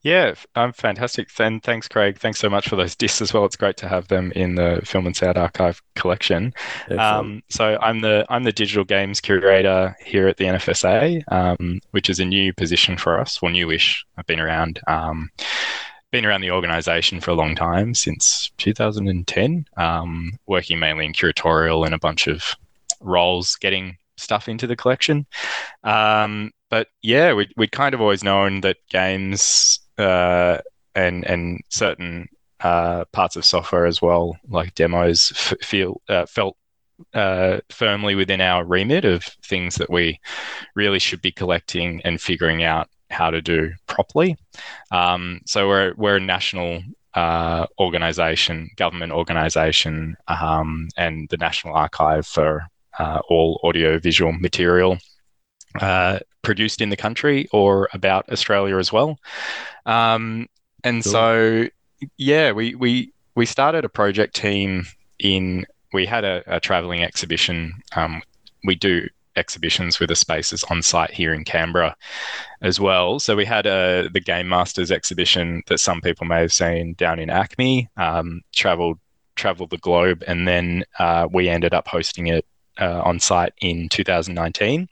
Yeah, 0.01 0.33
I'm 0.55 0.73
fantastic. 0.73 1.29
And 1.39 1.61
thanks, 1.61 1.87
Craig. 1.87 2.17
Thanks 2.19 2.39
so 2.39 2.49
much 2.49 2.67
for 2.67 2.75
those 2.75 2.95
discs 2.95 3.21
as 3.21 3.33
well. 3.33 3.45
It's 3.45 3.55
great 3.55 3.77
to 3.77 3.87
have 3.87 4.07
them 4.07 4.31
in 4.33 4.55
the 4.55 4.81
Film 4.83 5.05
and 5.05 5.15
Sound 5.15 5.37
Archive 5.37 5.81
collection. 5.95 6.53
Um, 6.97 7.43
so 7.49 7.77
I'm 7.81 8.01
the 8.01 8.25
I'm 8.29 8.43
the 8.43 8.51
digital 8.51 8.83
games 8.83 9.21
curator 9.21 9.95
here 10.03 10.27
at 10.27 10.37
the 10.37 10.45
NFSA, 10.45 11.23
um, 11.31 11.81
which 11.91 12.09
is 12.09 12.19
a 12.19 12.25
new 12.25 12.53
position 12.53 12.97
for 12.97 13.19
us. 13.19 13.41
Well, 13.41 13.51
newish. 13.51 14.05
I've 14.17 14.27
been 14.27 14.39
around. 14.39 14.79
Um, 14.87 15.29
been 16.11 16.25
around 16.25 16.41
the 16.41 16.51
organisation 16.51 17.21
for 17.21 17.31
a 17.31 17.35
long 17.35 17.55
time 17.55 17.93
since 17.93 18.51
2010, 18.57 19.65
um, 19.77 20.37
working 20.45 20.77
mainly 20.77 21.05
in 21.05 21.13
curatorial 21.13 21.85
and 21.85 21.95
a 21.95 21.99
bunch 21.99 22.27
of 22.27 22.55
roles, 22.99 23.55
getting 23.55 23.97
stuff 24.17 24.49
into 24.49 24.67
the 24.67 24.75
collection. 24.75 25.25
Um, 25.83 26.51
but 26.71 26.87
yeah, 27.03 27.33
we 27.33 27.51
we'd 27.57 27.73
kind 27.73 27.93
of 27.93 28.01
always 28.01 28.23
known 28.23 28.61
that 28.61 28.77
games 28.89 29.79
uh, 29.99 30.57
and 30.95 31.23
and 31.25 31.61
certain 31.69 32.27
uh, 32.61 33.05
parts 33.11 33.35
of 33.35 33.45
software 33.45 33.85
as 33.85 34.01
well, 34.01 34.37
like 34.47 34.73
demos, 34.73 35.31
f- 35.35 35.59
feel 35.61 36.01
uh, 36.09 36.25
felt 36.25 36.57
uh, 37.13 37.59
firmly 37.69 38.15
within 38.15 38.39
our 38.41 38.63
remit 38.63 39.03
of 39.05 39.23
things 39.43 39.75
that 39.75 39.89
we 39.89 40.19
really 40.75 40.99
should 40.99 41.21
be 41.21 41.31
collecting 41.31 42.01
and 42.05 42.21
figuring 42.21 42.63
out 42.63 42.87
how 43.09 43.29
to 43.29 43.41
do 43.41 43.71
properly. 43.87 44.37
Um, 44.91 45.41
so 45.45 45.67
we're 45.67 45.93
we're 45.97 46.17
a 46.17 46.21
national 46.21 46.81
uh, 47.15 47.65
organization, 47.79 48.69
government 48.77 49.11
organization, 49.11 50.15
um, 50.29 50.87
and 50.95 51.27
the 51.29 51.37
National 51.37 51.73
Archive 51.75 52.25
for 52.25 52.63
uh, 52.97 53.19
all 53.27 53.59
audiovisual 53.65 54.31
material 54.31 54.97
uh, 55.79 56.19
produced 56.41 56.81
in 56.81 56.89
the 56.89 56.97
country 56.97 57.47
or 57.51 57.89
about 57.93 58.29
Australia 58.31 58.77
as 58.77 58.91
well. 58.91 59.17
Um, 59.85 60.47
and 60.83 61.03
cool. 61.03 61.11
so, 61.11 61.67
yeah, 62.17 62.51
we, 62.51 62.75
we, 62.75 63.13
we 63.35 63.45
started 63.45 63.85
a 63.85 63.89
project 63.89 64.35
team 64.35 64.85
in, 65.19 65.65
we 65.93 66.05
had 66.05 66.23
a, 66.23 66.43
a 66.47 66.59
traveling 66.59 67.03
exhibition. 67.03 67.73
Um, 67.95 68.21
we 68.63 68.75
do 68.75 69.07
exhibitions 69.35 69.99
with 69.99 70.09
the 70.09 70.15
spaces 70.15 70.63
on 70.65 70.81
site 70.81 71.11
here 71.11 71.33
in 71.33 71.43
Canberra 71.43 71.95
as 72.61 72.79
well. 72.79 73.19
So 73.19 73.35
we 73.35 73.45
had 73.45 73.65
a, 73.65 74.09
the 74.11 74.19
Game 74.19 74.49
Masters 74.49 74.91
exhibition 74.91 75.63
that 75.67 75.79
some 75.79 76.01
people 76.01 76.25
may 76.25 76.41
have 76.41 76.53
seen 76.53 76.93
down 76.95 77.19
in 77.19 77.29
ACMI, 77.29 77.87
um, 77.97 78.41
traveled 78.53 78.99
traveled 79.35 79.69
the 79.69 79.77
globe, 79.77 80.23
and 80.27 80.47
then 80.47 80.83
uh, 80.99 81.27
we 81.31 81.49
ended 81.49 81.73
up 81.73 81.87
hosting 81.87 82.27
it 82.27 82.45
uh, 82.79 83.01
on 83.03 83.19
site 83.19 83.53
in 83.61 83.89
2019. 83.89 84.87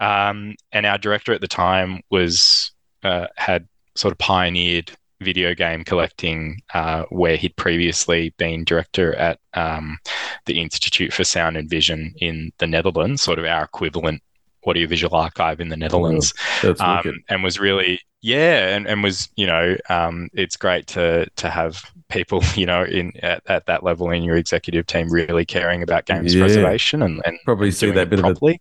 Um, 0.00 0.56
and 0.72 0.86
our 0.86 0.98
director 0.98 1.32
at 1.32 1.40
the 1.40 1.48
time 1.48 2.02
was 2.10 2.72
uh, 3.02 3.26
had 3.36 3.68
sort 3.94 4.12
of 4.12 4.18
pioneered 4.18 4.90
video 5.20 5.54
game 5.54 5.84
collecting, 5.84 6.62
uh, 6.74 7.04
where 7.10 7.36
he'd 7.36 7.54
previously 7.56 8.34
been 8.38 8.64
director 8.64 9.14
at 9.16 9.38
um, 9.54 9.98
the 10.46 10.60
Institute 10.60 11.12
for 11.12 11.24
Sound 11.24 11.56
and 11.56 11.68
Vision 11.68 12.14
in 12.18 12.52
the 12.58 12.66
Netherlands, 12.66 13.22
sort 13.22 13.38
of 13.38 13.44
our 13.44 13.64
equivalent 13.64 14.22
audiovisual 14.66 15.14
archive 15.16 15.60
in 15.60 15.68
the 15.68 15.76
Netherlands, 15.76 16.34
oh, 16.64 16.74
um, 16.80 17.22
and 17.28 17.42
was 17.42 17.58
really 17.58 18.00
yeah, 18.22 18.74
and, 18.74 18.86
and 18.86 19.02
was 19.02 19.28
you 19.36 19.46
know 19.46 19.76
um, 19.88 20.28
it's 20.32 20.56
great 20.56 20.86
to 20.88 21.26
to 21.36 21.50
have 21.50 21.82
people 22.08 22.42
you 22.54 22.66
know 22.66 22.82
in 22.84 23.12
at, 23.22 23.42
at 23.46 23.66
that 23.66 23.82
level 23.82 24.10
in 24.10 24.22
your 24.22 24.36
executive 24.36 24.86
team 24.86 25.10
really 25.10 25.44
caring 25.44 25.82
about 25.82 26.06
games 26.06 26.34
yeah. 26.34 26.42
preservation 26.42 27.02
and, 27.02 27.22
and 27.24 27.38
probably 27.44 27.70
see 27.70 27.90
that 27.90 28.10
bit 28.10 28.20
properly. 28.20 28.54
of 28.54 28.56
it 28.56 28.60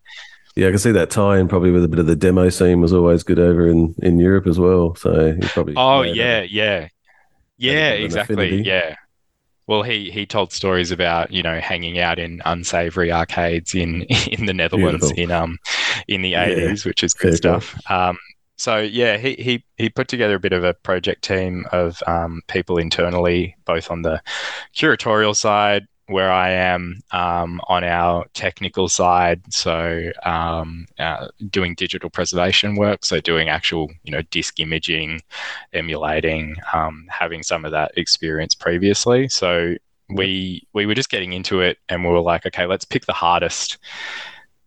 yeah, 0.60 0.68
I 0.68 0.72
can 0.72 0.80
see 0.80 0.92
that 0.92 1.10
tie 1.10 1.38
in 1.38 1.48
probably 1.48 1.72
with 1.72 1.86
a 1.86 1.88
bit 1.88 2.00
of 2.00 2.06
the 2.06 2.18
demo 2.18 2.50
scene 2.50 2.82
was 2.82 2.92
always 2.92 3.24
good 3.24 3.40
over 3.40 3.66
in, 3.66 3.96
in 4.00 4.20
Europe 4.20 4.46
as 4.46 4.60
well. 4.60 4.94
So 4.96 5.34
he 5.34 5.48
probably. 5.48 5.74
Oh 5.78 6.02
yeah, 6.02 6.42
yeah, 6.42 6.90
yeah, 7.58 7.92
exactly. 7.92 8.62
Yeah. 8.64 8.96
Well, 9.68 9.84
he 9.84 10.12
he 10.12 10.26
told 10.26 10.52
stories 10.52 10.92
about 10.92 11.32
you 11.32 11.44
know 11.44 11.62
hanging 11.62 12.00
out 12.00 12.20
in 12.20 12.42
unsavory 12.44 13.10
arcades 13.10 13.74
in 13.74 14.04
in 14.32 14.48
the 14.48 14.54
Netherlands 14.54 15.14
Beautiful. 15.14 15.24
in 15.24 15.32
um 15.32 15.58
in 16.10 16.24
the 16.24 16.34
eighties, 16.34 16.84
yeah. 16.84 16.90
which 16.90 17.06
is 17.06 17.14
good 17.14 17.36
stuff. 17.36 17.80
Um, 17.90 18.18
so 18.58 18.80
yeah, 18.80 19.16
he, 19.16 19.36
he 19.36 19.64
he 19.78 19.90
put 19.90 20.10
together 20.10 20.36
a 20.36 20.40
bit 20.40 20.52
of 20.52 20.66
a 20.66 20.74
project 20.74 21.24
team 21.24 21.66
of 21.72 22.04
um, 22.06 22.42
people 22.50 22.78
internally, 22.78 23.56
both 23.64 23.90
on 23.90 24.02
the 24.02 24.22
curatorial 24.76 25.34
side, 25.34 25.88
where 26.10 26.32
I 26.32 26.50
am 26.50 27.02
um, 27.12 27.62
on 27.68 27.84
our 27.84 28.26
technical 28.34 28.90
side. 28.90 29.42
So 29.54 30.12
um, 30.24 30.88
uh, 30.98 31.28
doing 31.50 31.76
digital 31.76 32.10
preservation 32.10 32.76
work, 32.76 33.06
so 33.06 33.20
doing 33.20 33.48
actual 33.48 33.90
you 34.04 34.12
know 34.12 34.22
disk 34.32 34.60
imaging, 34.60 35.22
emulating, 35.74 36.56
um, 36.74 37.06
having 37.10 37.44
some 37.44 37.64
of 37.64 37.72
that 37.72 37.92
experience 37.96 38.56
previously. 38.56 39.30
So 39.30 39.76
we 40.10 40.68
we 40.74 40.86
were 40.86 40.96
just 40.96 41.10
getting 41.10 41.34
into 41.34 41.62
it, 41.62 41.78
and 41.90 42.04
we 42.04 42.10
were 42.10 42.22
like, 42.22 42.46
okay, 42.46 42.66
let's 42.66 42.86
pick 42.86 43.06
the 43.06 43.14
hardest 43.14 43.78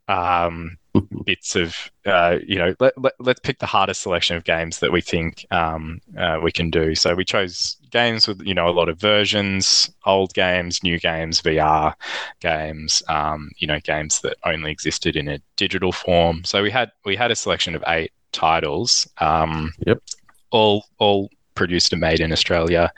um, 0.08 0.76
bits 1.24 1.56
of 1.56 1.76
uh, 2.06 2.38
you 2.46 2.58
know 2.58 2.74
let, 2.80 2.92
let, 2.98 3.36
us 3.36 3.40
pick 3.42 3.58
the 3.58 3.66
hardest 3.66 4.02
selection 4.02 4.36
of 4.36 4.44
games 4.44 4.78
that 4.78 4.92
we 4.92 5.00
think 5.00 5.46
um, 5.50 6.00
uh, 6.16 6.38
we 6.42 6.52
can 6.52 6.70
do 6.70 6.94
so 6.94 7.14
we 7.14 7.24
chose 7.24 7.76
games 7.92 8.26
with 8.26 8.40
you 8.42 8.54
know 8.54 8.68
a 8.68 8.70
lot 8.70 8.88
of 8.88 8.98
versions 8.98 9.90
old 10.06 10.32
games 10.34 10.82
new 10.82 10.98
games 10.98 11.40
vr 11.40 11.94
games 12.40 13.02
um, 13.08 13.50
you 13.58 13.66
know 13.66 13.78
games 13.80 14.20
that 14.20 14.36
only 14.44 14.70
existed 14.70 15.14
in 15.14 15.28
a 15.28 15.38
digital 15.56 15.92
form 15.92 16.42
so 16.44 16.62
we 16.62 16.70
had 16.70 16.90
we 17.04 17.14
had 17.14 17.30
a 17.30 17.36
selection 17.36 17.74
of 17.74 17.84
eight 17.86 18.12
titles 18.32 19.08
um, 19.18 19.72
yep 19.86 20.02
all 20.50 20.84
all 20.98 21.30
produced 21.54 21.92
and 21.92 22.00
made 22.00 22.20
in 22.20 22.32
australia 22.32 22.90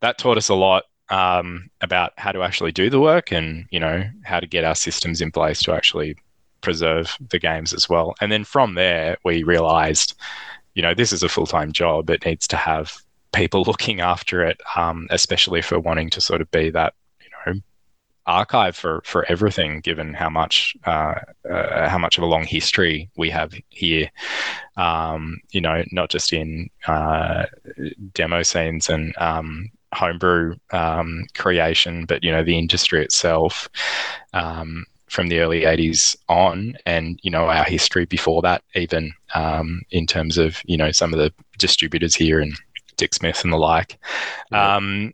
that 0.00 0.16
taught 0.16 0.38
us 0.38 0.48
a 0.48 0.54
lot 0.54 0.84
um, 1.10 1.68
about 1.80 2.12
how 2.18 2.30
to 2.30 2.42
actually 2.42 2.70
do 2.70 2.88
the 2.88 3.00
work 3.00 3.32
and 3.32 3.66
you 3.70 3.80
know 3.80 4.04
how 4.24 4.38
to 4.38 4.46
get 4.46 4.64
our 4.64 4.76
systems 4.76 5.20
in 5.20 5.30
place 5.32 5.60
to 5.60 5.72
actually 5.72 6.16
preserve 6.60 7.16
the 7.30 7.38
games 7.38 7.72
as 7.72 7.88
well. 7.88 8.14
And 8.20 8.30
then 8.30 8.44
from 8.44 8.74
there, 8.74 9.16
we 9.24 9.42
realized, 9.42 10.14
you 10.74 10.82
know, 10.82 10.94
this 10.94 11.12
is 11.12 11.22
a 11.22 11.28
full 11.28 11.46
time 11.46 11.72
job. 11.72 12.10
It 12.10 12.24
needs 12.24 12.46
to 12.48 12.56
have 12.56 12.92
people 13.32 13.62
looking 13.66 14.00
after 14.00 14.44
it, 14.44 14.60
um, 14.76 15.06
especially 15.10 15.62
for 15.62 15.78
wanting 15.78 16.10
to 16.10 16.20
sort 16.20 16.40
of 16.40 16.50
be 16.50 16.70
that, 16.70 16.94
you 17.22 17.52
know, 17.52 17.60
archive 18.26 18.76
for 18.76 19.02
for 19.04 19.24
everything. 19.30 19.80
Given 19.80 20.14
how 20.14 20.30
much 20.30 20.76
uh, 20.86 21.14
uh, 21.50 21.88
how 21.88 21.98
much 21.98 22.18
of 22.18 22.24
a 22.24 22.26
long 22.26 22.44
history 22.44 23.10
we 23.16 23.30
have 23.30 23.52
here, 23.70 24.10
um, 24.76 25.40
you 25.50 25.60
know, 25.60 25.84
not 25.92 26.10
just 26.10 26.32
in 26.32 26.70
uh, 26.86 27.46
demo 28.14 28.42
scenes 28.42 28.88
and 28.88 29.14
um, 29.18 29.70
homebrew 29.92 30.56
um, 30.72 31.24
creation, 31.36 32.06
but 32.06 32.22
you 32.22 32.30
know 32.30 32.44
the 32.44 32.58
industry 32.58 33.02
itself. 33.02 33.68
Um, 34.32 34.86
from 35.08 35.26
the 35.26 35.40
early 35.40 35.62
80s 35.62 36.16
on 36.28 36.76
and 36.86 37.18
you 37.24 37.32
know 37.32 37.46
our 37.46 37.64
history 37.64 38.04
before 38.04 38.40
that 38.42 38.62
even 38.76 39.12
um, 39.34 39.82
in 39.90 40.06
terms 40.06 40.38
of 40.38 40.62
you 40.64 40.76
know 40.76 40.92
some 40.92 41.12
of 41.12 41.18
the 41.18 41.32
distributors 41.58 42.14
here 42.14 42.40
and 42.40 42.54
dick 42.96 43.14
smith 43.14 43.42
and 43.44 43.52
the 43.52 43.56
like 43.56 43.98
yeah. 44.52 44.76
um, 44.76 45.12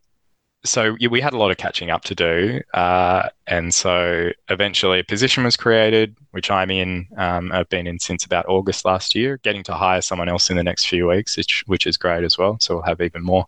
so 0.65 0.97
yeah, 0.99 1.09
we 1.09 1.21
had 1.21 1.33
a 1.33 1.39
lot 1.39 1.51
of 1.51 1.57
catching 1.59 1.91
up 1.91 2.03
to 2.03 2.15
do 2.15 2.61
uh, 2.75 3.29
and 3.47 3.73
so 3.73 4.31
eventually 4.49 4.99
a 4.99 5.05
position 5.05 5.45
was 5.45 5.57
created 5.57 6.17
which 6.33 6.51
i'm 6.51 6.71
in 6.71 7.07
um, 7.17 7.53
i've 7.53 7.69
been 7.69 7.87
in 7.87 7.99
since 7.99 8.25
about 8.25 8.47
august 8.49 8.85
last 8.85 9.15
year 9.15 9.39
getting 9.39 9.63
to 9.63 9.75
hire 9.75 10.01
someone 10.01 10.29
else 10.29 10.51
in 10.51 10.57
the 10.57 10.65
next 10.65 10.87
few 10.87 11.07
weeks 11.07 11.37
which, 11.37 11.63
which 11.67 11.87
is 11.87 11.97
great 11.97 12.25
as 12.25 12.37
well 12.37 12.57
so 12.61 12.75
we'll 12.75 12.83
have 12.83 13.01
even 13.01 13.23
more 13.23 13.47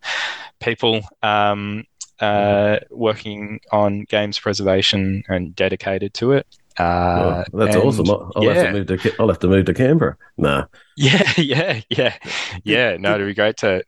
people 0.61 1.01
um, 1.23 1.85
uh, 2.21 2.79
working 2.91 3.61
on 3.73 4.03
games 4.05 4.39
preservation 4.39 5.23
and 5.29 5.55
dedicated 5.55 6.15
to 6.15 6.33
it. 6.33 6.47
Uh, 6.77 7.45
that's 7.53 7.75
and, 7.75 7.85
awesome. 7.85 8.09
I'll, 8.09 8.33
I'll 8.37 8.45
yeah. 8.45 8.55
have 8.55 8.67
to 8.67 8.73
move 8.73 8.87
to 8.87 9.15
I'll 9.19 9.29
have 9.29 9.39
to 9.41 9.49
move 9.49 9.65
to 9.67 9.75
Canberra. 9.75 10.17
Nah. 10.37 10.67
Yeah, 11.01 11.33
yeah, 11.37 11.81
yeah, 11.91 12.17
yeah. 12.65 12.97
No, 12.97 13.15
it'd 13.15 13.29
be 13.29 13.33
great 13.33 13.57
to 13.59 13.85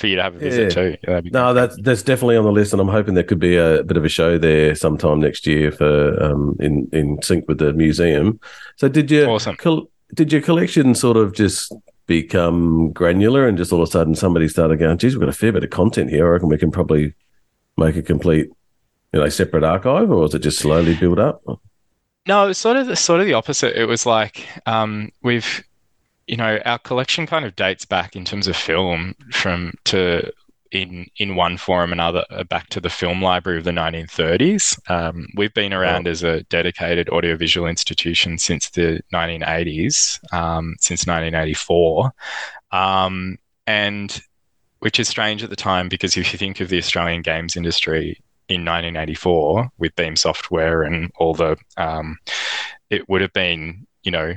for 0.00 0.06
you 0.06 0.16
to 0.16 0.22
have 0.22 0.34
a 0.34 0.38
visit 0.38 0.74
yeah. 0.76 1.20
too. 1.20 1.30
No, 1.30 1.52
that's 1.52 1.76
that's 1.82 2.02
definitely 2.02 2.36
on 2.36 2.44
the 2.44 2.52
list, 2.52 2.72
and 2.72 2.80
I'm 2.80 2.88
hoping 2.88 3.14
there 3.14 3.22
could 3.22 3.38
be 3.38 3.56
a, 3.56 3.84
bit 3.84 3.96
of 3.96 4.04
a 4.04 4.08
show 4.08 4.38
there 4.38 4.74
sometime 4.74 5.20
next 5.20 5.46
year 5.46 5.70
for 5.70 6.20
um, 6.22 6.56
in 6.58 6.88
in 6.92 7.22
sync 7.22 7.46
with 7.46 7.58
the 7.58 7.72
museum. 7.72 8.40
So, 8.76 8.88
did 8.88 9.10
you 9.10 9.26
awesome? 9.26 9.56
Col- 9.56 9.90
did 10.14 10.32
your 10.32 10.42
collection 10.42 10.94
sort 10.94 11.16
of 11.16 11.34
just 11.34 11.72
become 12.06 12.92
granular, 12.92 13.46
and 13.46 13.58
just 13.58 13.72
all 13.72 13.82
of 13.82 13.88
a 13.88 13.92
sudden 13.92 14.14
somebody 14.14 14.48
started 14.48 14.78
going, 14.78 14.98
"Geez, 14.98 15.14
we've 15.14 15.20
got 15.20 15.28
a 15.28 15.32
fair 15.32 15.52
bit 15.52 15.64
of 15.64 15.70
content 15.70 16.10
here. 16.10 16.26
I 16.26 16.30
reckon 16.30 16.48
we 16.48 16.58
can 16.58 16.70
probably 16.70 17.14
make 17.76 17.96
a 17.96 18.02
complete, 18.02 18.48
you 19.12 19.20
know, 19.20 19.28
separate 19.28 19.64
archive, 19.64 20.10
or 20.10 20.16
was 20.16 20.34
it 20.34 20.40
just 20.40 20.58
slowly 20.58 20.96
build 20.96 21.18
up? 21.18 21.42
No, 22.26 22.48
it's 22.48 22.58
sort 22.58 22.76
of 22.76 22.86
the, 22.86 22.96
sort 22.96 23.20
of 23.20 23.26
the 23.26 23.34
opposite. 23.34 23.80
It 23.80 23.86
was 23.86 24.06
like 24.06 24.46
um, 24.66 25.10
we've 25.22 25.62
you 26.30 26.36
know, 26.36 26.60
our 26.64 26.78
collection 26.78 27.26
kind 27.26 27.44
of 27.44 27.56
dates 27.56 27.84
back 27.84 28.14
in 28.14 28.24
terms 28.24 28.46
of 28.46 28.54
film 28.54 29.16
from 29.32 29.74
to 29.86 30.32
in 30.70 31.08
in 31.16 31.34
one 31.34 31.56
form 31.56 31.90
or 31.90 31.92
another 31.92 32.24
uh, 32.30 32.44
back 32.44 32.68
to 32.68 32.78
the 32.78 32.88
film 32.88 33.20
library 33.20 33.58
of 33.58 33.64
the 33.64 33.72
1930s. 33.72 34.78
Um, 34.88 35.26
we've 35.34 35.52
been 35.52 35.72
around 35.72 36.06
as 36.06 36.22
a 36.22 36.44
dedicated 36.44 37.08
audiovisual 37.08 37.66
institution 37.66 38.38
since 38.38 38.70
the 38.70 39.00
1980s, 39.12 40.20
um, 40.32 40.76
since 40.78 41.04
1984, 41.04 42.12
um, 42.70 43.36
and 43.66 44.22
which 44.78 45.00
is 45.00 45.08
strange 45.08 45.42
at 45.42 45.50
the 45.50 45.56
time 45.56 45.88
because 45.88 46.16
if 46.16 46.32
you 46.32 46.38
think 46.38 46.60
of 46.60 46.68
the 46.68 46.78
Australian 46.78 47.22
games 47.22 47.56
industry 47.56 48.22
in 48.48 48.64
1984 48.64 49.68
with 49.78 49.96
Beam 49.96 50.14
Software 50.14 50.84
and 50.84 51.10
all 51.18 51.34
the, 51.34 51.56
um, 51.76 52.18
it 52.88 53.08
would 53.08 53.20
have 53.20 53.32
been 53.32 53.84
you 54.04 54.12
know 54.12 54.34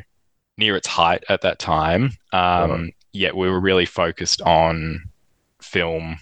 near 0.57 0.75
its 0.75 0.87
height 0.87 1.23
at 1.29 1.41
that 1.41 1.59
time. 1.59 2.11
Um, 2.31 2.91
Yet 3.15 3.35
we 3.37 3.47
were 3.47 3.59
really 3.59 3.85
focused 3.85 4.41
on 4.41 5.03
film 5.61 6.17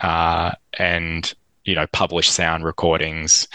uh, 0.00 0.52
and 0.78 1.32
you 1.64 1.74
know 1.76 1.86
published 1.92 2.32
sound 2.32 2.64
recordings, 2.64 3.46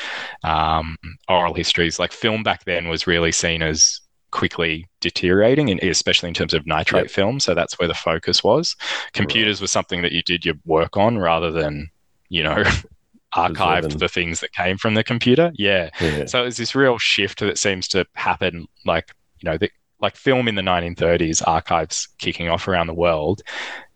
um, 0.44 0.98
oral 1.28 1.54
histories. 1.54 2.00
Like 2.00 2.14
film 2.14 2.44
back 2.44 2.64
then 2.64 2.88
was 2.88 3.06
really 3.06 3.34
seen 3.34 3.62
as 3.62 4.00
quickly 4.32 4.88
deteriorating, 5.02 5.70
and 5.70 5.82
especially 5.84 6.30
in 6.30 6.34
terms 6.34 6.54
of 6.54 6.66
nitrate 6.66 7.06
yep. 7.06 7.12
film. 7.12 7.40
So 7.42 7.54
that's 7.54 7.78
where 7.78 7.90
the 7.90 7.94
focus 7.94 8.42
was. 8.44 8.76
Computers 9.12 9.58
right. 9.58 9.64
was 9.64 9.72
something 9.72 10.02
that 10.02 10.14
you 10.14 10.22
did 10.24 10.46
your 10.46 10.56
work 10.66 10.96
on 10.96 11.18
rather 11.18 11.52
than 11.52 11.90
you 12.30 12.44
know 12.44 12.64
archived 13.36 14.00
the 14.00 14.08
things 14.08 14.40
that 14.40 14.54
came 14.54 14.78
from 14.78 14.94
the 14.94 15.04
computer. 15.04 15.52
Yeah. 15.56 15.90
yeah. 16.00 16.26
So 16.26 16.46
it's 16.46 16.58
this 16.58 16.74
real 16.74 16.98
shift 16.98 17.40
that 17.42 17.58
seems 17.58 17.88
to 17.90 18.06
happen, 18.14 18.68
like 18.86 19.14
you 19.42 19.50
know, 19.50 19.58
the, 19.58 19.70
like 20.02 20.16
film 20.16 20.48
in 20.48 20.56
the 20.56 20.62
1930s, 20.62 21.42
archives 21.48 22.08
kicking 22.20 22.50
off 22.50 22.68
around 22.68 22.88
the 22.88 22.94
world. 22.94 23.42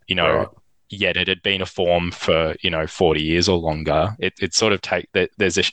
You 0.08 0.16
know, 0.16 0.36
right 0.36 0.48
yet 0.94 1.16
it 1.16 1.30
had 1.30 1.42
been 1.42 1.62
a 1.62 1.66
form 1.66 2.12
for 2.12 2.54
you 2.62 2.70
know 2.70 2.86
40 2.86 3.22
years 3.22 3.48
or 3.48 3.58
longer 3.58 4.14
it, 4.20 4.34
it 4.42 4.54
sort 4.54 4.74
of 4.74 4.82
take 4.82 5.08
that 5.14 5.30
there's 5.38 5.58
a 5.58 5.64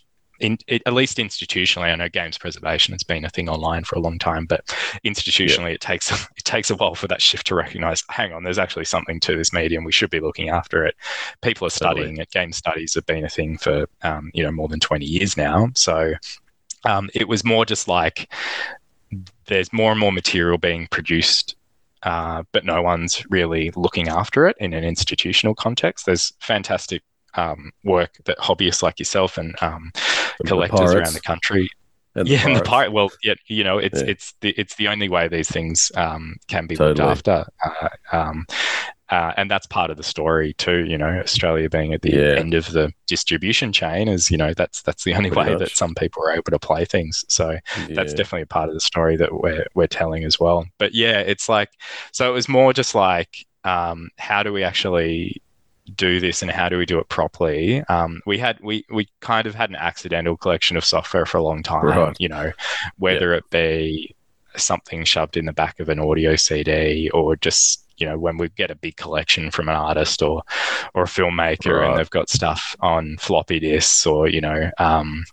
in, 0.41 0.59
it, 0.66 0.83
at 0.87 0.93
least 0.93 1.18
institutionally, 1.18 1.93
I 1.93 1.97
know 1.97 2.09
games 2.09 2.39
preservation 2.39 2.93
has 2.93 3.03
been 3.03 3.24
a 3.24 3.29
thing 3.29 3.49
online 3.49 3.85
for 3.85 3.97
a 3.97 4.01
long 4.01 4.18
time, 4.18 4.47
but 4.47 4.64
institutionally, 5.05 5.70
yeah. 5.70 5.74
it 5.74 5.81
takes 5.81 6.11
it 6.37 6.45
takes 6.45 6.70
a 6.70 6.76
while 6.76 6.95
for 6.95 7.09
that 7.09 7.20
shift 7.20 7.47
to 7.49 7.55
recognize. 7.55 8.03
Hang 8.11 8.33
on, 8.33 8.45
there's 8.45 8.59
actually 8.59 8.85
something 8.85 9.20
to 9.20 9.37
this 9.37 9.53
medium. 9.53 9.85
We 9.85 9.93
should 9.93 10.11
be 10.11 10.20
looking 10.20 10.49
after 10.49 10.85
it. 10.87 10.95
People 11.43 11.66
are 11.66 11.70
studying 11.70 12.16
totally. 12.16 12.22
it. 12.22 12.31
Game 12.31 12.53
studies 12.53 12.95
have 12.95 13.07
been 13.07 13.24
a 13.24 13.29
thing 13.29 13.59
for 13.59 13.89
um, 14.03 14.31
you 14.35 14.43
know 14.43 14.53
more 14.53 14.68
than 14.68 14.81
20 14.81 15.05
years 15.05 15.37
now. 15.37 15.70
So 15.74 16.12
um, 16.85 17.11
it 17.14 17.29
was 17.29 17.45
more 17.45 17.64
just 17.64 17.89
like 17.89 18.33
there's 19.47 19.73
more 19.73 19.91
and 19.91 20.01
more 20.01 20.13
material 20.13 20.59
being 20.59 20.87
produced 20.91 21.57
uh, 22.03 22.45
but 22.53 22.65
no 22.65 22.83
one's 22.83 23.25
really 23.31 23.71
looking 23.75 24.09
after 24.09 24.47
it 24.47 24.57
in 24.61 24.73
an 24.73 24.85
institutional 24.85 25.55
context. 25.55 26.07
There's 26.07 26.33
fantastic 26.41 27.03
um, 27.35 27.73
work 27.85 28.19
that 28.25 28.39
hobbyists 28.39 28.83
like 28.83 28.99
yourself 28.99 29.39
and 29.39 29.55
um, 29.63 29.93
collectors 30.47 30.95
around 30.95 31.15
the 31.15 31.21
country. 31.21 31.69
And 32.15 32.29
yeah, 32.29 32.43
the 32.43 32.51
and 32.51 32.57
the 32.57 32.63
pirate. 32.63 32.93
Well, 32.93 33.11
yeah, 33.23 33.35
you 33.47 33.65
know, 33.65 33.79
it's 33.79 34.01
yeah. 34.01 34.09
it's 34.09 34.35
the 34.41 34.51
it's 34.51 34.77
the 34.77 34.89
only 34.89 35.09
way 35.09 35.29
these 35.29 35.49
things 35.49 35.93
um, 35.95 36.37
can 36.47 36.67
be 36.67 36.77
totally. 36.77 37.09
looked 37.09 37.29
after. 37.29 37.51
Uh, 37.65 37.89
um, 38.17 38.47
uh, 39.11 39.33
and 39.37 39.51
that's 39.51 39.67
part 39.67 39.91
of 39.91 39.97
the 39.97 40.03
story 40.03 40.53
too. 40.55 40.85
You 40.85 40.99
know, 40.99 41.21
Australia 41.21 41.69
being 41.71 41.95
at 41.95 42.03
the 42.03 42.13
yeah. 42.13 42.39
end 42.39 42.55
of 42.55 42.73
the 42.73 42.93
distribution 43.07 43.73
chain 43.73 44.09
is, 44.09 44.31
you 44.31 44.37
know, 44.37 44.53
that's 44.55 44.83
that's 44.83 45.05
the 45.05 45.15
only 45.15 45.31
Pretty 45.31 45.51
way 45.51 45.55
much. 45.55 45.61
that 45.61 45.77
some 45.77 45.95
people 45.95 46.23
are 46.25 46.33
able 46.33 46.51
to 46.51 46.59
play 46.59 46.85
things. 46.85 47.25
So 47.29 47.59
yeah. 47.79 47.87
that's 47.91 48.13
definitely 48.13 48.43
a 48.43 48.47
part 48.47 48.69
of 48.69 48.75
the 48.75 48.81
story 48.81 49.17
that 49.17 49.33
we're 49.33 49.67
we're 49.75 49.87
telling 49.87 50.25
as 50.25 50.39
well. 50.39 50.67
But 50.79 50.95
yeah, 50.95 51.21
it's 51.21 51.49
like 51.49 51.71
so 52.13 52.29
it 52.29 52.33
was 52.33 52.49
more 52.49 52.73
just 52.73 52.95
like 52.95 53.47
um, 53.65 54.11
how 54.19 54.43
do 54.43 54.53
we 54.53 54.63
actually 54.63 55.43
do 55.95 56.21
this 56.21 56.43
and 56.43 56.51
how 56.51 56.69
do 56.69 56.77
we 56.77 56.87
do 56.87 56.99
it 56.99 57.09
properly? 57.09 57.83
Um, 57.85 58.21
we 58.27 58.39
had 58.39 58.59
we 58.61 58.85
we 58.91 59.09
kind 59.21 59.47
of 59.47 59.55
had 59.55 59.71
an 59.71 59.77
accidental 59.77 60.37
collection 60.37 60.77
of 60.77 60.85
software 60.85 61.27
for 61.27 61.39
a 61.39 61.43
long 61.43 61.63
time. 61.63 61.85
Right. 61.85 62.17
You 62.19 62.29
know, 62.29 62.53
whether 62.99 63.31
yeah. 63.31 63.39
it 63.39 63.51
be 63.51 64.15
something 64.57 65.05
shoved 65.05 65.37
in 65.37 65.47
the 65.47 65.53
back 65.53 65.81
of 65.81 65.89
an 65.89 65.99
audio 65.99 66.37
CD 66.37 67.11
or 67.11 67.37
just 67.37 67.85
you 67.99 68.07
know 68.07 68.18
when 68.18 68.36
we 68.38 68.49
get 68.51 68.70
a 68.70 68.74
big 68.74 68.96
collection 68.96 69.51
from 69.51 69.68
an 69.68 69.74
artist 69.74 70.22
or 70.22 70.42
or 70.94 71.03
a 71.03 71.07
filmmaker 71.07 71.78
right. 71.78 71.90
and 71.90 71.99
they've 71.99 72.11
got 72.11 72.28
stuff 72.28 72.74
on 72.80 73.16
floppy 73.18 73.59
disks 73.59 74.07
or 74.07 74.28
you 74.28 74.40
know 74.40 74.70
um, 74.78 75.24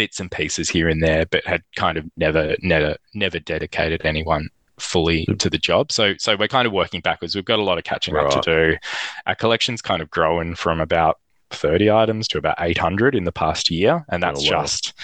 bits 0.00 0.18
and 0.18 0.30
pieces 0.30 0.70
here 0.70 0.88
and 0.88 1.02
there, 1.02 1.26
but 1.26 1.44
had 1.44 1.62
kind 1.76 1.98
of 1.98 2.06
never 2.16 2.56
never 2.62 2.96
never 3.12 3.38
dedicated 3.38 4.00
anyone 4.04 4.48
fully 4.78 5.26
to 5.38 5.50
the 5.50 5.58
job. 5.58 5.92
So 5.92 6.14
so 6.18 6.36
we're 6.36 6.48
kind 6.48 6.66
of 6.66 6.72
working 6.72 7.02
backwards. 7.02 7.34
We've 7.34 7.44
got 7.44 7.58
a 7.58 7.62
lot 7.62 7.76
of 7.76 7.84
catching 7.84 8.14
right. 8.14 8.24
up 8.24 8.42
to 8.42 8.50
do. 8.50 8.78
Our 9.26 9.34
collection's 9.34 9.82
kind 9.82 10.00
of 10.00 10.10
grown 10.10 10.54
from 10.54 10.80
about 10.80 11.18
30 11.50 11.90
items 11.90 12.28
to 12.28 12.38
about 12.38 12.56
800 12.58 13.14
in 13.14 13.24
the 13.24 13.32
past 13.32 13.70
year, 13.70 14.02
and 14.08 14.22
that's 14.22 14.40
oh, 14.40 14.54
wow. 14.54 14.62
just 14.62 14.94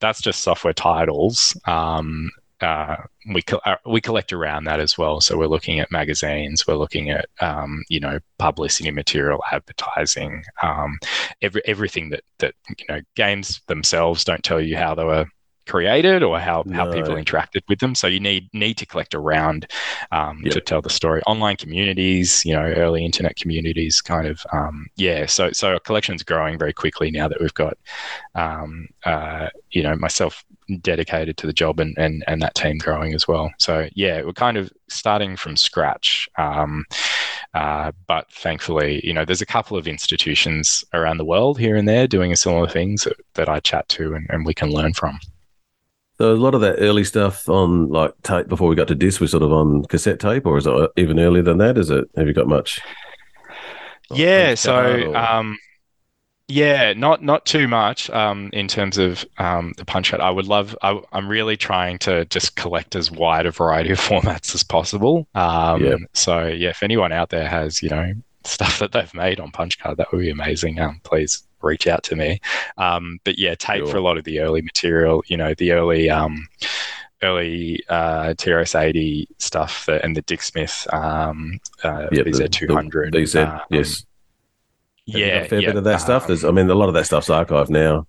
that's 0.00 0.20
just 0.20 0.42
software 0.42 0.74
titles. 0.74 1.58
Um, 1.64 2.30
uh, 2.60 2.96
we 3.32 3.42
co- 3.42 3.60
uh, 3.64 3.76
we 3.86 4.00
collect 4.00 4.32
around 4.32 4.64
that 4.64 4.80
as 4.80 4.96
well. 4.96 5.20
So 5.20 5.36
we're 5.36 5.46
looking 5.46 5.80
at 5.80 5.90
magazines, 5.90 6.66
we're 6.66 6.76
looking 6.76 7.10
at 7.10 7.26
um, 7.40 7.82
you 7.88 8.00
know 8.00 8.18
publicity 8.38 8.90
material, 8.90 9.42
advertising, 9.52 10.42
um, 10.62 10.98
every 11.42 11.62
everything 11.66 12.10
that 12.10 12.22
that 12.38 12.54
you 12.78 12.86
know 12.88 13.00
games 13.14 13.60
themselves 13.66 14.24
don't 14.24 14.44
tell 14.44 14.60
you 14.60 14.76
how 14.76 14.94
they 14.94 15.04
were 15.04 15.26
created 15.66 16.22
or 16.22 16.38
how, 16.38 16.62
no. 16.66 16.76
how 16.76 16.92
people 16.92 17.14
interacted 17.14 17.62
with 17.68 17.80
them. 17.80 17.94
So 17.94 18.06
you 18.06 18.20
need 18.20 18.48
need 18.52 18.78
to 18.78 18.86
collect 18.86 19.14
around 19.14 19.70
um, 20.12 20.40
yep. 20.44 20.54
to 20.54 20.60
tell 20.60 20.82
the 20.82 20.90
story. 20.90 21.22
Online 21.26 21.56
communities, 21.56 22.44
you 22.44 22.54
know, 22.54 22.62
early 22.62 23.04
internet 23.04 23.36
communities, 23.36 24.00
kind 24.00 24.26
of, 24.26 24.44
um, 24.52 24.86
yeah. 24.96 25.26
So 25.26 25.52
so 25.52 25.72
our 25.72 25.80
collection's 25.80 26.22
growing 26.22 26.58
very 26.58 26.72
quickly 26.72 27.10
now 27.10 27.28
that 27.28 27.40
we've 27.40 27.54
got, 27.54 27.76
um, 28.34 28.88
uh, 29.04 29.48
you 29.70 29.82
know, 29.82 29.96
myself 29.96 30.44
dedicated 30.80 31.36
to 31.36 31.46
the 31.46 31.52
job 31.52 31.78
and, 31.78 31.96
and 31.96 32.24
and 32.26 32.42
that 32.42 32.54
team 32.54 32.78
growing 32.78 33.14
as 33.14 33.28
well. 33.28 33.52
So 33.58 33.88
yeah, 33.94 34.22
we're 34.22 34.32
kind 34.32 34.56
of 34.56 34.72
starting 34.88 35.36
from 35.36 35.56
scratch. 35.56 36.28
Um, 36.38 36.84
uh, 37.54 37.92
but 38.06 38.30
thankfully, 38.30 39.00
you 39.02 39.14
know, 39.14 39.24
there's 39.24 39.40
a 39.40 39.46
couple 39.46 39.78
of 39.78 39.88
institutions 39.88 40.84
around 40.92 41.16
the 41.16 41.24
world 41.24 41.58
here 41.58 41.76
and 41.76 41.88
there 41.88 42.06
doing 42.06 42.34
similar 42.36 42.68
things 42.68 43.04
that, 43.04 43.16
that 43.34 43.48
I 43.48 43.60
chat 43.60 43.88
to 43.90 44.14
and, 44.14 44.26
and 44.28 44.44
we 44.44 44.52
can 44.52 44.70
learn 44.70 44.92
from. 44.92 45.18
So 46.18 46.32
a 46.32 46.34
lot 46.34 46.54
of 46.54 46.62
that 46.62 46.76
early 46.78 47.04
stuff 47.04 47.48
on 47.48 47.88
like 47.88 48.12
tape 48.22 48.48
before 48.48 48.68
we 48.68 48.76
got 48.76 48.88
to 48.88 48.94
disc 48.94 49.20
was 49.20 49.30
sort 49.30 49.42
of 49.42 49.52
on 49.52 49.84
cassette 49.84 50.18
tape, 50.18 50.46
or 50.46 50.56
is 50.56 50.66
it 50.66 50.90
even 50.96 51.18
earlier 51.18 51.42
than 51.42 51.58
that? 51.58 51.76
Is 51.76 51.90
it? 51.90 52.08
Have 52.16 52.26
you 52.26 52.32
got 52.32 52.48
much? 52.48 52.80
Yeah. 54.10 54.54
So. 54.54 55.14
Um, 55.14 55.58
yeah, 56.48 56.92
not 56.92 57.24
not 57.24 57.44
too 57.44 57.66
much 57.66 58.08
um, 58.10 58.50
in 58.52 58.68
terms 58.68 58.98
of 58.98 59.24
um, 59.38 59.74
the 59.78 59.84
punch 59.84 60.10
card. 60.10 60.20
I 60.20 60.30
would 60.30 60.46
love. 60.46 60.76
I, 60.80 61.00
am 61.12 61.28
really 61.28 61.56
trying 61.56 61.98
to 62.00 62.24
just 62.26 62.54
collect 62.54 62.94
as 62.94 63.10
wide 63.10 63.46
a 63.46 63.50
variety 63.50 63.90
of 63.90 63.98
formats 64.00 64.54
as 64.54 64.62
possible. 64.62 65.26
Um, 65.34 65.84
yeah. 65.84 65.96
So 66.12 66.46
yeah, 66.46 66.68
if 66.68 66.84
anyone 66.84 67.10
out 67.10 67.30
there 67.30 67.48
has 67.48 67.82
you 67.82 67.88
know 67.88 68.12
stuff 68.44 68.78
that 68.78 68.92
they've 68.92 69.12
made 69.12 69.40
on 69.40 69.50
punch 69.50 69.80
card, 69.80 69.96
that 69.96 70.12
would 70.12 70.20
be 70.20 70.30
amazing. 70.30 70.78
Um, 70.78 71.00
please 71.02 71.42
reach 71.66 71.86
out 71.86 72.02
to 72.04 72.16
me. 72.16 72.40
Um, 72.78 73.18
but 73.24 73.38
yeah, 73.38 73.54
tape 73.54 73.82
sure. 73.84 73.88
for 73.88 73.96
a 73.96 74.02
lot 74.02 74.18
of 74.18 74.24
the 74.24 74.40
early 74.40 74.62
material, 74.62 75.22
you 75.26 75.36
know, 75.36 75.54
the 75.54 75.72
early 75.72 76.08
um, 76.08 76.48
early 77.22 77.82
uh, 77.88 78.34
TRS-80 78.34 79.26
stuff 79.38 79.86
that, 79.86 80.04
and 80.04 80.16
the 80.16 80.22
Dick 80.22 80.42
Smith 80.42 80.86
um, 80.92 81.60
uh, 81.84 82.08
yep, 82.12 82.26
VZ200. 82.26 83.12
The, 83.12 83.18
VZ, 83.18 83.46
um, 83.46 83.60
yes. 83.70 84.04
Have 85.08 85.20
yeah, 85.20 85.26
a 85.26 85.48
fair 85.48 85.60
bit 85.60 85.76
of 85.76 85.84
that 85.84 86.00
stuff. 86.00 86.26
There's, 86.26 86.44
I 86.44 86.50
mean, 86.50 86.68
a 86.68 86.74
lot 86.74 86.88
of 86.88 86.94
that 86.94 87.06
stuff's 87.06 87.28
archived 87.28 87.70
now. 87.70 88.06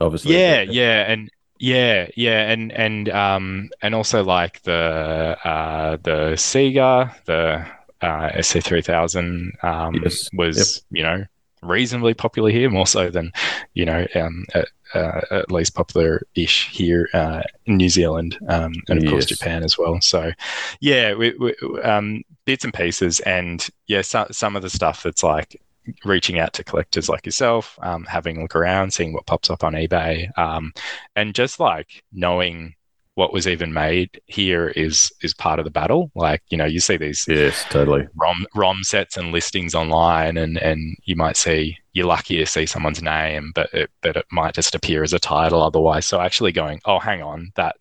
Obviously. 0.00 0.34
Yeah, 0.34 0.62
yeah, 0.62 1.10
and 1.10 1.30
yeah, 1.58 2.08
yeah, 2.16 2.50
and 2.50 2.72
and 2.72 3.08
um 3.10 3.70
and 3.82 3.94
also 3.94 4.24
like 4.24 4.62
the 4.62 5.36
uh 5.44 5.96
the 6.02 6.32
Sega, 6.36 7.14
the 7.24 7.66
uh, 8.00 8.30
SC3000 8.30 9.62
um, 9.62 9.94
yes. 10.02 10.28
was 10.32 10.56
yep. 10.90 10.98
you 10.98 11.02
know 11.02 11.24
reasonably 11.62 12.14
popular 12.14 12.50
here, 12.50 12.70
more 12.70 12.86
so 12.86 13.10
than 13.10 13.32
you 13.74 13.84
know 13.84 14.06
um, 14.14 14.44
at, 14.54 14.68
uh, 14.94 15.20
at, 15.30 15.50
least 15.50 15.74
popular-ish 15.74 16.68
here 16.70 17.08
uh, 17.14 17.42
in 17.66 17.76
New 17.76 17.88
Zealand 17.88 18.38
um, 18.48 18.72
and 18.88 18.98
of 18.98 19.04
yes. 19.04 19.10
course 19.10 19.26
Japan 19.26 19.62
as 19.62 19.78
well. 19.78 20.00
So 20.00 20.32
yeah, 20.80 21.14
we, 21.14 21.34
we, 21.38 21.54
um, 21.82 22.22
bits 22.44 22.64
and 22.64 22.74
pieces, 22.74 23.20
and 23.20 23.66
yeah, 23.86 24.02
so, 24.02 24.26
some 24.30 24.56
of 24.56 24.62
the 24.62 24.70
stuff 24.70 25.02
that's 25.02 25.22
like 25.22 25.60
reaching 26.04 26.38
out 26.38 26.52
to 26.54 26.64
collectors 26.64 27.08
like 27.08 27.26
yourself, 27.26 27.78
um, 27.82 28.04
having 28.04 28.36
a 28.36 28.42
look 28.42 28.56
around, 28.56 28.92
seeing 28.92 29.12
what 29.12 29.26
pops 29.26 29.50
up 29.50 29.64
on 29.64 29.74
eBay, 29.74 30.36
um, 30.38 30.72
and 31.16 31.34
just 31.34 31.60
like 31.60 32.02
knowing 32.12 32.74
what 33.20 33.34
was 33.34 33.46
even 33.46 33.74
made 33.74 34.18
here 34.24 34.68
is 34.68 35.12
is 35.20 35.34
part 35.34 35.58
of 35.58 35.66
the 35.66 35.70
battle. 35.70 36.10
Like 36.14 36.42
you 36.48 36.56
know, 36.56 36.64
you 36.64 36.80
see 36.80 36.96
these 36.96 37.26
yes, 37.28 37.66
totally 37.68 38.08
ROM 38.16 38.46
ROM 38.54 38.82
sets 38.82 39.18
and 39.18 39.30
listings 39.30 39.74
online, 39.74 40.38
and 40.38 40.56
and 40.56 40.96
you 41.04 41.16
might 41.16 41.36
see 41.36 41.76
you're 41.92 42.06
lucky 42.06 42.38
to 42.38 42.46
see 42.46 42.64
someone's 42.64 43.02
name, 43.02 43.52
but 43.54 43.68
it 43.74 43.90
but 44.00 44.16
it 44.16 44.24
might 44.32 44.54
just 44.54 44.74
appear 44.74 45.02
as 45.02 45.12
a 45.12 45.18
title 45.18 45.62
otherwise. 45.62 46.06
So 46.06 46.18
actually 46.18 46.52
going, 46.52 46.80
oh, 46.86 46.98
hang 46.98 47.22
on, 47.22 47.52
that 47.56 47.76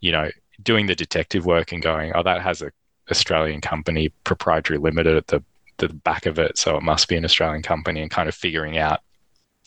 you 0.00 0.12
know, 0.12 0.30
doing 0.62 0.86
the 0.86 0.94
detective 0.94 1.44
work 1.44 1.72
and 1.72 1.82
going, 1.82 2.12
oh, 2.14 2.22
that 2.22 2.40
has 2.40 2.62
a 2.62 2.70
Australian 3.10 3.60
company, 3.60 4.10
proprietary 4.22 4.78
limited 4.78 5.16
at 5.16 5.26
the 5.26 5.42
the 5.78 5.88
back 5.88 6.24
of 6.24 6.38
it, 6.38 6.56
so 6.56 6.76
it 6.76 6.84
must 6.84 7.08
be 7.08 7.16
an 7.16 7.24
Australian 7.24 7.62
company, 7.62 8.00
and 8.00 8.12
kind 8.12 8.28
of 8.28 8.34
figuring 8.36 8.78
out 8.78 9.00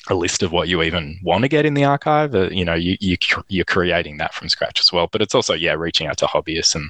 a 0.10 0.16
list 0.16 0.44
of 0.44 0.52
what 0.52 0.68
you 0.68 0.82
even 0.84 1.20
want 1.24 1.44
to 1.44 1.48
get 1.48 1.66
in 1.66 1.74
the 1.74 1.84
archive. 1.84 2.36
Uh, 2.36 2.50
you 2.50 2.66
know, 2.66 2.74
you, 2.74 2.98
you 3.00 3.18
you're 3.48 3.66
creating 3.66 4.18
that 4.18 4.34
from 4.34 4.50
scratch 4.50 4.80
as 4.80 4.92
well. 4.92 5.08
But 5.12 5.22
it's 5.22 5.36
also 5.36 5.54
yeah, 5.54 5.74
reaching 5.74 6.08
out 6.08 6.18
to 6.18 6.26
hobbyists 6.26 6.76
and 6.76 6.90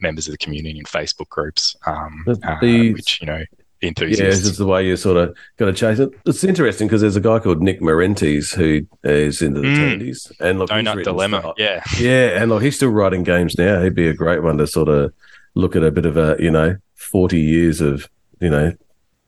members 0.00 0.26
of 0.26 0.32
the 0.32 0.38
community 0.38 0.78
in 0.78 0.84
Facebook 0.84 1.28
groups, 1.28 1.76
um, 1.86 2.24
uh, 2.28 2.56
which 2.60 3.20
you 3.20 3.26
know 3.26 3.44
enthusiasts. 3.82 4.42
Yeah, 4.42 4.48
it's 4.48 4.58
the 4.58 4.66
way 4.66 4.86
you 4.86 4.96
sort 4.96 5.16
of 5.16 5.36
got 5.56 5.66
to 5.66 5.72
chase 5.72 5.98
it. 5.98 6.10
It's 6.24 6.44
interesting 6.44 6.88
because 6.88 7.00
there's 7.00 7.16
a 7.16 7.20
guy 7.20 7.38
called 7.38 7.62
Nick 7.62 7.80
Marentes 7.80 8.54
who 8.54 8.86
is 9.04 9.42
into 9.42 9.60
the 9.60 9.66
mm. 9.68 10.32
and 10.40 10.58
look, 10.58 10.70
Donut 10.70 11.04
Dilemma, 11.04 11.40
stuff. 11.40 11.54
yeah, 11.58 11.82
yeah, 11.98 12.40
and 12.40 12.50
look, 12.50 12.62
he's 12.62 12.76
still 12.76 12.90
writing 12.90 13.22
games 13.22 13.56
now. 13.58 13.82
He'd 13.82 13.94
be 13.94 14.08
a 14.08 14.14
great 14.14 14.42
one 14.42 14.58
to 14.58 14.66
sort 14.66 14.88
of 14.88 15.12
look 15.54 15.76
at 15.76 15.82
a 15.82 15.90
bit 15.90 16.06
of 16.06 16.16
a 16.16 16.36
you 16.38 16.50
know 16.50 16.76
forty 16.94 17.40
years 17.40 17.80
of 17.80 18.08
you 18.40 18.50
know 18.50 18.72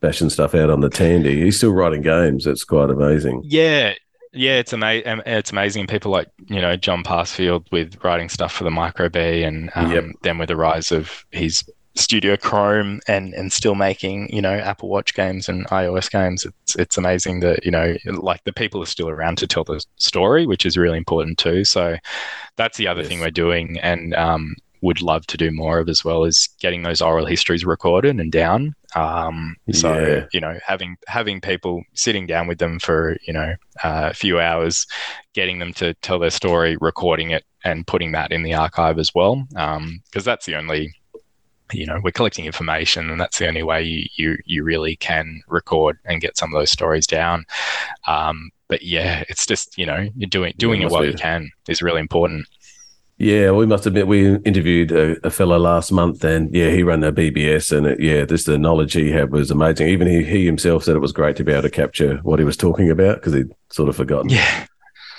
bashing 0.01 0.31
stuff 0.31 0.55
out 0.55 0.71
on 0.71 0.81
the 0.81 0.91
Tandy. 0.91 1.43
He's 1.43 1.57
still 1.57 1.73
writing 1.73 2.03
games. 2.03 2.45
That's 2.45 2.65
quite 2.65 2.91
amazing. 2.91 3.43
Yeah, 3.45 3.95
yeah, 4.33 4.59
it's 4.59 4.73
amazing. 4.73 5.23
It's 5.27 5.51
amazing. 5.53 5.87
People 5.87 6.11
like 6.11 6.29
you 6.47 6.61
know 6.61 6.77
John 6.77 7.03
Passfield 7.03 7.67
with 7.73 8.03
writing 8.05 8.29
stuff 8.29 8.53
for 8.53 8.65
the 8.65 8.71
Microbee, 8.71 9.47
and 9.47 9.71
um, 9.75 9.93
yep. 9.93 10.05
then 10.23 10.39
with 10.39 10.49
the 10.49 10.57
rise 10.57 10.93
of 10.93 11.25
his 11.31 11.65
Studio 11.95 12.37
Krome 12.37 13.01
and 13.09 13.35
and 13.35 13.53
still 13.53 13.75
making 13.75 14.33
you 14.33 14.41
know 14.41 14.55
Apple 14.55 14.89
Watch 14.89 15.15
games 15.15 15.49
and 15.49 15.67
iOS 15.69 16.11
games. 16.11 16.45
It's 16.45 16.77
it's 16.77 16.99
amazing 16.99 17.41
that 17.41 17.65
you 17.65 17.71
know 17.71 17.97
like 18.07 18.45
the 18.45 18.53
people 18.53 18.83
are 18.83 18.87
still 18.87 19.09
around 19.09 19.39
to 19.39 19.47
tell 19.47 19.65
the 19.65 19.85
story, 19.97 20.47
which 20.47 20.65
is 20.65 20.77
really 20.77 20.99
important 20.99 21.39
too. 21.39 21.65
So 21.65 21.97
that's 22.57 22.79
the 22.79 22.87
other 22.87 23.01
yes. 23.01 23.09
thing 23.09 23.21
we're 23.21 23.31
doing, 23.31 23.79
and 23.81 24.15
um, 24.15 24.55
would 24.81 25.03
love 25.03 25.27
to 25.27 25.37
do 25.37 25.51
more 25.51 25.79
of 25.79 25.89
as 25.89 26.05
well 26.05 26.25
is 26.25 26.49
getting 26.61 26.83
those 26.83 27.01
oral 27.01 27.27
histories 27.27 27.65
recorded 27.65 28.19
and 28.19 28.33
down. 28.33 28.75
Um, 28.95 29.57
so 29.73 29.99
yeah. 29.99 30.27
you 30.33 30.41
know, 30.41 30.59
having 30.65 30.97
having 31.07 31.41
people 31.41 31.83
sitting 31.95 32.27
down 32.27 32.47
with 32.47 32.59
them 32.59 32.79
for 32.79 33.17
you 33.27 33.33
know 33.33 33.55
uh, 33.85 34.09
a 34.11 34.15
few 34.15 34.41
hours, 34.41 34.87
getting 35.35 35.59
them 35.59 35.73
to 35.75 35.95
tell 35.95 36.19
their 36.19 36.31
story, 36.31 36.77
recording 36.81 37.31
it, 37.31 37.45
and 37.65 37.87
putting 37.87 38.13
that 38.13 38.33
in 38.33 38.43
the 38.43 38.55
archive 38.55 38.99
as 38.99 39.15
well, 39.15 39.47
because 39.51 39.77
um, 39.77 40.01
that's 40.25 40.47
the 40.47 40.57
only 40.57 40.95
you 41.73 41.87
know 41.87 42.01
we're 42.03 42.11
collecting 42.11 42.47
information 42.47 43.11
and 43.11 43.21
that's 43.21 43.39
the 43.39 43.47
only 43.47 43.63
way 43.63 43.83
you 43.83 44.07
you, 44.17 44.39
you 44.47 44.65
really 44.65 44.97
can 44.97 45.43
record 45.49 45.99
and 46.05 46.21
get 46.21 46.37
some 46.37 46.53
of 46.53 46.59
those 46.59 46.71
stories 46.71 47.07
down 47.07 47.45
um, 48.07 48.51
but 48.69 48.83
yeah 48.83 49.23
it's 49.29 49.47
just 49.47 49.77
you 49.77 49.85
know 49.85 50.09
you're 50.17 50.29
doing 50.29 50.53
doing 50.57 50.81
yeah, 50.81 50.87
it 50.87 50.93
while 50.93 51.05
you 51.05 51.15
can 51.15 51.51
is 51.69 51.83
really 51.83 52.01
important 52.01 52.47
yeah, 53.19 53.51
we 53.51 53.67
must 53.67 53.85
admit 53.85 54.07
we 54.07 54.37
interviewed 54.37 54.93
a, 54.93 55.27
a 55.27 55.31
fellow 55.31 55.59
last 55.59 55.91
month, 55.91 56.23
and 56.25 56.55
yeah, 56.55 56.71
he 56.71 56.85
ran 56.85 57.03
a 57.03 57.13
BBS, 57.13 57.77
and 57.77 57.87
it, 57.87 58.01
yeah, 58.01 58.25
just 58.25 58.47
the 58.47 58.59
knowledge 58.59 58.93
he 58.93 59.11
had 59.11 59.33
was 59.33 59.51
amazing. 59.51 59.89
Even 59.89 60.07
he, 60.07 60.23
he 60.23 60.47
himself 60.47 60.85
said 60.85 60.95
it 60.95 61.01
was 61.01 61.13
great 61.13 61.35
to 61.37 61.45
be 61.45 61.53
able 61.53 61.63
to 61.63 61.71
capture 61.71 62.19
what 62.19 62.39
he 62.39 62.45
was 62.45 62.57
talking 62.57 62.91
about 62.91 63.17
because 63.17 63.35
he'd 63.35 63.51
sort 63.71 63.89
of 63.89 63.97
forgotten. 63.97 64.31
Yeah, 64.31 64.67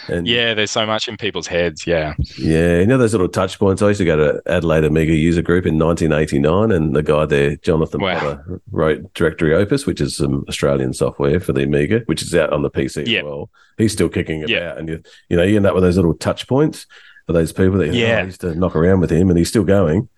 and 0.09 0.27
yeah, 0.27 0.53
there's 0.53 0.71
so 0.71 0.85
much 0.85 1.07
in 1.07 1.17
people's 1.17 1.47
heads. 1.47 1.85
Yeah. 1.85 2.13
Yeah. 2.37 2.79
You 2.79 2.85
know, 2.87 2.97
those 2.97 3.13
little 3.13 3.29
touch 3.29 3.59
points. 3.59 3.81
I 3.81 3.89
used 3.89 3.99
to 3.99 4.05
go 4.05 4.15
to 4.15 4.41
Adelaide 4.45 4.83
Amiga 4.83 5.13
user 5.13 5.41
group 5.41 5.65
in 5.65 5.77
1989, 5.77 6.71
and 6.71 6.95
the 6.95 7.03
guy 7.03 7.25
there, 7.25 7.55
Jonathan 7.57 8.01
wow. 8.01 8.19
Potter, 8.19 8.61
wrote 8.71 9.13
Directory 9.13 9.53
Opus, 9.53 9.85
which 9.85 10.01
is 10.01 10.15
some 10.15 10.45
Australian 10.47 10.93
software 10.93 11.39
for 11.39 11.53
the 11.53 11.63
Amiga, 11.63 12.03
which 12.05 12.21
is 12.21 12.33
out 12.35 12.51
on 12.53 12.61
the 12.61 12.71
PC 12.71 13.07
yep. 13.07 13.23
as 13.23 13.25
well. 13.25 13.49
He's 13.77 13.93
still 13.93 14.09
kicking 14.09 14.41
it 14.41 14.49
yeah. 14.49 14.71
out. 14.71 14.77
And 14.77 14.89
you, 14.89 15.03
you 15.29 15.37
know, 15.37 15.43
you 15.43 15.55
end 15.55 15.65
up 15.65 15.73
with 15.73 15.83
those 15.83 15.97
little 15.97 16.15
touch 16.15 16.47
points 16.47 16.85
for 17.29 17.33
those 17.33 17.51
people 17.51 17.77
that 17.77 17.93
yeah. 17.93 18.21
Oh, 18.21 18.25
used 18.25 18.41
to 18.41 18.55
knock 18.55 18.75
around 18.75 19.01
with 19.01 19.11
him, 19.11 19.29
and 19.29 19.37
he's 19.37 19.49
still 19.49 19.63
going 19.63 20.09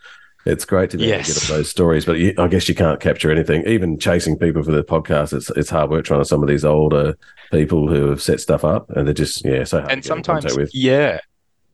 it's 0.46 0.66
great 0.66 0.90
to 0.92 0.98
be 0.98 1.06
yes. 1.06 1.30
able 1.30 1.40
to 1.40 1.48
get 1.48 1.54
those 1.56 1.70
stories, 1.70 2.06
but 2.06 2.18
you, 2.18 2.34
I 2.38 2.48
guess 2.48 2.68
you 2.68 2.76
can't 2.76 3.00
capture 3.00 3.32
anything. 3.32 3.66
Even 3.68 4.00
chasing 4.00 4.38
people 4.38 4.64
for 4.64 4.72
the 4.72 4.84
podcast, 4.84 5.34
it's 5.34 5.50
it's 5.52 5.70
hard 5.70 5.92
work 5.92 6.06
trying 6.06 6.22
to 6.22 6.26
some 6.26 6.42
of 6.42 6.50
these 6.50 6.66
older 6.66 7.18
people 7.52 7.88
who 7.88 8.10
have 8.10 8.22
set 8.22 8.40
stuff 8.40 8.64
up, 8.64 8.90
and 8.92 9.08
they're 9.08 9.14
just 9.14 9.46
yeah, 9.46 9.64
so 9.64 9.82
hard. 9.82 9.92
And 9.92 10.06
sometimes, 10.06 10.74
yeah, 10.74 11.20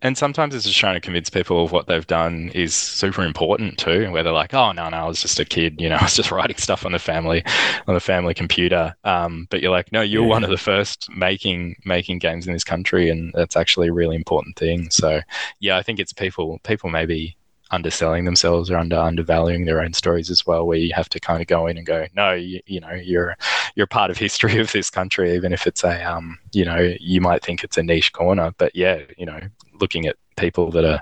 and 0.01 0.17
sometimes 0.17 0.53
it's 0.53 0.65
just 0.65 0.77
trying 0.77 0.95
to 0.95 1.01
convince 1.01 1.29
people 1.29 1.63
of 1.63 1.71
what 1.71 1.87
they've 1.87 2.05
done 2.05 2.49
is 2.53 2.75
super 2.75 3.23
important 3.23 3.77
too, 3.79 4.11
where 4.11 4.23
they're 4.23 4.33
like, 4.33 4.53
"Oh 4.53 4.71
no, 4.71 4.89
no, 4.89 4.97
I 4.97 5.07
was 5.07 5.21
just 5.21 5.39
a 5.39 5.45
kid, 5.45 5.81
you 5.81 5.89
know, 5.89 5.95
I 5.99 6.03
was 6.03 6.15
just 6.15 6.31
writing 6.31 6.57
stuff 6.57 6.85
on 6.85 6.91
the 6.91 6.99
family 6.99 7.43
on 7.87 7.93
the 7.93 7.99
family 7.99 8.33
computer." 8.33 8.95
Um, 9.03 9.47
but 9.49 9.61
you're 9.61 9.71
like, 9.71 9.91
"No, 9.91 10.01
you're 10.01 10.23
yeah. 10.23 10.29
one 10.29 10.43
of 10.43 10.49
the 10.49 10.57
first 10.57 11.09
making 11.15 11.77
making 11.85 12.19
games 12.19 12.47
in 12.47 12.53
this 12.53 12.63
country, 12.63 13.09
and 13.09 13.31
that's 13.33 13.55
actually 13.57 13.87
a 13.87 13.93
really 13.93 14.15
important 14.15 14.55
thing." 14.55 14.89
So, 14.91 15.21
yeah, 15.59 15.77
I 15.77 15.83
think 15.83 15.99
it's 15.99 16.13
people 16.13 16.59
people 16.63 16.89
maybe 16.89 17.35
underselling 17.71 18.25
themselves 18.25 18.71
or 18.71 18.77
under 18.77 18.97
undervaluing 18.97 19.65
their 19.65 19.81
own 19.81 19.93
stories 19.93 20.29
as 20.29 20.45
well 20.45 20.65
where 20.65 20.77
you 20.77 20.93
have 20.93 21.09
to 21.09 21.19
kind 21.19 21.41
of 21.41 21.47
go 21.47 21.67
in 21.67 21.77
and 21.77 21.85
go 21.85 22.07
no 22.15 22.31
you, 22.31 22.61
you 22.65 22.79
know 22.79 22.91
you're 22.91 23.35
you're 23.75 23.87
part 23.87 24.09
of 24.09 24.17
history 24.27 24.57
of 24.59 24.71
this 24.71 24.89
country 24.89 25.35
even 25.35 25.51
if 25.51 25.67
it's 25.67 25.83
a 25.83 26.01
um 26.03 26.39
you 26.53 26.63
know 26.63 26.93
you 26.99 27.19
might 27.19 27.43
think 27.43 27.63
it's 27.63 27.77
a 27.77 27.83
niche 27.83 28.13
corner 28.13 28.53
but 28.57 28.73
yeah 28.75 29.01
you 29.17 29.25
know 29.25 29.39
looking 29.80 30.05
at 30.05 30.15
people 30.36 30.71
that 30.71 30.86
are 30.86 31.01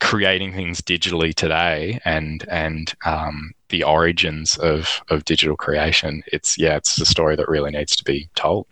creating 0.00 0.52
things 0.52 0.80
digitally 0.80 1.34
today 1.34 1.98
and 2.04 2.44
and 2.50 2.94
um, 3.04 3.52
the 3.70 3.82
origins 3.82 4.56
of 4.58 5.02
of 5.08 5.24
digital 5.24 5.56
creation 5.56 6.22
it's 6.32 6.58
yeah 6.58 6.76
it's 6.76 7.00
a 7.00 7.06
story 7.06 7.34
that 7.34 7.48
really 7.48 7.70
needs 7.70 7.96
to 7.96 8.04
be 8.04 8.28
told 8.34 8.66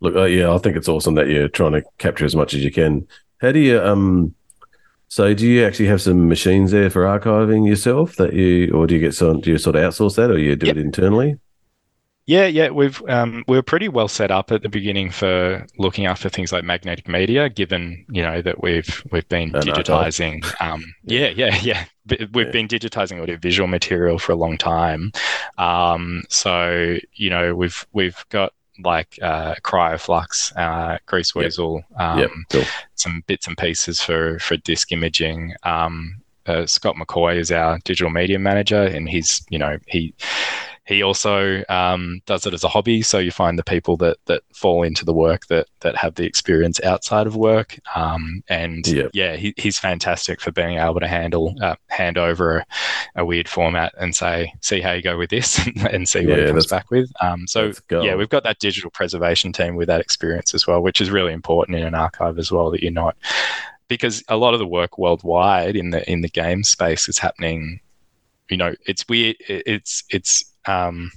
look 0.00 0.14
uh, 0.14 0.24
yeah 0.24 0.52
i 0.52 0.58
think 0.58 0.76
it's 0.76 0.88
awesome 0.88 1.14
that 1.14 1.28
you're 1.28 1.48
trying 1.48 1.72
to 1.72 1.82
capture 1.98 2.24
as 2.24 2.36
much 2.36 2.54
as 2.54 2.62
you 2.62 2.70
can 2.70 3.06
how 3.40 3.50
do 3.50 3.58
you 3.58 3.80
um 3.80 4.34
so, 5.12 5.34
do 5.34 5.44
you 5.44 5.66
actually 5.66 5.88
have 5.88 6.00
some 6.00 6.28
machines 6.28 6.70
there 6.70 6.88
for 6.88 7.02
archiving 7.02 7.66
yourself 7.66 8.14
that 8.14 8.32
you, 8.32 8.70
or 8.72 8.86
do 8.86 8.94
you 8.94 9.00
get 9.00 9.12
some? 9.12 9.40
Do 9.40 9.50
you 9.50 9.58
sort 9.58 9.74
of 9.74 9.82
outsource 9.82 10.14
that, 10.14 10.30
or 10.30 10.38
you 10.38 10.54
do 10.54 10.68
yep. 10.68 10.76
it 10.76 10.80
internally? 10.80 11.36
Yeah, 12.30 12.46
yeah, 12.46 12.70
we've 12.70 13.02
um, 13.08 13.42
we 13.48 13.56
were 13.56 13.62
pretty 13.64 13.88
well 13.88 14.06
set 14.06 14.30
up 14.30 14.52
at 14.52 14.62
the 14.62 14.68
beginning 14.68 15.10
for 15.10 15.66
looking 15.78 16.06
after 16.06 16.28
things 16.28 16.52
like 16.52 16.62
magnetic 16.62 17.08
media, 17.08 17.48
given 17.48 18.06
you 18.08 18.22
know 18.22 18.40
that 18.40 18.62
we've 18.62 19.02
we've 19.10 19.28
been 19.28 19.52
An 19.52 19.62
digitizing. 19.62 20.44
Um, 20.60 20.94
yeah, 21.02 21.30
yeah, 21.34 21.56
yeah. 21.60 21.86
We've 22.06 22.46
yeah. 22.46 22.52
been 22.52 22.68
digitizing 22.68 23.20
audiovisual 23.20 23.66
material 23.66 24.20
for 24.20 24.30
a 24.30 24.36
long 24.36 24.58
time, 24.58 25.10
um, 25.58 26.22
so 26.28 26.98
you 27.14 27.30
know 27.30 27.56
we've 27.56 27.84
we've 27.92 28.24
got 28.28 28.52
like 28.78 29.18
uh, 29.20 29.56
KryoFlux, 29.64 30.56
uh, 30.56 30.98
Greaseweazle, 31.08 31.82
yep. 31.90 32.00
Um, 32.00 32.18
yep. 32.20 32.30
Cool. 32.50 32.64
some 32.94 33.24
bits 33.26 33.48
and 33.48 33.58
pieces 33.58 34.00
for 34.00 34.38
for 34.38 34.56
disk 34.58 34.92
imaging. 34.92 35.54
Um, 35.64 36.22
uh, 36.46 36.64
Scott 36.66 36.94
McCoy 36.94 37.38
is 37.38 37.50
our 37.50 37.80
digital 37.82 38.10
media 38.10 38.38
manager, 38.38 38.82
and 38.82 39.08
he's 39.08 39.44
you 39.50 39.58
know 39.58 39.78
he 39.88 40.14
he 40.90 41.02
also 41.04 41.62
um, 41.68 42.20
does 42.26 42.46
it 42.46 42.52
as 42.52 42.64
a 42.64 42.68
hobby. 42.68 43.00
So 43.00 43.18
you 43.18 43.30
find 43.30 43.56
the 43.56 43.62
people 43.62 43.96
that 43.98 44.16
that 44.26 44.42
fall 44.52 44.82
into 44.82 45.04
the 45.04 45.12
work 45.12 45.46
that 45.46 45.68
that 45.82 45.94
have 45.94 46.16
the 46.16 46.24
experience 46.24 46.80
outside 46.82 47.28
of 47.28 47.36
work. 47.36 47.78
Um, 47.94 48.42
and 48.48 48.84
yep. 48.88 49.12
yeah, 49.14 49.36
he, 49.36 49.54
he's 49.56 49.78
fantastic 49.78 50.40
for 50.40 50.50
being 50.50 50.78
able 50.78 50.98
to 50.98 51.06
handle 51.06 51.54
uh, 51.62 51.76
hand 51.86 52.18
over 52.18 52.56
a, 52.56 52.66
a, 53.14 53.24
weird 53.24 53.48
format 53.48 53.94
and 54.00 54.16
say, 54.16 54.52
see 54.62 54.80
how 54.80 54.90
you 54.90 55.00
go 55.00 55.16
with 55.16 55.30
this, 55.30 55.64
and 55.90 56.08
see 56.08 56.26
what 56.26 56.38
yeah, 56.38 56.44
it 56.46 56.48
comes 56.48 56.66
back 56.66 56.90
with. 56.90 57.08
Um, 57.20 57.46
so 57.46 57.72
yeah, 57.88 58.16
we've 58.16 58.28
got 58.28 58.42
that 58.42 58.58
digital 58.58 58.90
preservation 58.90 59.52
team 59.52 59.76
with 59.76 59.86
that 59.86 60.00
experience 60.00 60.54
as 60.54 60.66
well, 60.66 60.82
which 60.82 61.00
is 61.00 61.08
really 61.08 61.32
important 61.32 61.78
in 61.78 61.86
an 61.86 61.94
archive 61.94 62.36
as 62.36 62.50
well. 62.50 62.68
That 62.72 62.82
you're 62.82 62.90
not 62.90 63.16
because 63.86 64.24
a 64.26 64.36
lot 64.36 64.54
of 64.54 64.58
the 64.58 64.66
work 64.66 64.98
worldwide 64.98 65.76
in 65.76 65.90
the 65.90 66.10
in 66.10 66.22
the 66.22 66.28
game 66.28 66.64
space 66.64 67.08
is 67.08 67.18
happening 67.18 67.78
you 68.48 68.56
know 68.56 68.74
it's 68.86 69.06
weird 69.08 69.36
it's 69.48 70.02
it's 70.10 70.49
um, 70.66 71.10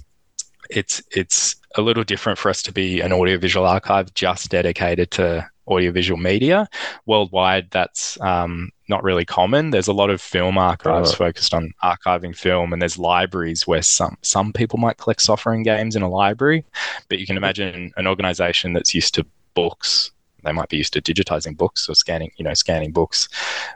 it's 0.70 1.02
it's 1.10 1.56
a 1.76 1.82
little 1.82 2.04
different 2.04 2.38
for 2.38 2.48
us 2.48 2.62
to 2.62 2.72
be 2.72 3.00
an 3.00 3.12
audiovisual 3.12 3.66
archive 3.66 4.12
just 4.14 4.50
dedicated 4.50 5.10
to 5.12 5.48
audiovisual 5.66 6.18
media. 6.18 6.68
Worldwide, 7.06 7.70
that's 7.70 8.20
um, 8.20 8.70
not 8.88 9.02
really 9.02 9.24
common. 9.24 9.70
There's 9.70 9.88
a 9.88 9.92
lot 9.92 10.10
of 10.10 10.20
film 10.20 10.58
archives 10.58 11.12
oh. 11.12 11.16
focused 11.16 11.54
on 11.54 11.72
archiving 11.82 12.36
film, 12.36 12.72
and 12.72 12.80
there's 12.80 12.98
libraries 12.98 13.66
where 13.66 13.82
some 13.82 14.16
some 14.22 14.52
people 14.52 14.78
might 14.78 14.98
collect 14.98 15.22
software 15.22 15.54
and 15.54 15.64
games 15.64 15.96
in 15.96 16.02
a 16.02 16.08
library, 16.08 16.64
but 17.08 17.18
you 17.18 17.26
can 17.26 17.36
imagine 17.36 17.92
an 17.96 18.06
organization 18.06 18.72
that's 18.72 18.94
used 18.94 19.14
to 19.14 19.26
books. 19.54 20.10
They 20.42 20.52
might 20.52 20.68
be 20.68 20.76
used 20.76 20.92
to 20.92 21.00
digitizing 21.00 21.56
books 21.56 21.88
or 21.88 21.94
scanning, 21.94 22.30
you 22.36 22.44
know, 22.44 22.52
scanning 22.52 22.92
books. 22.92 23.28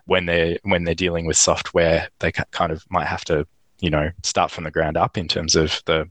When 0.04 0.26
they're 0.26 0.58
when 0.64 0.84
they're 0.84 0.94
dealing 0.94 1.24
with 1.24 1.36
software, 1.36 2.08
they 2.18 2.32
kind 2.32 2.72
of 2.72 2.84
might 2.90 3.06
have 3.06 3.24
to 3.26 3.46
you 3.80 3.90
know 3.90 4.10
start 4.22 4.50
from 4.50 4.64
the 4.64 4.70
ground 4.70 4.96
up 4.96 5.16
in 5.16 5.28
terms 5.28 5.56
of 5.56 5.82
the 5.86 6.08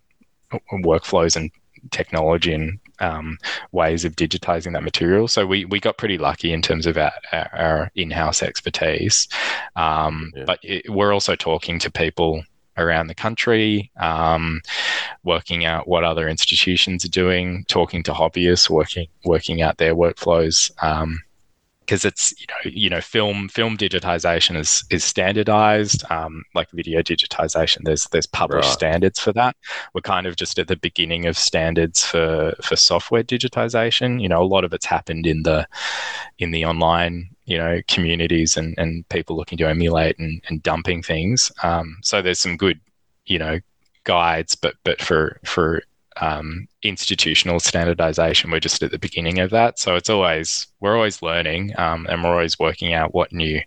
workflows 0.72 1.36
and 1.36 1.52
technology 1.92 2.54
and 2.54 2.80
um, 3.00 3.38
ways 3.72 4.06
of 4.06 4.16
digitizing 4.16 4.74
that 4.74 4.84
material. 4.84 5.28
So 5.28 5.46
we, 5.46 5.66
we 5.66 5.80
got 5.80 5.98
pretty 5.98 6.18
lucky 6.18 6.52
in 6.52 6.62
terms 6.62 6.86
of 6.86 6.98
our, 6.98 7.12
our, 7.32 7.92
in-house 7.96 8.42
expertise. 8.42 9.28
Um, 9.76 10.32
yeah. 10.36 10.44
But 10.46 10.60
it, 10.64 10.90
we're 10.90 11.14
also 11.14 11.36
talking 11.36 11.80
to 11.80 11.92
people 11.92 12.44
around 12.78 13.08
the 13.08 13.16
country, 13.16 13.92
um, 13.98 14.62
working 15.24 15.66
out 15.66 15.88
what 15.88 16.04
other 16.04 16.28
institutions 16.28 17.04
are 17.06 17.10
doing, 17.10 17.66
talking 17.68 18.04
to 18.04 18.14
hobbyists, 18.14 18.70
working 18.70 19.08
working 19.26 19.62
out 19.62 19.78
their 19.78 19.96
workflows. 19.96 20.72
Um, 20.84 21.20
because 21.88 22.04
it's 22.04 22.34
you 22.40 22.46
know 22.50 22.72
you 22.72 22.90
know 22.90 23.02
film 23.02 23.48
film 23.48 23.78
digitization 23.78 24.58
is 24.58 24.84
is 24.90 25.04
standardized 25.04 26.04
um, 26.12 26.44
like 26.54 26.70
video 26.72 27.02
digitization 27.02 27.80
there's 27.84 28.06
there's 28.08 28.28
published 28.28 28.68
right. 28.68 28.74
standards 28.74 29.20
for 29.20 29.32
that. 29.34 29.56
We're 29.94 30.02
kind 30.02 30.28
of 30.28 30.36
just 30.36 30.60
at 30.60 30.68
the 30.68 30.76
beginning 30.76 31.26
of 31.26 31.38
standards 31.38 32.04
for 32.06 32.54
for 32.62 32.76
software 32.76 33.24
digitization. 33.24 34.22
You 34.22 34.28
know 34.30 34.42
a 34.42 34.46
lot 34.46 34.66
of 34.66 34.74
it's 34.74 34.86
happened 34.86 35.26
in 35.26 35.44
the 35.44 35.66
in 36.40 36.52
the 36.52 36.66
online 36.66 37.30
you 37.46 37.58
know 37.58 37.82
communities 37.88 38.58
and 38.58 38.76
and 38.78 39.08
people 39.10 39.38
looking 39.38 39.58
to 39.60 39.70
emulate 39.70 40.20
and, 40.20 40.44
and 40.50 40.62
dumping 40.62 41.02
things. 41.02 41.52
Um, 41.64 41.98
so 42.04 42.22
there's 42.22 42.40
some 42.40 42.58
good 42.58 42.80
you 43.26 43.40
know 43.40 43.60
guides 44.04 44.56
but 44.56 44.76
but 44.84 45.02
for 45.02 45.40
for 45.44 45.84
um, 46.22 46.68
institutional 46.84 47.60
standardization. 47.60 48.52
We're 48.52 48.60
just 48.60 48.84
at 48.84 48.92
the 48.92 49.00
beginning 49.00 49.40
of 49.40 49.50
that, 49.52 49.80
so 49.80 49.96
it's 49.96 50.10
always 50.10 50.68
we're 50.80 50.96
always 50.96 51.22
learning, 51.22 51.78
um, 51.78 52.08
and 52.10 52.24
we're 52.24 52.32
always 52.32 52.60
working 52.60 52.94
out 52.94 53.14
what 53.14 53.32
new 53.32 53.62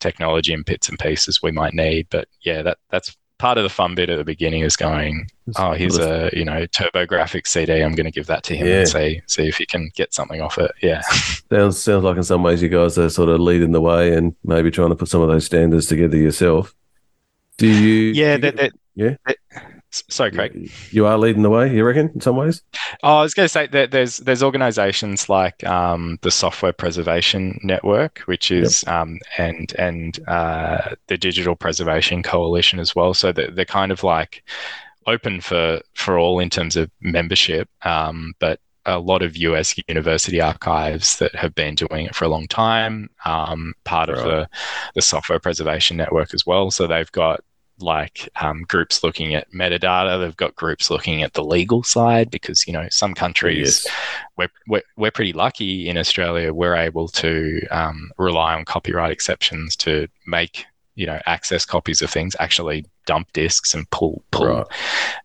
technology 0.00 0.52
and 0.52 0.64
bits 0.64 0.88
and 0.88 0.98
pieces 0.98 1.42
we 1.42 1.50
might 1.50 1.74
need. 1.74 2.06
But 2.10 2.28
yeah, 2.42 2.62
that 2.62 2.78
that's 2.90 3.16
part 3.38 3.56
of 3.56 3.62
the 3.62 3.70
fun 3.70 3.94
bit 3.94 4.10
at 4.10 4.18
the 4.18 4.24
beginning 4.24 4.62
is 4.62 4.76
going, 4.76 5.28
oh, 5.56 5.72
here's 5.72 5.96
a 5.98 6.30
you 6.32 6.44
know 6.44 6.66
TurboGrafx 6.66 7.46
CD. 7.46 7.82
I'm 7.82 7.94
going 7.94 8.06
to 8.06 8.12
give 8.12 8.26
that 8.26 8.42
to 8.44 8.56
him 8.56 8.66
yeah. 8.66 8.80
and 8.80 8.88
see 8.88 9.22
see 9.26 9.48
if 9.48 9.56
he 9.56 9.66
can 9.66 9.90
get 9.94 10.12
something 10.12 10.40
off 10.40 10.58
it. 10.58 10.72
Yeah, 10.82 11.00
sounds 11.50 11.82
sounds 11.82 12.04
like 12.04 12.16
in 12.16 12.24
some 12.24 12.42
ways 12.42 12.62
you 12.62 12.68
guys 12.68 12.98
are 12.98 13.08
sort 13.08 13.28
of 13.28 13.40
leading 13.40 13.72
the 13.72 13.80
way 13.80 14.14
and 14.14 14.34
maybe 14.44 14.70
trying 14.70 14.90
to 14.90 14.96
put 14.96 15.08
some 15.08 15.22
of 15.22 15.28
those 15.28 15.46
standards 15.46 15.86
together 15.86 16.16
yourself. 16.16 16.74
Do 17.56 17.66
you? 17.66 18.12
Yeah, 18.12 18.36
do 18.36 18.46
you 18.46 18.52
that, 18.52 18.56
that, 18.56 18.72
yeah. 18.94 19.16
That, 19.26 19.36
Sorry, 19.90 20.30
Craig. 20.30 20.70
You 20.90 21.06
are 21.06 21.16
leading 21.16 21.42
the 21.42 21.50
way, 21.50 21.74
you 21.74 21.84
reckon, 21.84 22.10
in 22.14 22.20
some 22.20 22.36
ways? 22.36 22.62
Oh, 23.02 23.16
I 23.16 23.22
was 23.22 23.32
going 23.32 23.44
to 23.44 23.52
say 23.52 23.66
that 23.68 23.90
there's 23.90 24.18
there's 24.18 24.42
organisations 24.42 25.28
like 25.28 25.64
um, 25.64 26.18
the 26.22 26.30
Software 26.30 26.74
Preservation 26.74 27.58
Network, 27.62 28.20
which 28.26 28.50
is 28.50 28.84
yep. 28.86 28.94
um, 28.94 29.18
and 29.38 29.72
and 29.78 30.20
uh, 30.28 30.94
the 31.06 31.16
Digital 31.16 31.56
Preservation 31.56 32.22
Coalition 32.22 32.80
as 32.80 32.94
well. 32.94 33.14
So 33.14 33.32
they're, 33.32 33.50
they're 33.50 33.64
kind 33.64 33.90
of 33.90 34.02
like 34.02 34.44
open 35.06 35.40
for 35.40 35.80
for 35.94 36.18
all 36.18 36.38
in 36.38 36.50
terms 36.50 36.76
of 36.76 36.90
membership, 37.00 37.68
um, 37.82 38.34
but 38.38 38.60
a 38.88 38.98
lot 38.98 39.22
of 39.22 39.36
US 39.36 39.74
university 39.86 40.40
archives 40.40 41.18
that 41.18 41.34
have 41.34 41.54
been 41.54 41.74
doing 41.74 42.06
it 42.06 42.14
for 42.14 42.24
a 42.24 42.28
long 42.28 42.48
time, 42.48 43.10
um, 43.24 43.74
part 43.84 44.08
right. 44.08 44.18
of 44.18 44.24
the, 44.24 44.48
the 44.94 45.02
software 45.02 45.38
preservation 45.38 45.96
network 45.96 46.32
as 46.32 46.46
well. 46.46 46.70
So 46.70 46.86
they've 46.86 47.12
got 47.12 47.40
like 47.80 48.28
um, 48.40 48.64
groups 48.68 49.02
looking 49.02 49.34
at 49.34 49.50
metadata. 49.52 50.20
They've 50.20 50.36
got 50.36 50.56
groups 50.56 50.90
looking 50.90 51.22
at 51.22 51.34
the 51.34 51.44
legal 51.44 51.82
side 51.82 52.30
because 52.30 52.66
you 52.66 52.72
know 52.72 52.88
some 52.90 53.14
countries 53.14 53.84
yes. 53.84 53.94
we're, 54.36 54.48
we're, 54.66 54.82
we're 54.96 55.10
pretty 55.10 55.32
lucky 55.32 55.88
in 55.88 55.96
Australia. 55.96 56.52
We're 56.52 56.76
able 56.76 57.08
to 57.08 57.66
um, 57.70 58.10
rely 58.18 58.54
on 58.54 58.64
copyright 58.64 59.10
exceptions 59.10 59.76
to 59.76 60.08
make 60.26 60.66
you 60.98 61.06
know 61.06 61.20
access 61.26 61.64
copies 61.64 62.02
of 62.02 62.10
things 62.10 62.34
actually 62.40 62.84
dump 63.06 63.32
disks 63.32 63.72
and 63.72 63.88
pull 63.90 64.22
pull 64.32 64.48
right. 64.48 64.66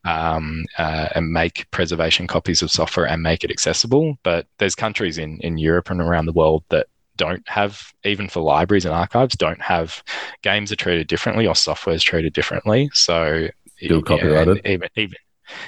um, 0.05 0.63
uh, 0.77 1.09
and 1.15 1.33
make 1.33 1.69
preservation 1.71 2.27
copies 2.27 2.61
of 2.61 2.71
software 2.71 3.07
and 3.07 3.23
make 3.23 3.43
it 3.43 3.49
accessible 3.49 4.17
but 4.21 4.45
there's 4.59 4.75
countries 4.75 5.17
in 5.17 5.39
in 5.39 5.57
Europe 5.57 5.89
and 5.89 5.99
around 5.99 6.27
the 6.27 6.31
world 6.31 6.63
that 6.69 6.87
don't 7.17 7.47
have 7.47 7.93
even 8.03 8.27
for 8.27 8.41
libraries 8.41 8.85
and 8.85 8.93
archives 8.93 9.35
don't 9.35 9.61
have 9.61 10.03
games 10.41 10.71
are 10.71 10.75
treated 10.75 11.07
differently 11.07 11.45
or 11.47 11.55
software 11.55 11.95
is 11.95 12.03
treated 12.03 12.33
differently 12.33 12.89
so 12.93 13.47
still 13.77 14.01
copyrighted 14.01 14.61
even, 14.65 14.89
even 14.95 15.15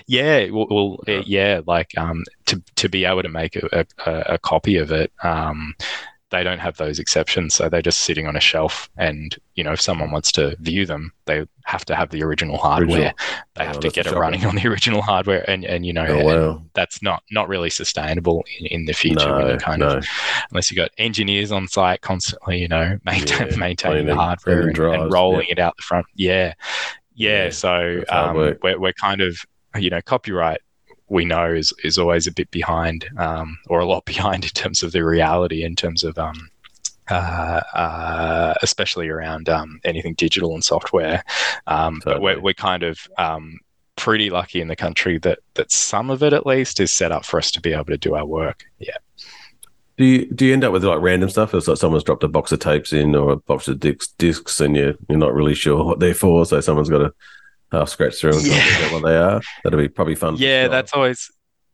yeah 0.08 0.50
well, 0.50 0.68
well 0.70 1.00
yeah. 1.08 1.24
yeah. 1.26 1.62
like 1.68 1.96
um 1.98 2.24
to 2.46 2.62
to 2.76 2.90
be 2.90 3.06
able 3.06 3.22
to 3.22 3.30
make 3.30 3.56
a, 3.56 3.86
a, 4.06 4.12
a 4.34 4.38
copy 4.38 4.78
of 4.78 4.92
it 4.92 5.12
um 5.24 5.76
they 6.36 6.44
don't 6.44 6.60
have 6.60 6.76
those 6.76 7.00
exceptions 7.00 7.54
so 7.54 7.70
they're 7.70 7.82
just 7.82 8.02
sitting 8.02 8.28
on 8.28 8.36
a 8.36 8.40
shelf 8.42 8.90
and 8.98 9.38
you 9.56 9.64
know 9.64 9.72
if 9.72 9.80
someone 9.80 10.12
wants 10.12 10.34
to 10.34 10.56
view 10.60 10.86
them 10.86 11.14
they 11.26 11.46
have 11.64 11.86
to 11.86 11.96
have 11.96 12.10
the 12.10 12.22
original 12.22 12.58
hardware 12.58 12.98
original. 12.98 13.14
they 13.56 13.66
have 13.66 13.78
oh, 13.78 13.80
to 13.80 13.90
get 13.90 14.06
it 14.06 14.12
running 14.14 14.46
on 14.46 14.56
the 14.56 14.68
original 14.68 15.02
hardware 15.02 15.50
and 15.50 15.64
and 15.64 15.86
you 15.86 15.94
know 15.94 16.06
oh, 16.06 16.26
wow. 16.26 16.62
that's 16.74 17.02
not 17.02 17.24
not 17.32 17.48
really 17.48 17.70
sustainable 17.70 18.44
in, 18.60 18.66
in 18.68 18.86
the 18.86 18.94
future 18.94 19.30
no, 19.30 19.58
kind 19.58 19.80
no. 19.80 19.98
of 19.98 20.06
unless 20.52 20.70
you've 20.70 20.78
got 20.78 20.92
engineers 20.98 21.54
on 21.54 21.68
site 21.68 22.02
constantly 22.02 22.60
you 22.60 22.68
know 22.68 23.00
maintain, 23.06 23.48
yeah, 23.48 23.56
maintaining 23.56 24.06
the 24.06 24.16
hardware 24.16 24.68
and, 24.68 24.78
and, 24.78 25.12
rolling 25.14 25.48
yeah. 25.48 25.54
it 25.54 25.60
out 25.60 25.76
the 25.78 25.84
front 25.84 26.06
yeah 26.16 26.54
yeah, 27.16 27.46
yeah 27.46 27.50
so 27.50 28.04
um, 28.10 28.36
we're, 28.36 28.78
we're 28.78 28.94
kind 28.94 29.22
of 29.22 29.38
you 29.78 29.90
know 29.90 30.02
copyright 30.02 30.60
we 31.10 31.26
know 31.26 31.54
is 31.54 31.74
is 31.84 31.98
always 31.98 32.28
a 32.28 32.32
bit 32.32 32.50
behind 32.52 33.08
um, 33.18 33.58
or 33.68 33.80
a 33.80 33.86
lot 33.86 34.06
behind 34.14 34.44
in 34.44 34.52
terms 34.52 34.84
of 34.84 34.92
the 34.92 35.04
reality 35.04 35.64
in 35.64 35.76
terms 35.76 36.04
of 36.04 36.18
um, 36.18 36.50
uh, 37.10 37.62
uh, 37.74 38.54
especially 38.62 39.10
around 39.10 39.48
um, 39.48 39.80
anything 39.84 40.16
digital 40.16 40.54
and 40.54 40.64
software. 40.64 41.24
Um, 41.68 42.02
totally. 42.02 42.16
But 42.16 42.22
we're, 42.22 42.42
we're 42.42 42.54
kind 42.54 42.84
of 42.84 43.00
um, 43.18 43.60
pretty 43.96 44.30
lucky 44.30 44.62
in 44.62 44.68
the 44.68 44.76
country 44.76 45.18
that 45.20 45.40
that 45.54 45.72
some 45.72 46.10
of 46.10 46.24
it 46.24 46.34
at 46.34 46.46
least 46.46 46.80
is 46.80 46.92
set 46.92 47.12
up 47.12 47.26
for 47.26 47.38
us 47.38 47.52
to 47.52 47.62
be 47.62 47.74
able 47.74 47.86
to 47.86 47.98
do 47.98 48.16
our 48.16 48.26
work. 48.26 48.66
Yeah. 48.80 48.98
Do 49.98 50.04
you 50.04 50.32
do 50.34 50.46
you 50.46 50.54
end 50.54 50.64
up 50.64 50.74
with 50.74 50.84
like 50.84 51.02
random 51.02 51.30
stuff? 51.30 51.54
It's 51.54 51.68
like 51.68 51.78
someone's 51.78 52.04
dropped 52.04 52.24
a 52.24 52.28
box 52.28 52.52
of 52.52 52.60
tapes 52.60 52.92
in 52.92 53.16
or 53.16 53.34
a 53.34 53.38
box 53.38 53.68
of 53.68 53.80
discs, 53.80 54.08
discs 54.18 54.60
and 54.60 54.76
you're 54.76 54.96
you're 55.08 55.18
not 55.18 55.34
really 55.34 55.56
sure 55.56 55.84
what 55.84 56.00
they're 56.00 56.14
for, 56.14 56.46
so 56.46 56.60
someone's 56.60 56.90
got 56.90 57.00
to 57.00 57.14
half 57.72 57.90
scratch 57.90 58.20
through 58.20 58.36
and 58.38 58.46
yeah. 58.46 58.94
what 58.94 59.04
they 59.04 59.18
are. 59.18 59.42
That'll 59.64 59.80
be 59.80 59.88
probably 59.88 60.16
fun. 60.16 60.36
Yeah, 60.38 60.68
that's 60.68 60.94
always 60.94 61.32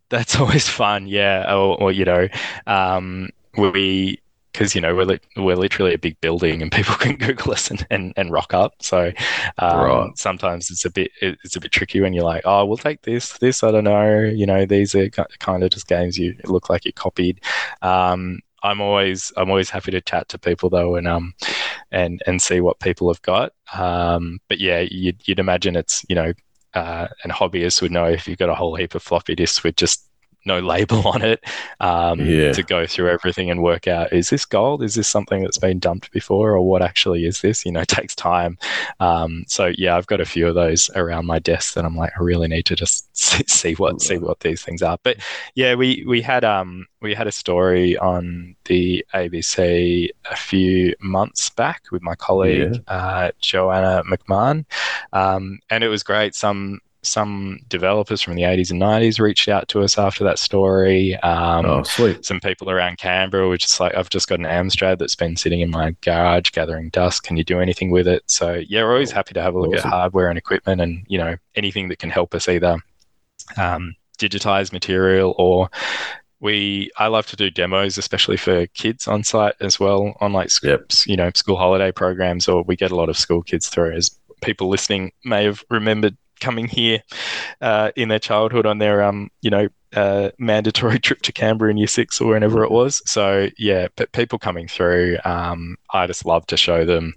that's 0.10 0.36
always 0.40 0.68
fun. 0.68 1.08
Yeah, 1.08 1.54
or, 1.54 1.82
or 1.82 1.92
you 1.92 2.06
know, 2.06 2.28
um, 2.68 3.30
we 3.58 4.22
because 4.52 4.76
you 4.76 4.82
know 4.82 4.94
we're 4.94 5.06
li- 5.06 5.20
we're 5.38 5.56
literally 5.56 5.94
a 5.94 5.98
big 5.98 6.20
building 6.22 6.62
and 6.62 6.72
people 6.72 6.96
can 7.00 7.16
Google 7.16 7.54
us 7.54 7.72
and, 7.72 7.86
and, 7.90 8.14
and 8.18 8.32
rock 8.32 8.54
up. 8.54 8.74
So 8.82 9.12
um, 9.58 9.80
right. 9.80 10.18
sometimes 10.18 10.70
it's 10.70 10.86
a 10.86 10.92
bit 10.92 11.12
it's 11.22 11.56
a 11.56 11.60
bit 11.60 11.72
tricky 11.72 12.02
when 12.02 12.14
you're 12.14 12.26
like, 12.26 12.44
oh, 12.46 12.66
we'll 12.66 12.78
take 12.78 13.02
this 13.02 13.38
this 13.40 13.64
I 13.64 13.72
don't 13.72 13.86
know. 13.86 14.20
You 14.20 14.46
know, 14.46 14.66
these 14.66 14.94
are 14.96 15.10
kind 15.10 15.64
of 15.64 15.70
just 15.72 15.88
games 15.88 16.18
you 16.18 16.36
look 16.46 16.70
like 16.70 16.86
you 16.86 16.94
copied. 16.94 17.42
Um, 17.82 18.40
I'm 18.64 18.82
always 18.82 19.32
I'm 19.38 19.50
always 19.50 19.70
happy 19.70 19.92
to 19.92 20.02
chat 20.02 20.30
to 20.30 20.38
people 20.38 20.70
though 20.70 20.96
and 20.96 21.08
um 21.08 21.34
and 21.92 22.22
and 22.26 22.42
see 22.42 22.62
what 22.62 22.80
people 22.80 23.10
have 23.10 23.22
got. 23.22 23.54
Um, 23.74 24.40
but 24.48 24.60
yeah, 24.60 24.80
you'd, 24.80 25.22
you'd 25.28 25.40
imagine 25.40 25.76
it's 25.76 26.06
you 26.10 26.16
know 26.16 26.34
uh, 26.74 27.08
and 27.24 27.32
hobbyists 27.32 27.82
would 27.82 27.92
know 27.92 28.06
if 28.06 28.28
you've 28.28 28.38
got 28.38 28.50
a 28.50 28.56
whole 28.56 28.76
heap 28.76 28.96
of 28.96 29.04
floppy 29.04 29.36
disks 29.36 29.64
with 29.64 29.76
just 29.76 30.08
no 30.46 30.60
label 30.60 31.08
on 31.08 31.22
it 31.22 31.44
um, 31.80 32.20
yeah. 32.20 32.52
to 32.52 32.64
go 32.64 32.86
through 32.86 33.10
everything 33.10 33.50
and 33.50 33.62
work 33.64 33.88
out 33.88 34.12
is 34.14 34.30
this 34.30 34.46
gold? 34.46 34.84
Is 34.84 34.96
this 34.96 35.08
something 35.08 35.42
that's 35.42 35.58
been 35.58 35.80
dumped 35.80 36.12
before 36.12 36.52
or 36.52 36.62
what 36.62 36.82
actually 36.82 37.26
is 37.26 37.42
this? 37.42 37.66
You 37.66 37.72
know 37.72 37.82
it 37.88 37.88
takes 37.88 38.16
time. 38.16 38.58
Um, 39.00 39.44
so 39.48 39.72
yeah 39.78 39.96
i've 39.96 40.08
got 40.08 40.22
a 40.22 40.26
few 40.26 40.48
of 40.48 40.56
those 40.56 40.90
around 40.96 41.26
my 41.26 41.40
desk 41.40 41.74
that 41.74 41.86
i'm 41.86 41.96
like 41.96 42.12
i 42.18 42.22
really 42.22 42.48
need 42.48 42.66
to 42.66 42.76
just 42.76 43.16
see 43.50 43.74
what 43.76 44.02
see 44.02 44.18
what 44.18 44.40
these 44.42 44.62
things 44.62 44.82
are. 44.82 44.98
But 45.04 45.18
yeah 45.56 45.76
we 45.76 46.04
we 46.08 46.22
had 46.22 46.44
um 46.44 46.88
we 47.02 47.14
had 47.14 47.28
a 47.28 47.32
story 47.32 47.98
on 47.98 48.56
the 48.66 49.06
abc 49.14 50.10
a 50.30 50.36
few 50.36 50.96
months 51.02 51.50
back 51.50 51.84
with 51.92 52.02
my 52.02 52.16
colleague 52.16 52.82
yeah. 52.88 52.96
uh, 52.96 53.32
joanna 53.40 54.04
mcmahon. 54.10 54.66
Um, 55.14 55.60
and 55.70 55.84
it 55.84 55.90
was 55.90 56.04
great. 56.04 56.36
Some 56.36 56.80
some 57.04 57.60
developers 57.68 58.22
from 58.22 58.36
the 58.36 58.44
80s 58.44 58.72
and 58.72 58.82
90s 58.82 59.20
reached 59.20 59.48
out 59.48 59.68
to 59.70 59.82
us 59.82 59.98
after 59.98 60.24
that 60.24 60.38
story. 60.38 61.16
Um, 61.18 61.66
oh, 61.66 61.84
sweet. 61.84 62.24
Some 62.26 62.40
people 62.40 62.70
around 62.70 62.98
Canberra 62.98 63.48
were 63.48 63.58
just 63.58 63.80
like, 63.80 63.96
I've 63.96 64.10
just 64.10 64.28
got 64.28 64.40
an 64.40 64.46
Amstrad 64.46 65.00
that's 65.00 65.16
been 65.16 65.36
sitting 65.36 65.62
in 65.62 65.72
my 65.72 65.96
garage 66.02 66.52
gathering 66.52 66.90
dust. 66.90 67.24
Can 67.24 67.38
you 67.38 67.44
do 67.44 67.60
anything 67.60 67.90
with 67.90 68.08
it? 68.08 68.24
So, 68.28 68.62
yeah, 68.68 68.84
we're 68.84 68.94
always 68.94 69.12
happy 69.12 69.34
to 69.34 69.42
have 69.42 69.56
a 69.56 69.60
look 69.60 69.76
awesome. 69.76 69.88
at 69.88 69.94
hardware 69.94 70.30
and 70.30 70.38
equipment 70.38 70.82
and, 70.82 71.04
you 71.08 71.18
know, 71.18 71.36
anything 71.56 71.90
that 71.90 72.00
can 72.00 72.12
help 72.12 72.36
us 72.36 72.48
either 72.48 72.78
um, 73.58 73.96
digitize 74.20 74.72
material 74.72 75.34
or 75.38 75.70
we 76.40 76.90
I 76.98 77.08
love 77.08 77.28
to 77.28 77.36
do 77.36 77.52
demos, 77.52 77.98
especially 77.98 78.38
for 78.38 78.66
kids 78.68 79.08
on 79.08 79.24
site 79.24 79.54
as 79.62 79.80
well, 79.80 80.16
on 80.20 80.34
like 80.34 80.50
scripts, 80.50 81.06
yep. 81.06 81.12
you 81.12 81.18
know, 81.18 81.32
school 81.36 81.56
holiday 81.56 81.92
programs, 81.92 82.48
or 82.48 82.64
we 82.64 82.76
get 82.76 82.92
a 82.92 82.96
lot 82.96 83.10
of 83.10 83.18
school 83.18 83.44
kids 83.44 83.70
through 83.70 83.94
as 83.94 84.10
people 84.42 84.68
listening 84.68 85.12
may 85.24 85.44
have 85.44 85.64
remembered 85.70 86.18
coming 86.42 86.68
here 86.68 87.02
uh, 87.62 87.92
in 87.96 88.10
their 88.10 88.20
childhood 88.20 88.66
on 88.66 88.80
their 88.80 89.04
um 89.04 89.30
you 89.42 89.50
know 89.50 89.68
uh, 89.96 90.30
mandatory 90.38 91.00
trip 91.06 91.22
to 91.22 91.32
Canberra 91.32 91.72
in 91.72 91.78
year 91.78 91.88
six 91.88 92.22
or 92.22 92.32
whenever 92.34 92.64
it 92.64 92.72
was. 92.72 93.02
So 93.06 93.50
yeah, 93.58 93.88
but 93.96 94.12
people 94.14 94.40
coming 94.40 94.68
through, 94.68 95.18
um, 95.26 95.78
I 95.94 96.08
just 96.08 96.26
love 96.26 96.46
to 96.48 96.58
show 96.58 96.86
them 96.86 97.14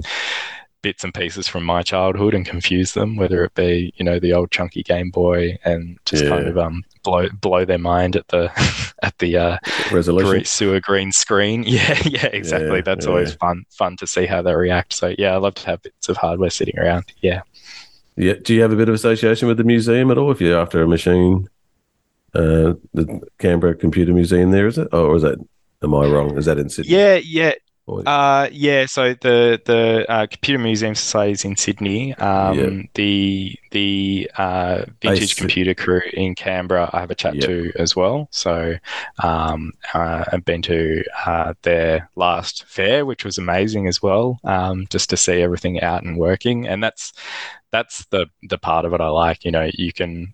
bits 0.83 1.03
and 1.03 1.15
pieces 1.15 1.49
from 1.49 1.65
my 1.65 1.83
childhood 1.83 2.35
and 2.35 2.45
confuse 2.45 2.93
them, 2.93 3.17
whether 3.17 3.43
it 3.43 3.55
be 3.55 3.93
you 3.97 4.05
know 4.05 4.19
the 4.19 4.33
old 4.33 4.51
chunky 4.51 4.83
Game 4.83 5.11
Boy 5.11 5.57
and 5.65 5.99
just 6.05 6.25
yeah. 6.25 6.31
kind 6.31 6.47
of 6.47 6.59
um 6.59 6.85
blow 7.03 7.29
blow 7.41 7.65
their 7.65 7.79
mind 7.79 8.17
at 8.17 8.29
the 8.29 8.51
at 9.03 9.17
the 9.19 9.37
uh, 9.37 9.59
resolution 9.91 10.45
sewer 10.45 10.81
green 10.81 11.11
screen. 11.11 11.65
Yeah, 11.75 11.99
yeah, 12.05 12.27
exactly. 12.27 12.77
Yeah, 12.77 12.83
That's 12.83 13.07
yeah. 13.07 13.11
always 13.11 13.35
fun 13.35 13.65
fun 13.71 13.97
to 13.97 14.07
see 14.07 14.27
how 14.27 14.43
they 14.43 14.55
react. 14.55 14.93
So 14.93 15.15
yeah, 15.19 15.33
I 15.33 15.37
love 15.39 15.55
to 15.55 15.67
have 15.67 15.83
bits 15.83 16.09
of 16.09 16.17
hardware 16.17 16.51
sitting 16.51 16.79
around. 16.79 17.07
Yeah. 17.21 17.43
Yeah. 18.17 18.35
Do 18.43 18.55
you 18.55 18.63
have 18.63 18.73
a 18.73 18.77
bit 18.77 18.89
of 18.89 18.95
association 18.95 19.49
with 19.49 19.59
the 19.59 19.65
museum 19.65 20.11
at 20.11 20.19
all? 20.19 20.31
If 20.31 20.41
you're 20.41 20.59
after 20.59 20.83
a 20.83 20.89
machine, 20.89 21.49
uh, 22.35 22.75
the 22.93 23.21
Canberra 23.39 23.75
Computer 23.75 24.13
Museum, 24.13 24.51
there 24.51 24.67
is 24.67 24.79
it, 24.79 24.89
or 24.93 25.17
is 25.17 25.23
that 25.23 25.39
Am 25.85 25.95
I 25.95 26.07
wrong? 26.07 26.37
Is 26.39 26.47
that 26.47 26.59
in 26.59 26.71
Sydney? 26.71 26.93
Yeah, 26.93 27.17
yeah. 27.17 27.53
Uh, 27.87 28.49
yeah, 28.51 28.87
so 28.87 29.13
the 29.13 29.61
the 29.67 30.11
uh, 30.11 30.27
Computer 30.27 30.59
Museum 30.59 30.95
Society 30.95 31.33
is 31.33 31.45
in 31.45 31.57
Sydney. 31.57 32.15
Um, 32.15 32.59
yep. 32.59 32.89
The 32.95 33.55
the 33.73 34.31
uh, 34.39 34.87
Vintage 35.03 35.37
Computer 35.37 35.75
Crew 35.75 36.01
in 36.15 36.35
Canberra, 36.35 36.89
I 36.95 37.01
have 37.01 37.11
a 37.11 37.15
chat 37.15 37.35
yep. 37.35 37.45
to 37.45 37.73
as 37.79 37.95
well. 37.95 38.29
So 38.31 38.77
um, 39.23 39.73
uh, 39.93 40.25
I've 40.33 40.47
been 40.47 40.63
to 40.63 41.05
uh, 41.27 41.53
their 41.61 42.09
last 42.17 42.65
fair, 42.65 43.05
which 43.05 43.23
was 43.23 43.37
amazing 43.37 43.87
as 43.87 44.03
well, 44.03 44.41
um, 44.45 44.87
just 44.89 45.11
to 45.11 45.19
see 45.19 45.43
everything 45.43 45.83
out 45.83 46.05
and 46.05 46.17
working. 46.17 46.67
And 46.67 46.83
that's 46.83 47.13
that's 47.75 48.05
the 48.07 48.27
the 48.45 48.57
part 48.57 48.85
of 48.85 48.95
it 48.95 49.01
I 49.01 49.09
like. 49.09 49.45
You 49.45 49.51
know, 49.51 49.69
you 49.75 49.93
can 49.93 50.33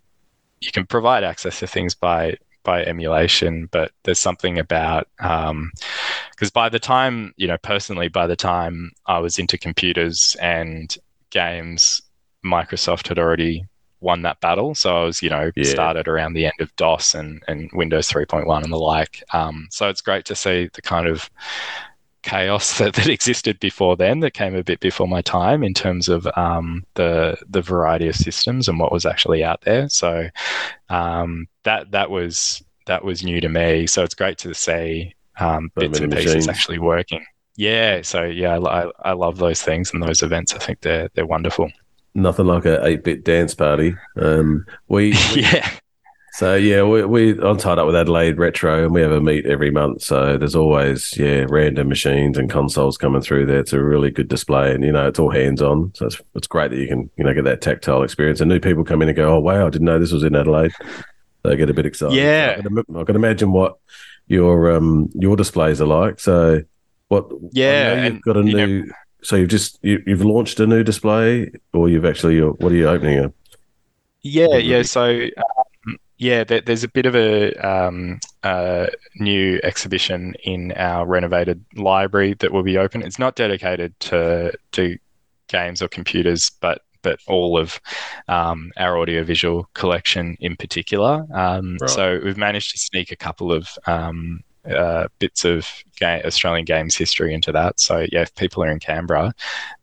you 0.61 0.71
can 0.71 0.85
provide 0.85 1.25
access 1.25 1.59
to 1.61 1.67
things 1.67 1.95
by 1.95 2.37
by 2.65 2.85
emulation, 2.85 3.67
but 3.73 3.93
there's 4.03 4.19
something 4.19 4.59
about 4.59 5.09
because 5.17 5.49
um, 5.51 5.73
by 6.53 6.69
the 6.69 6.79
time 6.79 7.33
you 7.39 7.49
know 7.49 7.57
personally, 7.63 8.09
by 8.09 8.27
the 8.27 8.37
time 8.37 8.93
I 9.07 9.21
was 9.21 9.39
into 9.39 9.57
computers 9.57 10.37
and 10.39 10.95
games, 11.31 12.03
Microsoft 12.45 13.09
had 13.09 13.19
already 13.19 13.65
won 14.01 14.21
that 14.23 14.41
battle. 14.41 14.75
So 14.75 14.97
I 14.97 15.05
was, 15.05 15.23
you 15.23 15.31
know, 15.31 15.51
yeah. 15.57 15.65
started 15.65 16.09
around 16.09 16.33
the 16.33 16.47
end 16.47 16.61
of 16.61 16.75
DOS 16.77 17.15
and, 17.15 17.43
and 17.49 17.71
Windows 17.75 18.09
3.1 18.11 18.65
and 18.65 18.73
the 18.73 18.79
like. 18.79 19.23
Um, 19.35 19.69
so 19.71 19.91
it's 19.91 20.01
great 20.01 20.25
to 20.25 20.35
see 20.35 20.71
the 20.73 20.81
kind 20.81 21.07
of 21.07 21.29
chaos 22.23 22.79
that, 22.79 22.95
that 22.95 23.09
existed 23.09 23.59
before 23.61 23.97
then 23.97 24.21
that 24.21 24.35
came 24.35 24.55
a 24.55 24.65
bit 24.65 24.81
before 24.81 25.09
my 25.09 25.23
time 25.23 25.63
in 25.63 25.75
terms 25.75 26.09
of 26.09 26.27
um, 26.37 26.85
the 26.95 27.37
the 27.49 27.63
variety 27.63 28.09
of 28.09 28.17
systems 28.17 28.69
and 28.69 28.79
what 28.79 28.93
was 28.93 29.07
actually 29.07 29.45
out 29.45 29.61
there. 29.63 29.89
So 29.89 30.29
um, 30.89 31.47
that 31.65 31.91
that 31.93 32.11
was 32.11 32.63
that 32.87 33.05
was 33.05 33.23
new 33.23 33.41
to 33.41 33.49
me. 33.49 33.87
So 33.87 34.03
it's 34.03 34.15
great 34.15 34.39
to 34.39 34.55
see 34.55 35.15
um, 35.39 35.71
bits 35.77 36.01
and 36.01 36.13
pieces 36.13 36.27
machines. 36.27 36.49
actually 36.49 36.79
working. 36.79 37.25
Yeah. 37.57 38.03
So 38.03 38.25
yeah, 38.25 38.59
I, 38.59 38.91
I 39.01 39.13
love 39.13 39.39
those 39.39 39.63
things 39.63 39.93
and 39.93 40.03
those 40.03 40.23
events. 40.23 40.55
I 40.55 40.59
think 40.59 40.81
they're 40.81 41.11
they're 41.15 41.27
wonderful. 41.27 41.71
Nothing 42.15 42.47
like 42.47 42.65
a 42.65 42.85
eight 42.85 43.05
bit 43.05 43.25
dance 43.25 43.55
party. 43.55 43.95
Um, 44.17 44.67
we, 44.89 45.11
we 45.35 45.43
yeah 45.43 45.71
so 46.33 46.55
yeah, 46.55 46.83
we 46.83 47.05
we 47.05 47.41
I'm 47.41 47.57
tied 47.57 47.79
up 47.79 47.87
with 47.87 47.97
Adelaide 47.97 48.39
Retro, 48.39 48.85
and 48.85 48.95
we 48.95 49.01
have 49.01 49.11
a 49.11 49.21
meet 49.21 49.47
every 49.47 49.71
month. 49.71 50.03
So 50.03 50.39
there's 50.39 50.55
always 50.55 51.17
yeah 51.17 51.47
random 51.49 51.89
machines 51.89 52.39
and 52.39 52.49
consoles 52.49 52.97
coming 52.97 53.21
through 53.21 53.47
there. 53.47 53.59
It's 53.59 53.73
a 53.73 53.83
really 53.83 54.11
good 54.11 54.29
display, 54.29 54.73
and 54.73 54.85
you 54.85 54.93
know 54.93 55.09
it's 55.09 55.19
all 55.19 55.31
hands 55.31 55.61
on. 55.61 55.93
So 55.95 56.07
it's 56.07 56.21
it's 56.35 56.47
great 56.47 56.71
that 56.71 56.79
you 56.79 56.87
can 56.87 57.11
you 57.17 57.25
know 57.25 57.35
get 57.35 57.45
that 57.45 57.61
tactile 57.61 58.03
experience. 58.03 58.41
And 58.41 58.49
new 58.49 58.61
people 58.61 58.85
come 58.85 59.03
in 59.03 59.09
and 59.09 59.17
go, 59.17 59.35
oh 59.35 59.41
wow, 59.41 59.67
I 59.67 59.71
didn't 59.71 59.87
know 59.87 59.99
this 59.99 60.13
was 60.13 60.23
in 60.23 60.37
Adelaide. 60.37 60.73
They 61.43 61.57
get 61.57 61.71
a 61.71 61.75
bit 61.75 61.87
excited. 61.87 62.17
Yeah, 62.17 62.57
so 62.57 62.61
I, 62.61 62.63
can, 62.63 62.97
I, 62.97 63.05
can, 63.05 63.17
imagine 63.17 63.51
what 63.51 63.79
your 64.29 64.71
um 64.73 65.11
your 65.15 65.37
displays 65.37 65.81
are 65.81 65.87
like. 65.87 66.21
So 66.21 66.63
what? 67.09 67.29
Yeah, 67.51 68.07
you've 68.07 68.23
got 68.23 68.37
a 68.37 68.43
new. 68.43 68.85
Know, 68.85 68.93
so 69.23 69.37
you've 69.37 69.51
just 69.51 69.79
you, 69.83 70.03
you've 70.07 70.25
launched 70.25 70.61
a 70.61 70.67
new 70.67 70.85
display, 70.85 71.51
or 71.73 71.89
you've 71.89 72.05
actually 72.05 72.41
what 72.41 72.71
are 72.71 72.77
you 72.77 72.89
opening? 72.89 73.33
Yeah, 74.23 74.57
yeah. 74.57 74.83
So 74.83 75.29
yeah, 76.21 76.45
there, 76.45 76.61
there's 76.61 76.85
a 76.85 76.89
bit 76.89 77.07
of 77.07 77.17
a 77.17 77.55
um, 77.67 78.21
uh, 78.43 78.89
new 79.17 79.59
exhibition 79.63 80.35
in 80.45 80.73
our 80.73 81.07
renovated 81.07 81.65
library 81.77 82.35
that 82.41 82.53
will 82.53 82.63
be 82.63 82.77
open. 82.77 83.01
It's 83.01 83.19
not 83.19 83.37
dedicated 83.37 83.99
to 84.01 84.53
to 84.73 84.99
games 85.49 85.81
or 85.81 85.89
computers, 85.89 86.51
but 86.61 86.83
but 87.01 87.19
all 87.27 87.59
of 87.59 87.81
um, 88.29 88.71
our 88.77 88.99
audiovisual 88.99 89.67
collection 89.73 90.37
in 90.41 90.57
particular. 90.57 91.27
Um, 91.33 91.79
right. 91.81 91.89
So 91.89 92.21
we've 92.23 92.37
managed 92.37 92.73
to 92.73 92.79
sneak 92.79 93.11
a 93.11 93.17
couple 93.17 93.51
of 93.51 93.71
um, 93.87 94.41
uh, 94.71 95.09
bits 95.21 95.47
of 95.47 95.67
ga- 95.99 96.23
Australian 96.27 96.67
games 96.67 96.95
history 96.95 97.33
into 97.33 97.51
that. 97.53 97.81
So 97.81 98.07
yeah, 98.13 98.21
if 98.21 98.35
people 98.35 98.63
are 98.63 98.71
in 98.71 98.79
Canberra, 98.79 99.33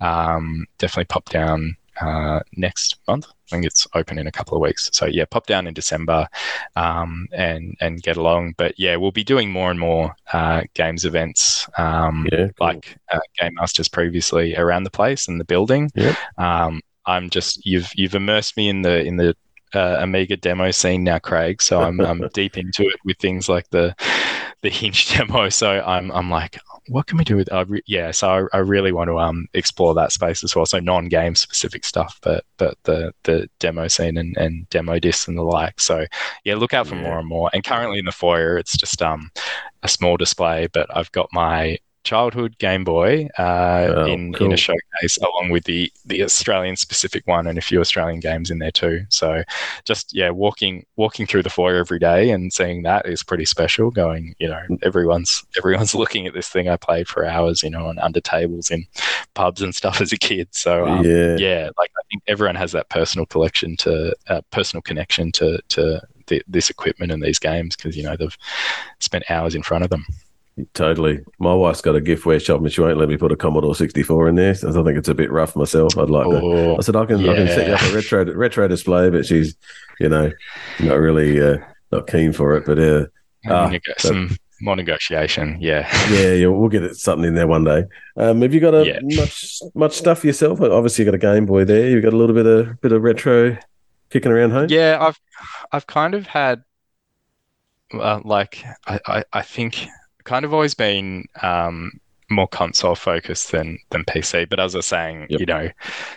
um, 0.01 0.67
definitely 0.77 1.05
pop 1.05 1.29
down 1.29 1.75
uh, 2.01 2.39
next 2.55 2.97
month. 3.07 3.27
I 3.27 3.49
think 3.49 3.65
it's 3.65 3.87
open 3.93 4.17
in 4.17 4.27
a 4.27 4.31
couple 4.31 4.55
of 4.55 4.61
weeks. 4.61 4.89
So 4.93 5.05
yeah, 5.05 5.25
pop 5.25 5.45
down 5.47 5.67
in 5.67 5.73
December 5.73 6.27
um, 6.75 7.27
and 7.31 7.75
and 7.79 8.01
get 8.01 8.17
along. 8.17 8.55
But 8.57 8.77
yeah, 8.77 8.95
we'll 8.97 9.11
be 9.11 9.23
doing 9.23 9.51
more 9.51 9.71
and 9.71 9.79
more 9.79 10.15
uh, 10.33 10.63
games 10.73 11.05
events 11.05 11.67
um, 11.77 12.27
yeah, 12.31 12.47
cool. 12.47 12.67
like 12.67 12.97
uh, 13.11 13.19
Game 13.39 13.55
Masters 13.55 13.87
previously 13.87 14.55
around 14.55 14.83
the 14.83 14.91
place 14.91 15.27
and 15.27 15.39
the 15.39 15.45
building. 15.45 15.91
Um, 16.37 16.81
I'm 17.05 17.29
just 17.29 17.65
you've 17.65 17.89
you've 17.95 18.15
immersed 18.15 18.57
me 18.57 18.69
in 18.69 18.81
the 18.81 19.03
in 19.03 19.17
the 19.17 19.35
uh, 19.73 19.97
Amiga 19.99 20.37
demo 20.37 20.71
scene 20.71 21.03
now, 21.03 21.19
Craig. 21.19 21.61
So 21.61 21.81
I'm, 21.81 21.99
I'm 21.99 22.27
deep 22.33 22.57
into 22.57 22.83
it 22.83 22.99
with 23.03 23.17
things 23.17 23.49
like 23.49 23.69
the 23.69 23.95
the 24.61 24.69
Hinge 24.69 25.09
demo. 25.17 25.49
So 25.49 25.81
I'm 25.85 26.11
I'm 26.11 26.29
like, 26.29 26.59
what 26.89 27.07
can 27.07 27.17
we 27.17 27.23
do 27.23 27.35
with? 27.35 27.51
Uh, 27.51 27.65
re- 27.67 27.83
yeah, 27.85 28.11
so 28.11 28.29
I, 28.29 28.57
I, 28.57 28.59
really 28.59 28.91
want 28.91 29.09
to 29.09 29.19
um 29.19 29.47
explore 29.53 29.93
that 29.95 30.11
space 30.11 30.43
as 30.43 30.55
well. 30.55 30.65
So 30.65 30.79
non-game 30.79 31.35
specific 31.35 31.85
stuff, 31.85 32.19
but 32.21 32.43
but 32.57 32.77
the 32.83 33.13
the 33.23 33.49
demo 33.59 33.87
scene 33.87 34.17
and, 34.17 34.35
and 34.37 34.69
demo 34.69 34.99
discs 34.99 35.27
and 35.27 35.37
the 35.37 35.43
like. 35.43 35.79
So 35.79 36.05
yeah, 36.43 36.55
look 36.55 36.73
out 36.73 36.87
for 36.87 36.95
yeah. 36.95 37.03
more 37.03 37.19
and 37.19 37.27
more. 37.27 37.49
And 37.53 37.63
currently 37.63 37.99
in 37.99 38.05
the 38.05 38.11
foyer, 38.11 38.57
it's 38.57 38.77
just 38.77 39.01
um 39.01 39.31
a 39.83 39.87
small 39.87 40.17
display, 40.17 40.67
but 40.73 40.87
I've 40.95 41.11
got 41.11 41.29
my 41.31 41.77
childhood 42.07 42.57
Game 42.57 42.85
Boy 42.85 43.27
uh, 43.37 43.93
oh, 43.93 44.05
in 44.05 44.33
cool. 44.33 44.47
in 44.47 44.53
a 44.53 44.57
showcase, 44.57 45.17
along 45.17 45.49
with 45.49 45.65
the 45.65 45.91
the 46.05 46.23
Australian 46.23 46.77
specific 46.77 47.27
one 47.27 47.47
and 47.47 47.57
a 47.57 47.61
few 47.61 47.81
Australian 47.81 48.21
games 48.21 48.49
in 48.49 48.59
there 48.59 48.71
too. 48.71 49.05
So, 49.09 49.43
just 49.83 50.15
yeah, 50.15 50.29
walking 50.29 50.85
walking 50.95 51.27
through 51.27 51.43
the 51.43 51.49
foyer 51.49 51.75
every 51.75 51.99
day 51.99 52.29
and 52.29 52.53
seeing 52.53 52.83
that 52.83 53.05
is 53.05 53.23
pretty 53.23 53.45
special. 53.45 53.91
Going, 53.91 54.35
you 54.39 54.47
know, 54.47 54.61
everyone's 54.83 55.43
everyone's 55.57 55.93
looking 56.01 56.25
at 56.27 56.33
this 56.33 56.47
thing 56.47 56.69
I 56.69 56.77
played 56.77 57.09
for 57.09 57.25
hours, 57.25 57.61
you 57.61 57.69
know, 57.69 57.87
on 57.87 57.99
under 57.99 58.21
tables 58.21 58.71
in 58.71 58.85
pubs 59.33 59.61
and 59.61 59.75
stuff 59.75 59.99
as 60.05 60.13
a 60.13 60.17
kid. 60.17 60.47
So 60.51 60.87
um, 60.87 61.03
yeah, 61.03 61.35
yeah, 61.37 61.69
like 61.77 61.91
I 61.97 62.03
think 62.09 62.23
everyone 62.27 62.55
has 62.55 62.71
that 62.71 62.89
personal 62.89 63.25
collection 63.25 63.75
to 63.77 64.15
uh, 64.29 64.41
personal 64.51 64.81
connection 64.81 65.33
to 65.33 65.59
to 65.69 66.01
the, 66.27 66.41
this 66.47 66.69
equipment 66.69 67.11
and 67.11 67.21
these 67.21 67.39
games 67.39 67.75
because 67.75 67.97
you 67.97 68.03
know 68.03 68.15
they've 68.15 68.37
spent 68.99 69.29
hours 69.29 69.55
in 69.55 69.63
front 69.63 69.83
of 69.83 69.89
them. 69.89 70.05
Totally. 70.73 71.19
My 71.39 71.53
wife's 71.53 71.81
got 71.81 71.95
a 71.95 72.01
giftware 72.01 72.43
shop 72.43 72.61
and 72.61 72.71
she 72.71 72.81
won't 72.81 72.97
let 72.97 73.09
me 73.09 73.17
put 73.17 73.31
a 73.31 73.35
Commodore 73.35 73.75
64 73.75 74.29
in 74.29 74.35
there. 74.35 74.55
So 74.55 74.69
I 74.69 74.83
think 74.83 74.97
it's 74.97 75.07
a 75.07 75.13
bit 75.13 75.31
rough 75.31 75.55
myself. 75.55 75.97
I'd 75.97 76.09
like 76.09 76.25
oh, 76.25 76.41
to. 76.73 76.77
I 76.77 76.81
said, 76.81 76.95
I 76.95 77.05
can, 77.05 77.19
yeah. 77.19 77.31
I 77.31 77.35
can 77.35 77.47
set 77.47 77.67
you 77.67 77.73
up 77.73 77.81
a 77.81 77.93
retro 77.93 78.33
retro 78.33 78.67
display, 78.67 79.09
but 79.11 79.25
she's, 79.25 79.55
you 79.99 80.09
know, 80.09 80.31
not 80.79 80.95
really 80.95 81.39
uh, 81.41 81.57
not 81.91 82.07
keen 82.07 82.33
for 82.33 82.55
it. 82.57 82.65
But 82.65 82.79
uh, 82.79 83.05
uh 83.47 83.77
some 83.99 84.35
more 84.61 84.75
negotiation. 84.75 85.57
Yeah. 85.61 85.87
Yeah, 86.09 86.33
yeah. 86.33 86.47
We'll 86.47 86.69
get 86.69 86.83
it, 86.83 86.95
something 86.95 87.27
in 87.27 87.35
there 87.35 87.47
one 87.47 87.63
day. 87.63 87.83
Um, 88.15 88.41
have 88.41 88.53
you 88.53 88.59
got 88.59 88.73
a 88.73 88.85
yeah. 88.85 88.99
much 89.03 89.61
much 89.75 89.93
stuff 89.93 90.25
yourself? 90.25 90.59
Obviously, 90.59 91.05
you 91.05 91.11
got 91.11 91.15
a 91.15 91.19
Game 91.19 91.45
Boy 91.45 91.65
there. 91.65 91.87
You've 91.87 92.03
got 92.03 92.13
a 92.13 92.17
little 92.17 92.35
bit 92.35 92.47
of 92.47 92.81
bit 92.81 92.91
of 92.91 93.03
retro 93.03 93.57
kicking 94.09 94.31
around 94.31 94.51
home. 94.51 94.67
Yeah, 94.69 94.97
I've 94.99 95.19
I've 95.71 95.85
kind 95.85 96.15
of 96.15 96.25
had 96.25 96.63
uh, 97.93 98.21
like 98.23 98.63
I, 98.87 98.99
I, 99.05 99.23
I 99.33 99.41
think 99.43 99.87
kind 100.27 100.45
of 100.45 100.53
always 100.53 100.75
been 100.75 101.25
um, 101.41 101.99
more 102.29 102.47
console 102.47 102.95
focused 102.95 103.51
than 103.51 103.79
than 103.89 104.03
PC. 104.03 104.47
But 104.49 104.59
as 104.59 104.75
I 104.75 104.79
was 104.79 104.85
saying, 104.85 105.27
yep. 105.29 105.39
you 105.39 105.45
know, 105.45 105.69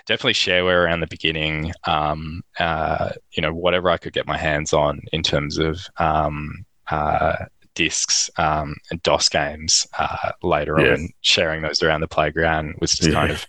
definitely 0.06 0.34
shareware 0.34 0.84
around 0.84 1.00
the 1.00 1.06
beginning. 1.06 1.72
Um, 1.84 2.42
uh, 2.58 3.10
you 3.32 3.40
know, 3.40 3.54
whatever 3.54 3.88
I 3.88 3.96
could 3.96 4.12
get 4.12 4.26
my 4.26 4.36
hands 4.36 4.72
on 4.72 5.00
in 5.12 5.22
terms 5.22 5.56
of 5.58 5.86
um, 5.96 6.66
uh, 6.88 7.46
discs 7.74 8.28
um, 8.36 8.76
and 8.90 9.02
DOS 9.02 9.28
games 9.28 9.86
uh, 9.98 10.32
later 10.42 10.76
yes. 10.78 10.98
on, 10.98 11.08
sharing 11.22 11.62
those 11.62 11.82
around 11.82 12.00
the 12.00 12.08
playground 12.08 12.74
was 12.80 12.92
just 12.92 13.08
yeah. 13.10 13.14
kind 13.14 13.30
of 13.30 13.46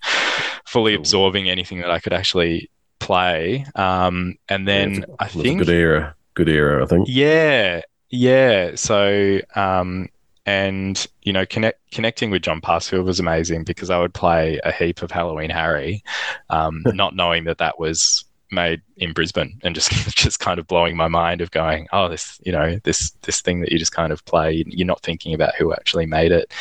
fully 0.66 0.94
absorbing 0.94 1.50
anything 1.50 1.80
that 1.80 1.92
I 1.92 2.00
could 2.00 2.14
actually 2.14 2.70
play. 3.00 3.66
Um, 3.76 4.36
and 4.48 4.68
then 4.68 4.94
yeah, 4.94 5.16
I 5.20 5.28
think 5.28 5.60
good 5.60 5.70
era, 5.70 6.16
good 6.36 6.50
era. 6.50 6.84
I 6.84 6.88
think. 6.88 7.08
Yeah, 7.10 7.82
yeah. 8.12 8.76
So 8.76 9.40
um, 9.56 10.08
and 10.52 11.08
you 11.24 11.32
know 11.32 11.46
connect, 11.46 11.80
connecting 11.92 12.30
with 12.30 12.42
john 12.42 12.62
passfield 12.62 13.06
was 13.06 13.20
amazing 13.20 13.64
because 13.64 13.90
i 13.90 14.00
would 14.00 14.14
play 14.14 14.60
a 14.64 14.72
heap 14.72 15.02
of 15.02 15.12
halloween 15.12 15.50
harry 15.50 16.04
um, 16.50 16.82
not 16.88 17.16
knowing 17.16 17.46
that 17.46 17.58
that 17.58 17.80
was 17.80 18.26
made 18.54 18.82
in 18.98 19.14
brisbane 19.14 19.58
and 19.64 19.76
just 19.76 19.92
just 20.18 20.40
kind 20.40 20.60
of 20.60 20.68
blowing 20.68 20.98
my 20.98 21.08
mind 21.08 21.40
of 21.40 21.52
going 21.52 21.88
oh 21.94 22.10
this 22.10 22.38
you 22.44 22.52
know 22.52 22.78
this 22.84 23.12
this 23.22 23.40
thing 23.42 23.62
that 23.62 23.72
you 23.72 23.80
just 23.80 23.94
kind 23.94 24.12
of 24.12 24.24
play 24.26 24.64
you're 24.68 24.86
not 24.86 25.02
thinking 25.02 25.34
about 25.34 25.56
who 25.56 25.72
actually 25.72 26.06
made 26.06 26.34
it 26.34 26.52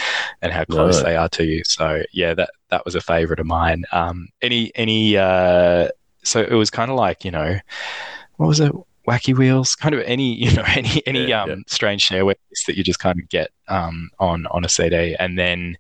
and 0.41 0.53
how 0.53 0.65
close 0.65 1.03
they 1.03 1.17
are 1.17 1.29
to 1.29 1.45
you. 1.45 1.63
So 1.65 2.03
yeah 2.13 2.35
that 2.35 2.51
that 2.71 2.85
was 2.85 2.95
a 2.95 3.01
favorite 3.01 3.41
of 3.41 3.47
mine. 3.47 3.85
Um, 3.93 4.29
any 4.41 4.73
any 4.75 5.17
uh, 5.17 5.89
so 6.23 6.41
it 6.41 6.55
was 6.55 6.71
kind 6.71 6.91
of 6.91 6.97
like 6.97 7.25
you 7.25 7.31
know 7.31 7.59
what 8.37 8.47
was 8.47 8.61
it? 8.61 8.73
Wacky 9.09 9.37
wheels, 9.37 9.75
kind 9.75 9.95
of 9.95 10.03
any 10.03 10.35
you 10.45 10.53
know 10.53 10.65
any 10.69 11.03
any 11.07 11.27
yeah, 11.27 11.43
um, 11.43 11.51
yeah. 11.51 11.57
strange 11.67 12.09
shareware 12.09 12.37
that 12.67 12.77
you 12.77 12.85
just 12.85 13.01
kind 13.01 13.19
of 13.19 13.29
get 13.29 13.51
um, 13.71 14.11
on 14.19 14.47
on 14.47 14.65
a 14.65 14.69
CD, 14.69 15.17
and 15.19 15.39
then 15.39 15.79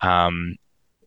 um, 0.00 0.56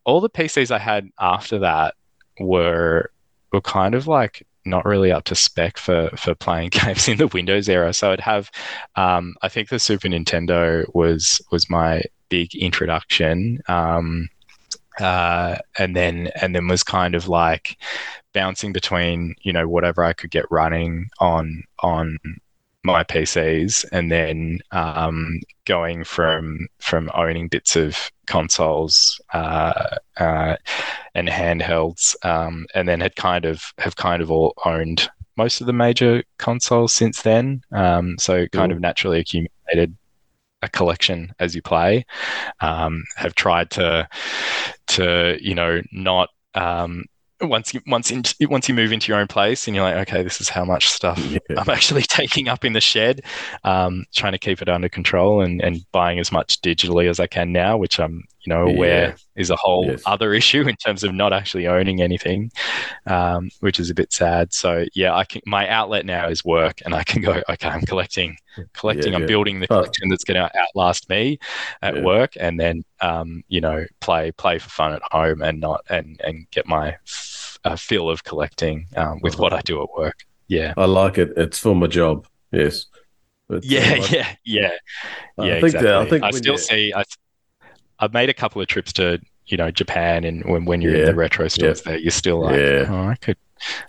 all 0.06 0.22
the 0.22 0.30
PCs 0.30 0.72
I 0.72 0.80
had 0.80 1.10
after 1.20 1.60
that 1.60 1.96
were 2.40 3.12
were 3.52 3.62
kind 3.62 3.96
of 3.96 4.08
like 4.08 4.46
not 4.66 4.86
really 4.86 5.12
up 5.12 5.24
to 5.26 5.36
spec 5.36 5.78
for 5.78 6.10
for 6.16 6.36
playing 6.36 6.70
games 6.72 7.08
in 7.08 7.18
the 7.18 7.28
Windows 7.28 7.68
era. 7.68 7.94
So 7.94 8.12
I'd 8.12 8.20
have, 8.20 8.52
um, 8.96 9.36
I 9.42 9.50
think 9.50 9.70
the 9.70 9.80
Super 9.80 10.08
Nintendo 10.08 10.86
was 10.94 11.42
was 11.52 11.70
my 11.70 12.04
big 12.30 12.56
introduction. 12.56 13.60
Um, 13.68 14.30
uh, 15.00 15.58
and 15.78 15.96
then 15.96 16.30
and 16.42 16.54
then 16.54 16.68
was 16.68 16.84
kind 16.84 17.16
of 17.16 17.28
like 17.28 17.78
bouncing 18.34 18.74
between 18.74 19.36
you 19.42 19.54
know 19.54 19.68
whatever 19.68 20.04
I 20.04 20.14
could 20.14 20.30
get 20.30 20.52
running 20.52 21.10
on 21.20 21.64
on 21.80 22.18
my 22.84 23.04
PCs, 23.04 23.86
and 23.92 24.12
then 24.12 24.60
um, 24.72 25.40
going 25.66 26.04
from 26.04 26.68
from 26.80 27.10
owning 27.14 27.48
bits 27.48 27.76
of 27.76 28.12
consoles 28.28 29.20
uh, 29.34 29.98
uh, 30.18 30.56
and 31.14 31.28
handhelds, 31.28 32.16
um, 32.26 32.66
and 32.74 32.88
then 32.88 33.02
had 33.02 33.16
kind 33.16 33.46
of 33.46 33.74
have 33.78 33.96
kind 33.96 34.22
of 34.22 34.32
all 34.32 34.54
owned 34.66 35.10
most 35.36 35.62
of 35.62 35.68
the 35.68 35.74
major 35.74 36.24
consoles 36.38 36.94
since 36.94 37.22
then. 37.22 37.62
Um, 37.72 38.18
so 38.18 38.48
kind 38.48 38.72
of 38.72 38.80
naturally 38.80 39.20
accumulated 39.20 39.96
a 40.62 40.70
collection 40.70 41.34
as 41.40 41.56
you 41.56 41.62
play. 41.62 42.06
Um, 42.62 43.04
have 43.16 43.36
tried 43.36 43.70
to 43.72 44.08
to 44.88 45.38
you 45.42 45.56
know 45.56 45.82
not 45.92 46.30
um, 46.56 47.06
once 47.42 47.74
you 47.74 47.82
once 47.88 48.12
in, 48.12 48.24
once 48.42 48.68
you 48.68 48.76
move 48.76 48.92
into 48.92 49.12
your 49.12 49.20
own 49.20 49.28
place 49.28 49.68
and 49.68 49.76
you're 49.76 49.86
like, 49.86 50.08
okay, 50.08 50.24
this 50.24 50.42
is 50.42 50.50
how 50.50 50.66
much 50.66 50.90
stuff 50.90 51.18
yeah. 51.20 51.40
I'm 51.58 51.70
actually 51.70 52.02
taking 52.08 52.48
up 52.48 52.66
in 52.66 52.74
the 52.74 52.82
shed. 52.82 53.22
Um, 53.64 54.06
trying 54.14 54.34
to 54.34 54.38
keep 54.38 54.62
it 54.62 54.70
under 54.70 54.90
control 54.90 55.42
and, 55.42 55.62
and 55.62 55.86
buying 55.92 56.20
as 56.20 56.32
much 56.32 56.62
digitally 56.62 57.10
as 57.10 57.20
I 57.20 57.28
can 57.28 57.52
now, 57.52 57.78
which 57.78 58.00
I'm 58.00 58.24
you 58.46 58.54
know 58.54 58.68
yeah. 58.68 59.16
is 59.36 59.50
a 59.50 59.56
whole 59.56 59.86
yes. 59.86 60.02
other 60.06 60.34
issue 60.34 60.68
in 60.68 60.76
terms 60.76 61.04
of 61.04 61.14
not 61.14 61.34
actually 61.34 61.68
owning 61.68 62.02
anything, 62.02 62.52
um, 63.06 63.50
which 63.60 63.80
is 63.80 63.90
a 63.90 63.94
bit 63.94 64.14
sad. 64.14 64.54
So 64.54 64.86
yeah, 64.94 65.16
I 65.16 65.24
can 65.26 65.42
my 65.46 65.68
outlet 65.68 66.06
now 66.06 66.28
is 66.28 66.44
work, 66.46 66.82
and 66.86 66.94
I 66.94 67.04
can 67.04 67.22
go. 67.22 67.42
Okay, 67.50 67.68
I'm 67.68 67.82
collecting, 67.82 68.38
collecting. 68.74 69.14
Yeah, 69.14 69.20
I'm 69.20 69.26
building 69.26 69.60
the 69.60 69.68
collection 69.68 70.08
oh. 70.08 70.10
that's 70.10 70.24
going 70.24 70.38
to 70.38 70.52
outlast 70.60 71.10
me 71.10 71.40
at 71.82 72.04
work, 72.04 72.34
and 72.40 72.60
then 72.60 72.84
um, 73.02 73.44
you 73.48 73.62
know 73.62 73.86
play 74.00 74.32
play 74.32 74.60
for 74.60 74.70
fun 74.70 74.94
at 74.94 75.02
home 75.12 75.42
and 75.42 75.60
not 75.60 75.82
and 75.90 76.20
and 76.24 76.50
get 76.52 76.68
my 76.68 76.96
a 77.66 77.76
feel 77.78 78.10
of 78.10 78.24
collecting 78.24 78.88
um, 78.96 79.20
with 79.22 79.38
what 79.38 79.54
I 79.54 79.62
do 79.62 79.82
at 79.82 79.90
work. 79.98 80.20
Yeah, 80.48 80.74
I 80.78 80.86
like 80.86 81.18
it. 81.18 81.34
It's 81.38 81.60
for 81.60 81.76
my 81.76 81.88
job. 81.88 82.26
Yes. 82.52 82.86
But, 83.48 83.66
yeah, 83.66 83.80
uh, 83.80 84.08
yeah, 84.12 84.36
yeah, 84.44 84.72
yeah. 85.38 85.44
I 85.44 85.62
think 85.62 85.64
exactly. 85.64 85.92
I 85.92 86.10
think 86.10 86.24
I 86.24 86.32
still 86.32 86.58
see. 86.58 86.94
I, 86.96 87.04
I've 88.00 88.14
made 88.14 88.30
a 88.30 88.34
couple 88.34 88.62
of 88.62 88.68
trips 88.68 88.94
to 88.94 89.20
you 89.48 89.58
know 89.58 89.72
Japan, 89.72 90.24
and 90.24 90.44
when, 90.46 90.66
when 90.66 90.82
you're 90.82 90.94
yeah. 90.94 91.02
in 91.02 91.06
the 91.08 91.16
retro 91.16 91.48
stores 91.48 91.82
yeah. 91.86 91.92
there, 91.92 92.00
you're 92.00 92.12
still 92.12 92.42
like, 92.42 92.56
yeah. 92.56 92.86
oh, 92.88 93.08
I 93.08 93.16
could, 93.16 93.38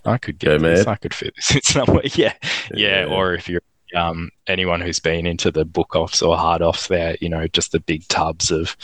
I 0.05 0.17
could 0.17 0.39
get 0.39 0.47
Go 0.47 0.57
this. 0.57 0.85
Mad. 0.85 0.91
I 0.91 0.95
could 0.95 1.13
fit 1.13 1.33
this 1.35 1.51
in 1.55 1.61
somewhere. 1.61 2.03
Yeah, 2.13 2.33
yeah. 2.73 3.05
Or 3.05 3.33
if 3.33 3.47
you're 3.47 3.61
um, 3.93 4.29
anyone 4.47 4.81
who's 4.81 4.99
been 4.99 5.25
into 5.25 5.51
the 5.51 5.65
book 5.65 5.95
offs 5.95 6.21
or 6.21 6.37
hard 6.37 6.61
offs 6.61 6.87
there, 6.87 7.17
you 7.21 7.29
know, 7.29 7.47
just 7.47 7.71
the 7.71 7.79
big 7.79 8.07
tubs 8.07 8.51
of 8.51 8.75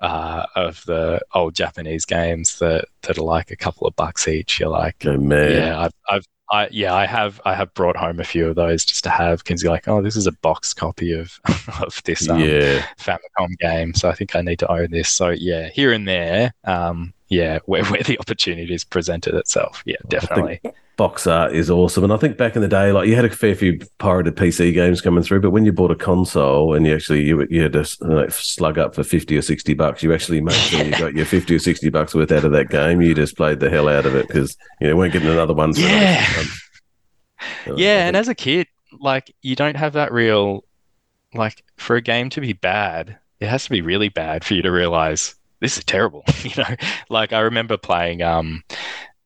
uh, 0.00 0.46
of 0.54 0.84
the 0.86 1.20
old 1.34 1.54
Japanese 1.54 2.04
games 2.04 2.58
that, 2.58 2.86
that 3.02 3.18
are 3.18 3.24
like 3.24 3.50
a 3.50 3.56
couple 3.56 3.86
of 3.86 3.96
bucks 3.96 4.28
each. 4.28 4.60
You're 4.60 4.68
like, 4.68 5.04
oh, 5.06 5.16
man. 5.16 5.52
yeah, 5.52 5.80
I've, 5.80 5.92
I've 6.08 6.26
I, 6.50 6.68
yeah, 6.70 6.94
I 6.94 7.06
have 7.06 7.40
I 7.44 7.54
have 7.54 7.72
brought 7.74 7.96
home 7.96 8.20
a 8.20 8.24
few 8.24 8.48
of 8.48 8.54
those 8.54 8.84
just 8.84 9.04
to 9.04 9.10
have 9.10 9.42
you're 9.62 9.72
like, 9.72 9.88
oh, 9.88 10.02
this 10.02 10.16
is 10.16 10.26
a 10.26 10.32
box 10.32 10.72
copy 10.72 11.12
of 11.12 11.40
of 11.80 12.00
this 12.04 12.28
um, 12.28 12.40
yeah. 12.40 12.86
Famicom 12.98 13.56
game, 13.58 13.94
so 13.94 14.08
I 14.08 14.14
think 14.14 14.36
I 14.36 14.42
need 14.42 14.58
to 14.60 14.70
own 14.70 14.90
this. 14.90 15.08
So 15.08 15.30
yeah, 15.30 15.68
here 15.68 15.92
and 15.92 16.06
there, 16.06 16.52
um, 16.64 17.12
yeah, 17.28 17.58
where 17.66 17.84
where 17.86 18.02
the 18.02 18.18
opportunity 18.18 18.26
opportunities 18.66 18.84
presented 18.84 19.34
itself, 19.34 19.82
yeah, 19.86 19.96
definitely 20.08 20.60
box 20.96 21.26
art 21.26 21.54
is 21.54 21.70
awesome. 21.70 22.04
And 22.04 22.12
I 22.12 22.16
think 22.16 22.36
back 22.36 22.56
in 22.56 22.62
the 22.62 22.68
day, 22.68 22.90
like 22.90 23.06
you 23.06 23.14
had 23.14 23.24
a 23.24 23.30
fair 23.30 23.54
few 23.54 23.78
pirated 23.98 24.34
PC 24.34 24.72
games 24.72 25.00
coming 25.00 25.22
through, 25.22 25.40
but 25.40 25.50
when 25.50 25.64
you 25.64 25.72
bought 25.72 25.90
a 25.90 25.96
console 25.96 26.74
and 26.74 26.86
you 26.86 26.94
actually 26.94 27.22
you, 27.22 27.46
you 27.50 27.62
had 27.62 27.74
to 27.74 27.86
like, 28.00 28.30
slug 28.30 28.78
up 28.78 28.94
for 28.94 29.04
fifty 29.04 29.36
or 29.36 29.42
sixty 29.42 29.74
bucks, 29.74 30.02
you 30.02 30.12
actually 30.12 30.40
made 30.40 30.54
sure 30.54 30.82
you 30.82 30.92
got 30.92 31.14
your 31.14 31.26
fifty 31.26 31.54
or 31.54 31.58
sixty 31.58 31.90
bucks 31.90 32.14
worth 32.14 32.32
out 32.32 32.44
of 32.44 32.52
that 32.52 32.70
game. 32.70 33.02
You 33.02 33.14
just 33.14 33.36
played 33.36 33.60
the 33.60 33.70
hell 33.70 33.88
out 33.88 34.06
of 34.06 34.14
it 34.14 34.26
because 34.26 34.56
you 34.80 34.88
know 34.88 34.96
weren't 34.96 35.12
getting 35.12 35.28
another 35.28 35.54
one. 35.54 35.72
yeah, 35.76 36.42
yeah. 37.76 38.06
And 38.06 38.16
as 38.16 38.28
a 38.28 38.34
kid, 38.34 38.66
like 38.98 39.34
you 39.42 39.54
don't 39.54 39.76
have 39.76 39.92
that 39.92 40.12
real 40.12 40.64
like 41.34 41.62
for 41.76 41.96
a 41.96 42.02
game 42.02 42.30
to 42.30 42.40
be 42.40 42.54
bad, 42.54 43.18
it 43.40 43.48
has 43.48 43.64
to 43.64 43.70
be 43.70 43.82
really 43.82 44.08
bad 44.08 44.44
for 44.44 44.54
you 44.54 44.62
to 44.62 44.70
realize 44.70 45.34
this 45.60 45.76
is 45.76 45.84
terrible. 45.84 46.24
you 46.42 46.52
know, 46.56 46.74
like 47.10 47.34
I 47.34 47.40
remember 47.40 47.76
playing 47.76 48.22
um 48.22 48.62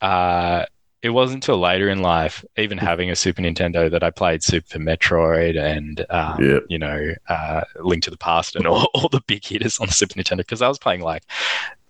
uh 0.00 0.64
it 1.02 1.10
wasn't 1.10 1.36
until 1.36 1.58
later 1.58 1.88
in 1.88 2.02
life, 2.02 2.44
even 2.58 2.76
having 2.76 3.10
a 3.10 3.16
Super 3.16 3.40
Nintendo, 3.40 3.90
that 3.90 4.02
I 4.02 4.10
played 4.10 4.42
Super 4.42 4.78
Metroid 4.78 5.58
and 5.58 6.04
um, 6.10 6.62
you 6.68 6.78
know 6.78 7.14
uh, 7.28 7.62
Link 7.80 8.02
to 8.04 8.10
the 8.10 8.18
Past 8.18 8.54
and 8.54 8.66
all, 8.66 8.88
all 8.94 9.08
the 9.08 9.22
big 9.26 9.44
hitters 9.44 9.78
on 9.78 9.86
the 9.86 9.92
Super 9.92 10.14
Nintendo 10.14 10.38
because 10.38 10.62
I 10.62 10.68
was 10.68 10.78
playing 10.78 11.00
like 11.00 11.24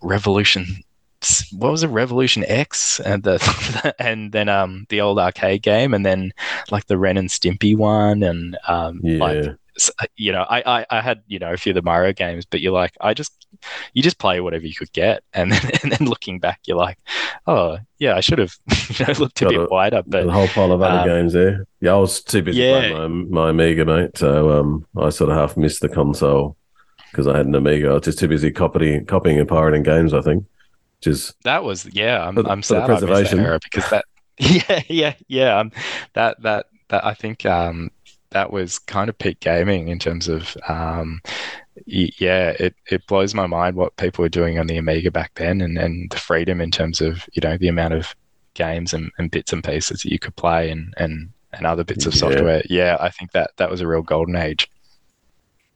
Revolution. 0.01 0.85
What 1.53 1.73
was 1.73 1.83
it? 1.83 1.89
Revolution 1.89 2.45
X 2.47 2.99
and 3.01 3.23
the 3.25 3.95
and 3.99 4.33
then 4.33 4.49
um 4.49 4.87
the 4.89 5.03
old 5.03 5.19
arcade 5.19 5.63
game 5.63 5.93
and 5.93 6.07
then 6.07 6.33
like 6.71 6.87
the 6.87 6.97
Ren 6.97 7.19
and 7.19 7.29
Stimpy 7.29 7.77
one 7.77 8.23
and 8.23 8.57
um 8.69 9.01
yeah. 9.03 9.19
like 9.19 9.57
you 10.17 10.33
know, 10.33 10.43
I, 10.43 10.81
I, 10.81 10.87
I, 10.91 11.01
had, 11.01 11.23
you 11.27 11.39
know, 11.39 11.53
a 11.53 11.57
few 11.57 11.71
of 11.71 11.75
the 11.75 11.83
Mario 11.83 12.13
games, 12.13 12.45
but 12.45 12.61
you're 12.61 12.73
like, 12.73 12.93
I 13.01 13.15
just, 13.15 13.47
you 13.95 14.03
just 14.03 14.19
play 14.19 14.41
whatever 14.41 14.67
you 14.67 14.75
could 14.75 14.93
get. 14.93 15.23
And 15.33 15.53
then, 15.53 15.71
and 15.83 15.93
then 15.93 16.09
looking 16.09 16.39
back, 16.39 16.61
you're 16.67 16.77
like, 16.77 16.99
oh, 17.47 17.79
yeah, 17.99 18.17
I 18.17 18.21
should 18.21 18.39
have, 18.39 18.55
you 18.99 19.07
know, 19.07 19.13
looked 19.19 19.41
a 19.41 19.45
Got 19.45 19.51
bit 19.51 19.61
a, 19.61 19.67
wider. 19.67 20.03
But 20.07 20.27
a 20.27 20.33
whole 20.33 20.49
pile 20.49 20.73
of 20.73 20.83
other 20.83 21.01
um, 21.01 21.07
games 21.07 21.33
there. 21.33 21.67
Yeah, 21.81 21.93
I 21.93 21.97
was 21.99 22.23
too 22.23 22.43
busy 22.43 22.63
yeah. 22.63 22.91
playing 22.91 23.31
my, 23.31 23.45
my 23.45 23.51
Amiga, 23.51 23.85
mate. 23.85 24.17
So 24.19 24.59
um, 24.59 24.87
I 24.97 25.11
sort 25.11 25.31
of 25.31 25.37
half 25.37 25.57
missed 25.57 25.81
the 25.81 25.89
console 25.89 26.57
because 27.11 27.27
I 27.27 27.37
had 27.37 27.47
an 27.47 27.55
Amiga. 27.55 27.89
I 27.89 27.93
was 27.95 28.03
just 28.03 28.19
too 28.19 28.29
busy 28.29 28.51
copying, 28.51 29.07
copying 29.07 29.39
and 29.39 29.49
pirating 29.49 29.83
games, 29.83 30.15
I 30.15 30.21
think. 30.21 30.45
Just 31.01 31.43
that 31.45 31.65
was, 31.65 31.87
yeah, 31.93 32.27
I'm, 32.27 32.35
for, 32.35 32.47
I'm 32.49 32.63
sad 32.63 32.91
I 32.91 33.01
that 33.01 33.61
because 33.63 33.89
that, 33.89 34.05
yeah, 34.39 34.83
yeah, 34.87 35.15
yeah. 35.29 35.59
Um, 35.59 35.73
that, 36.13 36.43
that, 36.43 36.67
that 36.89 37.07
I 37.07 37.15
think 37.15 37.47
um, 37.47 37.91
that 38.31 38.53
was 38.53 38.79
kind 38.79 39.09
of 39.09 39.19
peak 39.19 39.41
gaming 39.41 39.89
in 39.89 39.99
terms 39.99 40.29
of 40.29 40.57
um, 40.69 41.21
yeah 41.87 42.51
it, 42.51 42.75
it 42.91 43.07
blows 43.07 43.35
my 43.35 43.47
mind 43.47 43.77
what 43.77 43.97
people 43.97 44.23
were 44.23 44.29
doing 44.29 44.59
on 44.59 44.67
the 44.67 44.77
amiga 44.77 45.11
back 45.11 45.33
then 45.35 45.61
and, 45.61 45.79
and 45.79 46.11
the 46.11 46.17
freedom 46.17 46.61
in 46.61 46.71
terms 46.71 47.01
of 47.01 47.29
you 47.33 47.41
know 47.43 47.57
the 47.57 47.69
amount 47.69 47.95
of 47.95 48.15
games 48.55 48.93
and, 48.93 49.11
and 49.19 49.31
bits 49.31 49.53
and 49.53 49.65
pieces 49.65 50.03
that 50.03 50.11
you 50.11 50.19
could 50.19 50.35
play 50.37 50.71
and 50.71 50.95
and, 50.97 51.31
and 51.53 51.67
other 51.67 51.85
bits 51.85 52.07
of 52.07 52.15
software. 52.15 52.63
Yeah 52.69 52.97
i 53.01 53.11
think 53.11 53.33
that 53.33 53.51
that 53.57 53.71
was 53.71 53.81
a 53.81 53.87
real 53.87 54.03
golden 54.03 54.37
age. 54.37 54.71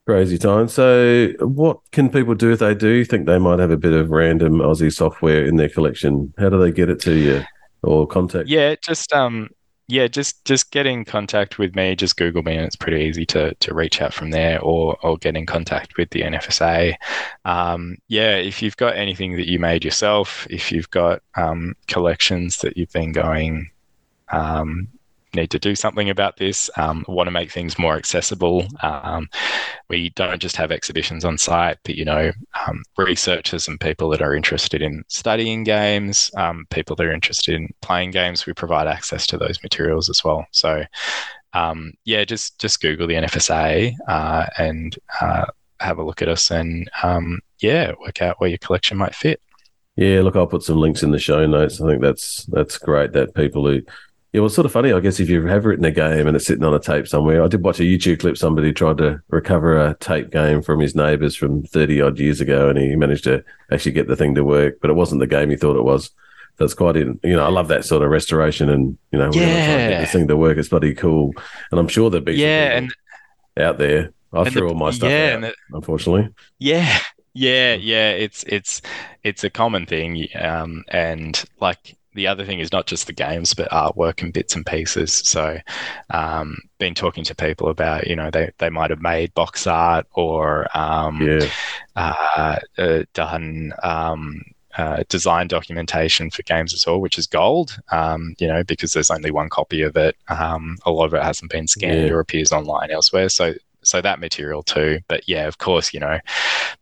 Crazy 0.07 0.39
time 0.39 0.69
so 0.69 1.29
what 1.41 1.79
can 1.91 2.11
people 2.11 2.35
do 2.35 2.53
if 2.53 2.59
they 2.59 2.75
do 2.75 3.05
think 3.05 3.27
they 3.27 3.39
might 3.39 3.59
have 3.59 3.71
a 3.71 3.77
bit 3.77 3.95
of 3.95 4.11
random 4.11 4.55
aussie 4.55 4.93
software 4.93 5.47
in 5.47 5.57
their 5.57 5.71
collection? 5.71 6.35
How 6.39 6.51
do 6.51 6.61
they 6.61 6.73
get 6.73 6.91
it 6.91 7.01
to 7.01 7.15
you 7.15 7.43
or 7.83 8.07
contact 8.07 8.49
yeah 8.49 8.75
just 8.83 9.13
um 9.13 9.49
yeah, 9.87 10.07
just 10.07 10.45
just 10.45 10.71
get 10.71 10.87
in 10.87 11.05
contact 11.05 11.59
with 11.59 11.77
me. 11.77 11.95
Just 11.95 12.17
Google 12.17 12.43
me, 12.43 12.57
and 12.57 12.65
it's 12.65 12.77
pretty 12.77 13.05
easy 13.05 13.27
to 13.27 13.55
to 13.55 13.75
reach 13.75 14.01
out 14.01 14.15
from 14.15 14.31
there, 14.31 14.61
or 14.61 14.97
or 15.03 15.19
get 15.19 15.37
in 15.37 15.47
contact 15.47 15.97
with 15.97 16.11
the 16.11 16.23
NFSA. 16.23 16.95
Um, 17.45 17.99
yeah, 18.09 18.37
if 18.37 18.63
you've 18.63 18.77
got 18.77 18.97
anything 18.97 19.37
that 19.37 19.49
you 19.49 19.59
made 19.59 19.85
yourself, 19.85 20.47
if 20.49 20.73
you've 20.73 20.91
got 20.91 21.23
um, 21.37 21.75
collections 21.87 22.59
that 22.59 22.77
you've 22.77 22.93
been 22.93 23.13
going 23.13 23.71
um, 24.31 24.89
need 25.35 25.51
to 25.51 25.59
do 25.59 25.75
something 25.75 26.11
about 26.11 26.37
this, 26.37 26.71
um, 26.77 27.05
want 27.09 27.27
to 27.27 27.31
make 27.31 27.51
things 27.51 27.79
more 27.79 27.97
accessible. 27.97 28.67
Um, 28.83 29.29
we 29.89 30.11
don't 30.11 30.41
just 30.41 30.57
have 30.57 30.73
exhibitions 30.73 31.25
on 31.25 31.39
site, 31.39 31.79
but 31.85 31.97
you 31.97 32.05
know, 32.05 32.33
um, 32.67 32.83
researchers 32.97 33.69
and 33.69 33.81
people 33.81 34.09
that 34.11 34.23
are 34.23 34.35
interested 34.35 34.83
in 34.83 35.05
studying 35.09 35.65
games, 35.65 36.31
um, 36.37 36.67
people 36.71 36.97
that 36.97 37.07
are 37.07 37.13
interested 37.13 37.55
in 37.55 37.69
playing 37.81 38.11
games, 38.11 38.47
we 38.47 38.53
provide 38.53 38.87
access 38.87 39.27
to 39.29 39.39
those 39.39 39.63
materials 39.63 40.09
as 40.09 40.23
well. 40.25 40.47
So, 40.53 40.85
um, 41.53 41.93
yeah, 42.05 42.25
just 42.25 42.59
just 42.59 42.81
Google 42.81 43.07
the 43.07 43.15
NFSA 43.15 43.95
uh, 44.09 44.47
and 44.59 44.97
uh, 45.21 45.47
have 45.81 45.99
a 45.99 46.05
look 46.05 46.23
at 46.23 46.29
us, 46.29 46.51
and 46.51 46.91
um, 47.03 47.41
yeah, 47.61 47.93
work 48.01 48.23
out 48.23 48.41
where 48.41 48.51
your 48.51 48.59
collection 48.59 48.97
might 48.97 49.15
fit. 49.15 49.41
Yeah, 49.97 50.23
look, 50.23 50.35
I'll 50.35 50.47
put 50.49 50.65
some 50.65 50.79
links 50.79 51.05
in 51.05 51.13
the 51.13 51.19
show 51.19 51.47
notes. 51.47 51.81
I 51.81 51.87
think 51.87 52.03
that's 52.03 52.45
that's 52.47 52.79
great 52.79 53.13
that 53.13 53.35
people 53.35 53.67
who 53.67 53.83
yeah, 54.35 54.41
well, 54.41 54.47
it's 54.47 54.57
sort 54.57 54.67
of 54.67 54.73
funny, 54.73 54.93
I 54.93 54.99
guess, 54.99 55.21
if 55.21 55.29
you 55.29 55.47
have 55.47 55.65
written 55.65 55.85
a 55.85 55.93
game 55.93 56.27
and 56.27 56.35
it's 56.35 56.45
sitting 56.45 56.65
on 56.65 56.75
a 56.75 56.81
tape 56.81 57.07
somewhere. 57.07 57.41
I 57.41 57.47
did 57.47 57.63
watch 57.63 57.79
a 57.79 57.85
YouTube 57.85 58.19
clip. 58.19 58.37
Somebody 58.37 58.73
tried 58.73 58.99
to 58.99 59.23
recover 59.29 59.81
a 59.81 59.95
tape 60.01 60.31
game 60.31 60.61
from 60.61 60.81
his 60.81 60.97
neighbors 60.97 61.37
from 61.37 61.63
30 61.63 62.01
odd 62.01 62.19
years 62.19 62.41
ago, 62.41 62.69
and 62.69 62.77
he 62.77 62.97
managed 62.97 63.23
to 63.25 63.45
actually 63.71 63.93
get 63.93 64.09
the 64.09 64.17
thing 64.17 64.35
to 64.35 64.43
work, 64.43 64.81
but 64.81 64.91
it 64.91 64.95
wasn't 64.95 65.21
the 65.21 65.29
game 65.29 65.51
he 65.51 65.57
thought 65.57 65.77
it 65.77 65.85
was. 65.85 66.11
That's 66.57 66.75
quite, 66.75 66.97
in, 66.97 67.21
you 67.23 67.37
know, 67.37 67.47
I 67.47 67.49
love 67.49 67.69
that 67.69 67.85
sort 67.85 68.03
of 68.03 68.11
restoration 68.11 68.71
and, 68.71 68.99
you 69.13 69.21
know, 69.21 69.31
yeah. 69.33 69.89
get 69.89 70.01
this 70.01 70.11
thing 70.11 70.27
to 70.27 70.37
work. 70.37 70.59
It's 70.59 70.69
bloody 70.69 70.97
cool. 70.97 71.33
And 71.71 71.79
I'm 71.79 71.87
sure 71.87 72.11
there'd 72.11 72.25
be 72.25 72.35
yeah, 72.35 72.77
and 72.77 72.93
out 73.57 73.79
there. 73.79 74.11
I 74.33 74.51
threw 74.51 74.63
the, 74.63 74.67
all 74.67 74.75
my 74.75 74.91
stuff 74.91 75.11
yeah, 75.11 75.35
out, 75.37 75.41
the, 75.43 75.55
unfortunately. 75.73 76.31
Yeah. 76.59 76.99
Yeah. 77.37 77.75
Yeah. 77.75 78.11
It's, 78.11 78.45
it's, 78.45 78.81
it's 79.25 79.43
a 79.43 79.51
common 79.51 79.87
thing. 79.87 80.29
Um, 80.37 80.85
and 80.87 81.45
like, 81.61 81.97
the 82.15 82.27
other 82.27 82.45
thing 82.45 82.61
is 82.61 82.73
not 82.73 82.87
just 82.87 83.07
the 83.07 83.13
games, 83.13 83.55
but 83.55 83.71
artwork 83.71 84.23
and 84.23 84.33
bits 84.33 84.55
and 84.55 84.65
pieces. 84.65 85.13
So, 85.13 85.59
um, 86.11 86.57
been 86.79 86.95
talking 86.95 87.25
to 87.25 87.35
people 87.35 87.69
about, 87.69 88.07
you 88.07 88.17
know, 88.17 88.31
they, 88.31 88.51
they 88.59 88.71
might 88.71 88.91
have 88.91 89.03
made 89.03 89.35
box 89.35 89.67
art 89.67 90.07
or 90.13 90.67
um, 90.77 91.21
yeah. 91.21 91.49
uh, 91.97 92.59
uh, 92.79 93.03
done 93.15 93.73
um, 93.83 94.43
uh, 94.77 95.05
design 95.09 95.47
documentation 95.47 96.31
for 96.31 96.43
games 96.43 96.75
as 96.75 96.87
well, 96.87 97.01
which 97.01 97.19
is 97.19 97.27
gold, 97.27 97.77
um, 97.93 98.35
you 98.39 98.47
know, 98.47 98.65
because 98.65 98.93
there's 98.93 99.11
only 99.11 99.31
one 99.31 99.49
copy 99.49 99.83
of 99.83 99.97
it. 99.97 100.17
Um, 100.29 100.79
a 100.85 100.91
lot 100.91 101.07
of 101.07 101.15
it 101.15 101.23
hasn't 101.23 101.51
been 101.51 101.67
scanned 101.67 102.09
Yeah. 102.09 102.13
or 102.15 102.21
appears 102.21 102.53
online 102.53 102.91
elsewhere. 102.91 103.29
So, 103.29 103.55
so 103.83 104.01
that 104.01 104.21
material 104.21 104.63
too. 104.63 105.01
But 105.09 105.29
yeah, 105.29 105.47
of 105.47 105.59
course, 105.59 105.95
you 105.95 106.01
know, 106.01 106.19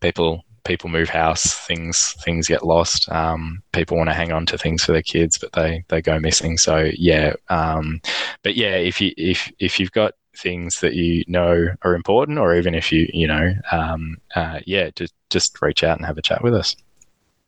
people 0.00 0.44
people 0.64 0.90
move 0.90 1.08
house, 1.08 1.54
things 1.66 2.14
things 2.24 2.48
get 2.48 2.64
lost. 2.64 3.10
Um, 3.10 3.62
people 3.72 3.96
want 3.96 4.10
to 4.10 4.14
hang 4.14 4.32
on 4.32 4.46
to 4.46 4.58
things 4.58 4.84
for 4.84 4.92
their 4.92 5.02
kids, 5.02 5.38
but 5.38 5.52
they 5.52 5.84
they 5.88 6.02
go 6.02 6.18
missing. 6.18 6.58
So 6.58 6.90
yeah, 6.94 7.34
um, 7.48 8.00
but 8.42 8.56
yeah, 8.56 8.76
if 8.76 9.00
you 9.00 9.12
if 9.16 9.50
if 9.58 9.78
you've 9.80 9.92
got 9.92 10.14
things 10.36 10.80
that 10.80 10.94
you 10.94 11.24
know 11.28 11.68
are 11.82 11.94
important, 11.94 12.38
or 12.38 12.56
even 12.56 12.74
if 12.74 12.92
you 12.92 13.08
you 13.12 13.26
know, 13.26 13.54
um, 13.70 14.16
uh, 14.34 14.60
yeah, 14.66 14.90
just 14.94 15.14
just 15.30 15.60
reach 15.62 15.84
out 15.84 15.98
and 15.98 16.06
have 16.06 16.18
a 16.18 16.22
chat 16.22 16.42
with 16.42 16.54
us. 16.54 16.76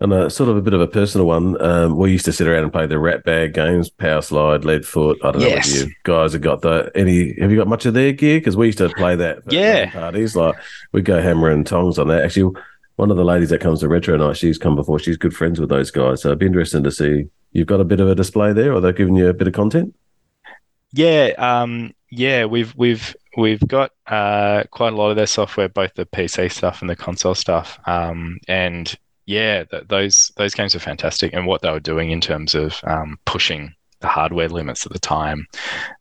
And 0.00 0.12
a 0.12 0.28
sort 0.28 0.50
of 0.50 0.56
a 0.56 0.60
bit 0.60 0.74
of 0.74 0.80
a 0.80 0.88
personal 0.88 1.26
one. 1.26 1.58
Um, 1.62 1.96
we 1.96 2.10
used 2.10 2.24
to 2.24 2.32
sit 2.32 2.48
around 2.48 2.64
and 2.64 2.72
play 2.72 2.86
the 2.86 2.96
Ratbag 2.96 3.54
games, 3.54 3.90
Powerslide, 3.90 4.64
lead 4.64 4.84
foot. 4.84 5.18
I 5.22 5.30
don't 5.30 5.40
Yes. 5.40 5.72
know 5.72 5.82
if 5.82 5.86
you 5.86 5.94
guys 6.02 6.32
have 6.32 6.42
got 6.42 6.62
the 6.62 6.90
any. 6.96 7.34
Have 7.40 7.50
you 7.52 7.56
got 7.56 7.68
much 7.68 7.86
of 7.86 7.94
their 7.94 8.12
gear? 8.12 8.40
Because 8.40 8.56
we 8.56 8.66
used 8.66 8.78
to 8.78 8.90
play 8.90 9.14
that. 9.16 9.38
at 9.38 9.52
Yeah. 9.52 9.90
Parties 9.92 10.34
like 10.34 10.56
we'd 10.92 11.04
go 11.04 11.22
hammer 11.22 11.48
and 11.48 11.64
tongs 11.64 11.98
on 11.98 12.08
that. 12.08 12.24
Actually, 12.24 12.60
one 12.96 13.10
of 13.10 13.16
the 13.16 13.24
ladies 13.24 13.50
that 13.50 13.60
comes 13.60 13.80
to 13.80 13.88
retro 13.88 14.16
night, 14.16 14.36
she's 14.36 14.58
come 14.58 14.76
before. 14.76 14.98
She's 14.98 15.16
good 15.16 15.34
friends 15.34 15.60
with 15.60 15.68
those 15.68 15.90
guys, 15.90 16.22
so 16.22 16.28
it'd 16.28 16.38
be 16.38 16.46
interesting 16.46 16.84
to 16.84 16.92
see. 16.92 17.28
You've 17.52 17.66
got 17.66 17.80
a 17.80 17.84
bit 17.84 18.00
of 18.00 18.08
a 18.08 18.14
display 18.14 18.52
there, 18.52 18.72
or 18.72 18.80
they're 18.80 18.92
giving 18.92 19.16
you 19.16 19.28
a 19.28 19.34
bit 19.34 19.48
of 19.48 19.54
content. 19.54 19.94
Yeah, 20.92 21.32
um, 21.38 21.92
yeah, 22.10 22.44
we've 22.44 22.74
we've 22.76 23.14
we've 23.36 23.66
got 23.66 23.90
uh, 24.06 24.64
quite 24.70 24.92
a 24.92 24.96
lot 24.96 25.10
of 25.10 25.16
their 25.16 25.26
software, 25.26 25.68
both 25.68 25.94
the 25.94 26.06
PC 26.06 26.52
stuff 26.52 26.80
and 26.80 26.90
the 26.90 26.96
console 26.96 27.34
stuff. 27.34 27.78
Um, 27.86 28.38
and 28.48 28.94
yeah, 29.26 29.64
th- 29.64 29.88
those 29.88 30.32
those 30.36 30.54
games 30.54 30.74
are 30.74 30.80
fantastic, 30.80 31.32
and 31.32 31.46
what 31.46 31.62
they 31.62 31.70
were 31.70 31.80
doing 31.80 32.10
in 32.10 32.20
terms 32.20 32.54
of 32.54 32.78
um, 32.84 33.18
pushing 33.24 33.74
the 34.00 34.08
hardware 34.08 34.48
limits 34.48 34.84
at 34.84 34.92
the 34.92 34.98
time 34.98 35.46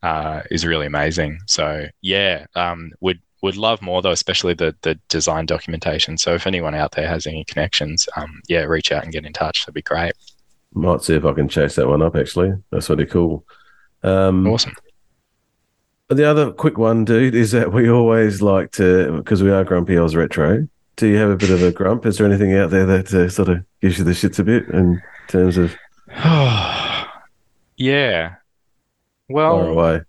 uh, 0.03 0.41
is 0.51 0.65
really 0.65 0.85
amazing. 0.85 1.39
So 1.47 1.87
yeah, 2.01 2.45
um, 2.55 2.91
would 2.99 3.19
would 3.43 3.57
love 3.57 3.81
more 3.81 4.01
though, 4.01 4.11
especially 4.11 4.55
the 4.55 4.75
the 4.81 4.95
design 5.09 5.45
documentation. 5.45 6.17
So 6.17 6.33
if 6.33 6.47
anyone 6.47 6.73
out 6.73 6.93
there 6.93 7.07
has 7.07 7.27
any 7.27 7.43
connections, 7.43 8.07
um, 8.15 8.41
yeah, 8.47 8.61
reach 8.61 8.91
out 8.91 9.03
and 9.03 9.11
get 9.11 9.25
in 9.25 9.33
touch. 9.33 9.61
That'd 9.61 9.75
be 9.75 9.83
great. 9.83 10.13
Might 10.73 11.03
see 11.03 11.13
if 11.13 11.25
I 11.25 11.33
can 11.33 11.47
chase 11.47 11.75
that 11.75 11.87
one 11.87 12.01
up. 12.01 12.15
Actually, 12.15 12.53
that's 12.71 12.89
really 12.89 13.05
cool. 13.05 13.45
Um, 14.01 14.47
Awesome. 14.47 14.73
The 16.09 16.29
other 16.29 16.51
quick 16.51 16.77
one, 16.77 17.05
dude, 17.05 17.35
is 17.35 17.51
that 17.51 17.71
we 17.71 17.89
always 17.89 18.41
like 18.41 18.71
to, 18.73 19.17
because 19.17 19.41
we 19.41 19.51
are 19.51 19.63
Grumpy 19.63 19.97
Oz 19.97 20.15
Retro. 20.15 20.67
Do 20.95 21.07
you 21.07 21.17
have 21.17 21.29
a 21.29 21.37
bit 21.37 21.49
of 21.49 21.63
a 21.63 21.71
grump? 21.71 22.05
Is 22.05 22.17
there 22.17 22.27
anything 22.27 22.55
out 22.55 22.69
there 22.69 22.85
that 22.85 23.13
uh, 23.13 23.29
sort 23.29 23.49
of 23.49 23.63
gives 23.81 23.97
you 23.97 24.03
the 24.03 24.11
shits 24.11 24.37
a 24.37 24.43
bit 24.43 24.67
in 24.69 25.01
terms 25.27 25.57
of 25.57 25.75
yeah. 27.77 28.35
Well? 29.29 30.03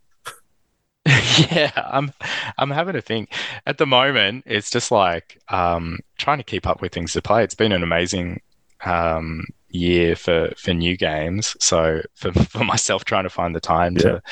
yeah, 1.50 1.70
I'm 1.76 2.12
I'm 2.56 2.70
having 2.70 2.94
to 2.94 3.02
think. 3.02 3.30
At 3.66 3.78
the 3.78 3.86
moment, 3.86 4.44
it's 4.46 4.70
just 4.70 4.90
like 4.90 5.38
um, 5.48 5.98
trying 6.18 6.38
to 6.38 6.44
keep 6.44 6.66
up 6.66 6.80
with 6.80 6.92
things 6.92 7.12
to 7.12 7.22
play. 7.22 7.44
It's 7.44 7.54
been 7.54 7.72
an 7.72 7.82
amazing 7.82 8.40
um, 8.84 9.44
year 9.68 10.16
for 10.16 10.52
for 10.56 10.72
new 10.72 10.96
games. 10.96 11.56
So 11.60 12.00
for, 12.14 12.32
for 12.44 12.64
myself, 12.64 13.04
trying 13.04 13.24
to 13.24 13.30
find 13.30 13.54
the 13.54 13.60
time 13.60 13.96
to 13.96 14.22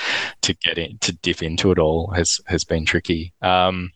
to 0.42 0.54
get 0.54 0.78
in 0.78 0.98
to 0.98 1.12
dip 1.12 1.42
into 1.42 1.72
it 1.72 1.78
all 1.78 2.10
has 2.12 2.40
has 2.46 2.64
been 2.64 2.86
tricky. 2.86 3.32
Um, 3.42 3.92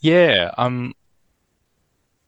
yeah, 0.00 0.52
um, 0.58 0.94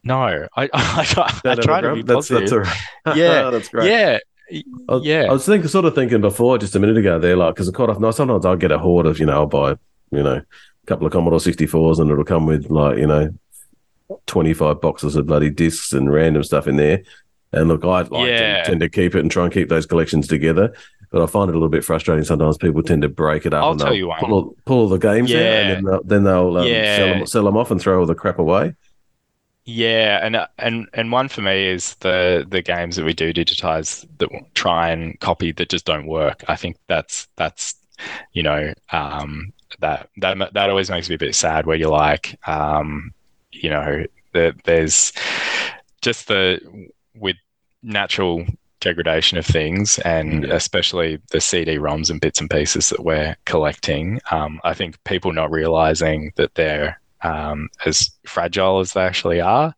no, 0.02 0.46
I 0.56 0.70
I, 0.72 1.40
I, 1.44 1.52
a 1.52 1.56
try 1.56 1.80
to 1.80 1.94
be? 1.94 2.02
That's, 2.02 2.28
positive. 2.28 2.64
that's 2.64 3.06
right. 3.06 3.16
Yeah, 3.16 3.50
that's 3.50 3.68
great. 3.68 3.90
yeah, 3.90 4.18
I 4.52 4.96
yeah. 5.02 5.26
I 5.28 5.32
was 5.32 5.46
thinking, 5.46 5.68
sort 5.68 5.84
of 5.86 5.94
thinking 5.94 6.20
before, 6.20 6.58
just 6.58 6.76
a 6.76 6.78
minute 6.80 6.96
ago, 6.98 7.18
there, 7.18 7.36
like, 7.36 7.54
because 7.54 7.70
quite 7.70 7.88
often, 7.88 8.02
no, 8.02 8.10
sometimes 8.10 8.44
I'll 8.44 8.56
get 8.56 8.72
a 8.72 8.78
hoard 8.78 9.06
of, 9.06 9.18
you 9.18 9.26
know, 9.26 9.32
I'll 9.32 9.46
buy, 9.46 9.70
you 10.10 10.22
know, 10.22 10.36
a 10.36 10.86
couple 10.86 11.06
of 11.06 11.12
Commodore 11.12 11.38
64s 11.38 11.98
and 11.98 12.10
it'll 12.10 12.24
come 12.24 12.46
with, 12.46 12.70
like, 12.70 12.98
you 12.98 13.06
know, 13.06 13.30
25 14.26 14.80
boxes 14.80 15.16
of 15.16 15.26
bloody 15.26 15.50
discs 15.50 15.92
and 15.92 16.12
random 16.12 16.42
stuff 16.42 16.66
in 16.68 16.76
there. 16.76 17.02
And 17.52 17.68
look, 17.68 17.84
I 17.84 18.02
like 18.02 18.10
Yeah. 18.28 18.62
to 18.62 18.68
tend 18.70 18.80
to 18.80 18.88
keep 18.88 19.14
it 19.14 19.20
and 19.20 19.30
try 19.30 19.44
and 19.44 19.52
keep 19.52 19.68
those 19.68 19.86
collections 19.86 20.26
together. 20.26 20.74
But 21.10 21.22
I 21.22 21.26
find 21.26 21.48
it 21.48 21.52
a 21.52 21.56
little 21.56 21.68
bit 21.68 21.84
frustrating 21.84 22.24
sometimes. 22.24 22.58
People 22.58 22.82
tend 22.82 23.02
to 23.02 23.08
break 23.08 23.46
it 23.46 23.54
up 23.54 23.62
I'll 23.62 23.70
and 23.72 23.80
tell 23.80 23.94
you 23.94 24.12
pull, 24.18 24.32
all- 24.32 24.56
pull 24.66 24.78
all 24.80 24.88
the 24.88 24.98
games 24.98 25.30
out 25.32 25.38
Yeah. 25.38 25.60
and 25.60 25.70
then 25.76 25.84
they'll, 25.84 26.02
then 26.04 26.24
they'll 26.24 26.56
um, 26.58 26.66
Yeah. 26.66 26.96
sell, 26.96 27.06
them, 27.08 27.26
sell 27.26 27.44
them 27.44 27.56
off 27.56 27.70
and 27.70 27.80
throw 27.80 28.00
all 28.00 28.06
the 28.06 28.14
crap 28.16 28.38
away. 28.40 28.74
Yeah, 29.66 30.20
and 30.22 30.36
uh, 30.36 30.46
and 30.58 30.88
and 30.92 31.10
one 31.10 31.28
for 31.28 31.40
me 31.40 31.68
is 31.68 31.94
the 31.96 32.44
the 32.46 32.60
games 32.60 32.96
that 32.96 33.04
we 33.04 33.14
do 33.14 33.32
digitize 33.32 34.06
that 34.18 34.28
try 34.54 34.90
and 34.90 35.18
copy 35.20 35.52
that 35.52 35.70
just 35.70 35.86
don't 35.86 36.06
work. 36.06 36.44
I 36.48 36.56
think 36.56 36.76
that's 36.86 37.28
that's 37.36 37.74
you 38.32 38.42
know 38.42 38.74
um, 38.92 39.54
that 39.80 40.10
that 40.18 40.52
that 40.52 40.68
always 40.68 40.90
makes 40.90 41.08
me 41.08 41.14
a 41.14 41.18
bit 41.18 41.34
sad. 41.34 41.64
Where 41.64 41.78
you're 41.78 41.88
like, 41.90 42.38
um, 42.46 43.14
you 43.52 43.70
know, 43.70 44.04
that 44.32 44.62
there's 44.64 45.12
just 46.02 46.28
the 46.28 46.60
with 47.14 47.36
natural 47.82 48.44
degradation 48.80 49.38
of 49.38 49.46
things 49.46 49.98
and 50.00 50.44
especially 50.44 51.18
the 51.30 51.40
CD-ROMs 51.40 52.10
and 52.10 52.20
bits 52.20 52.38
and 52.38 52.50
pieces 52.50 52.90
that 52.90 53.02
we're 53.02 53.34
collecting. 53.46 54.20
Um, 54.30 54.60
I 54.62 54.74
think 54.74 55.02
people 55.04 55.32
not 55.32 55.50
realizing 55.50 56.32
that 56.36 56.54
they're 56.54 57.00
um, 57.24 57.68
as 57.86 58.10
fragile 58.26 58.78
as 58.80 58.92
they 58.92 59.00
actually 59.02 59.40
are. 59.40 59.74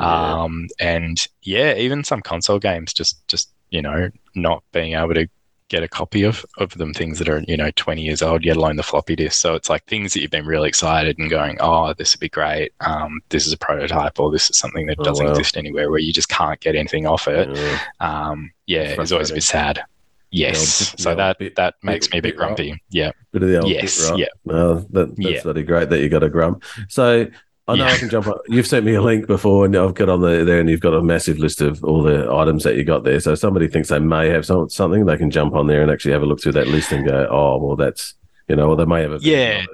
Yeah. 0.00 0.42
Um, 0.42 0.66
and 0.80 1.24
yeah, 1.42 1.74
even 1.76 2.02
some 2.04 2.22
console 2.22 2.58
games 2.58 2.92
just 2.92 3.26
just 3.28 3.50
you 3.70 3.82
know 3.82 4.10
not 4.34 4.64
being 4.72 4.94
able 4.94 5.14
to 5.14 5.28
get 5.68 5.82
a 5.82 5.88
copy 5.88 6.22
of 6.22 6.46
of 6.58 6.70
them 6.78 6.94
things 6.94 7.18
that 7.18 7.28
are 7.28 7.42
you 7.48 7.56
know 7.56 7.72
20 7.74 8.00
years 8.00 8.22
old 8.22 8.44
yet 8.44 8.56
alone 8.56 8.76
the 8.76 8.84
floppy 8.84 9.16
disk 9.16 9.40
so 9.40 9.56
it's 9.56 9.68
like 9.68 9.84
things 9.86 10.12
that 10.12 10.20
you've 10.22 10.30
been 10.30 10.46
really 10.46 10.68
excited 10.68 11.18
and 11.18 11.28
going 11.28 11.56
oh 11.58 11.92
this 11.94 12.14
would 12.14 12.20
be 12.20 12.28
great 12.28 12.70
um, 12.82 13.20
this 13.30 13.48
is 13.48 13.52
a 13.52 13.58
prototype 13.58 14.20
or 14.20 14.30
this 14.30 14.48
is 14.48 14.56
something 14.56 14.86
that 14.86 14.94
Oh, 15.00 15.02
doesn't 15.02 15.26
wow. 15.26 15.32
exist 15.32 15.56
anywhere 15.56 15.90
where 15.90 15.98
you 15.98 16.12
just 16.12 16.28
can't 16.28 16.60
get 16.60 16.76
anything 16.76 17.04
off 17.04 17.26
it 17.26 17.48
Yeah. 17.56 17.78
um, 17.98 18.52
yeah 18.66 18.94
it's 18.96 19.10
always 19.10 19.32
a 19.32 19.34
bit 19.34 19.42
sad 19.42 19.82
yes 20.30 20.94
so 21.00 21.14
that 21.14 21.38
bit- 21.38 21.56
that 21.56 21.74
makes 21.82 22.06
bit- 22.08 22.12
me 22.14 22.18
a 22.18 22.22
bit 22.22 22.28
bit 22.32 22.36
grumpy 22.36 22.82
yeah 22.90 23.10
Bit 23.32 23.42
of 23.42 23.48
the 23.48 23.60
old 23.60 23.68
Yes, 23.70 24.10
right? 24.10 24.18
yeah. 24.18 24.26
No, 24.44 24.74
that, 24.90 25.14
that's 25.16 25.18
Yeah. 25.18 25.42
bloody 25.42 25.62
great 25.62 25.90
that 25.90 26.00
you 26.00 26.08
got 26.08 26.22
a 26.22 26.30
grump. 26.30 26.62
So 26.88 27.26
I 27.68 27.74
know 27.76 27.84
Yeah. 27.84 27.92
I 27.92 27.98
can 27.98 28.08
jump 28.08 28.28
on. 28.28 28.38
You've 28.48 28.66
sent 28.66 28.86
me 28.86 28.94
a 28.94 29.02
link 29.02 29.26
before, 29.26 29.66
and 29.66 29.76
I've 29.76 29.92
got 29.94 30.08
on 30.08 30.20
the, 30.22 30.42
there, 30.44 30.58
and 30.60 30.70
you've 30.70 30.80
got 30.80 30.94
a 30.94 31.02
massive 31.02 31.38
list 31.38 31.60
of 31.60 31.82
all 31.84 32.02
the 32.02 32.32
items 32.32 32.62
that 32.64 32.76
you 32.76 32.84
got 32.84 33.04
there. 33.04 33.18
So 33.20 33.32
if 33.32 33.40
somebody 33.40 33.66
thinks 33.68 33.88
they 33.90 33.98
may 33.98 34.28
have 34.30 34.46
some, 34.46 34.70
something, 34.70 35.04
they 35.04 35.16
can 35.18 35.30
jump 35.30 35.54
on 35.54 35.66
there 35.66 35.82
and 35.82 35.90
actually 35.90 36.12
have 36.12 36.22
a 36.22 36.26
look 36.26 36.40
through 36.40 36.52
that 36.52 36.68
list 36.68 36.92
and 36.92 37.06
go, 37.06 37.26
oh, 37.30 37.58
well, 37.58 37.76
that's 37.76 38.14
you 38.48 38.56
know, 38.56 38.68
or 38.70 38.76
they 38.76 38.84
may 38.86 39.02
have 39.02 39.12
a 39.12 39.18
Yeah. 39.20 39.64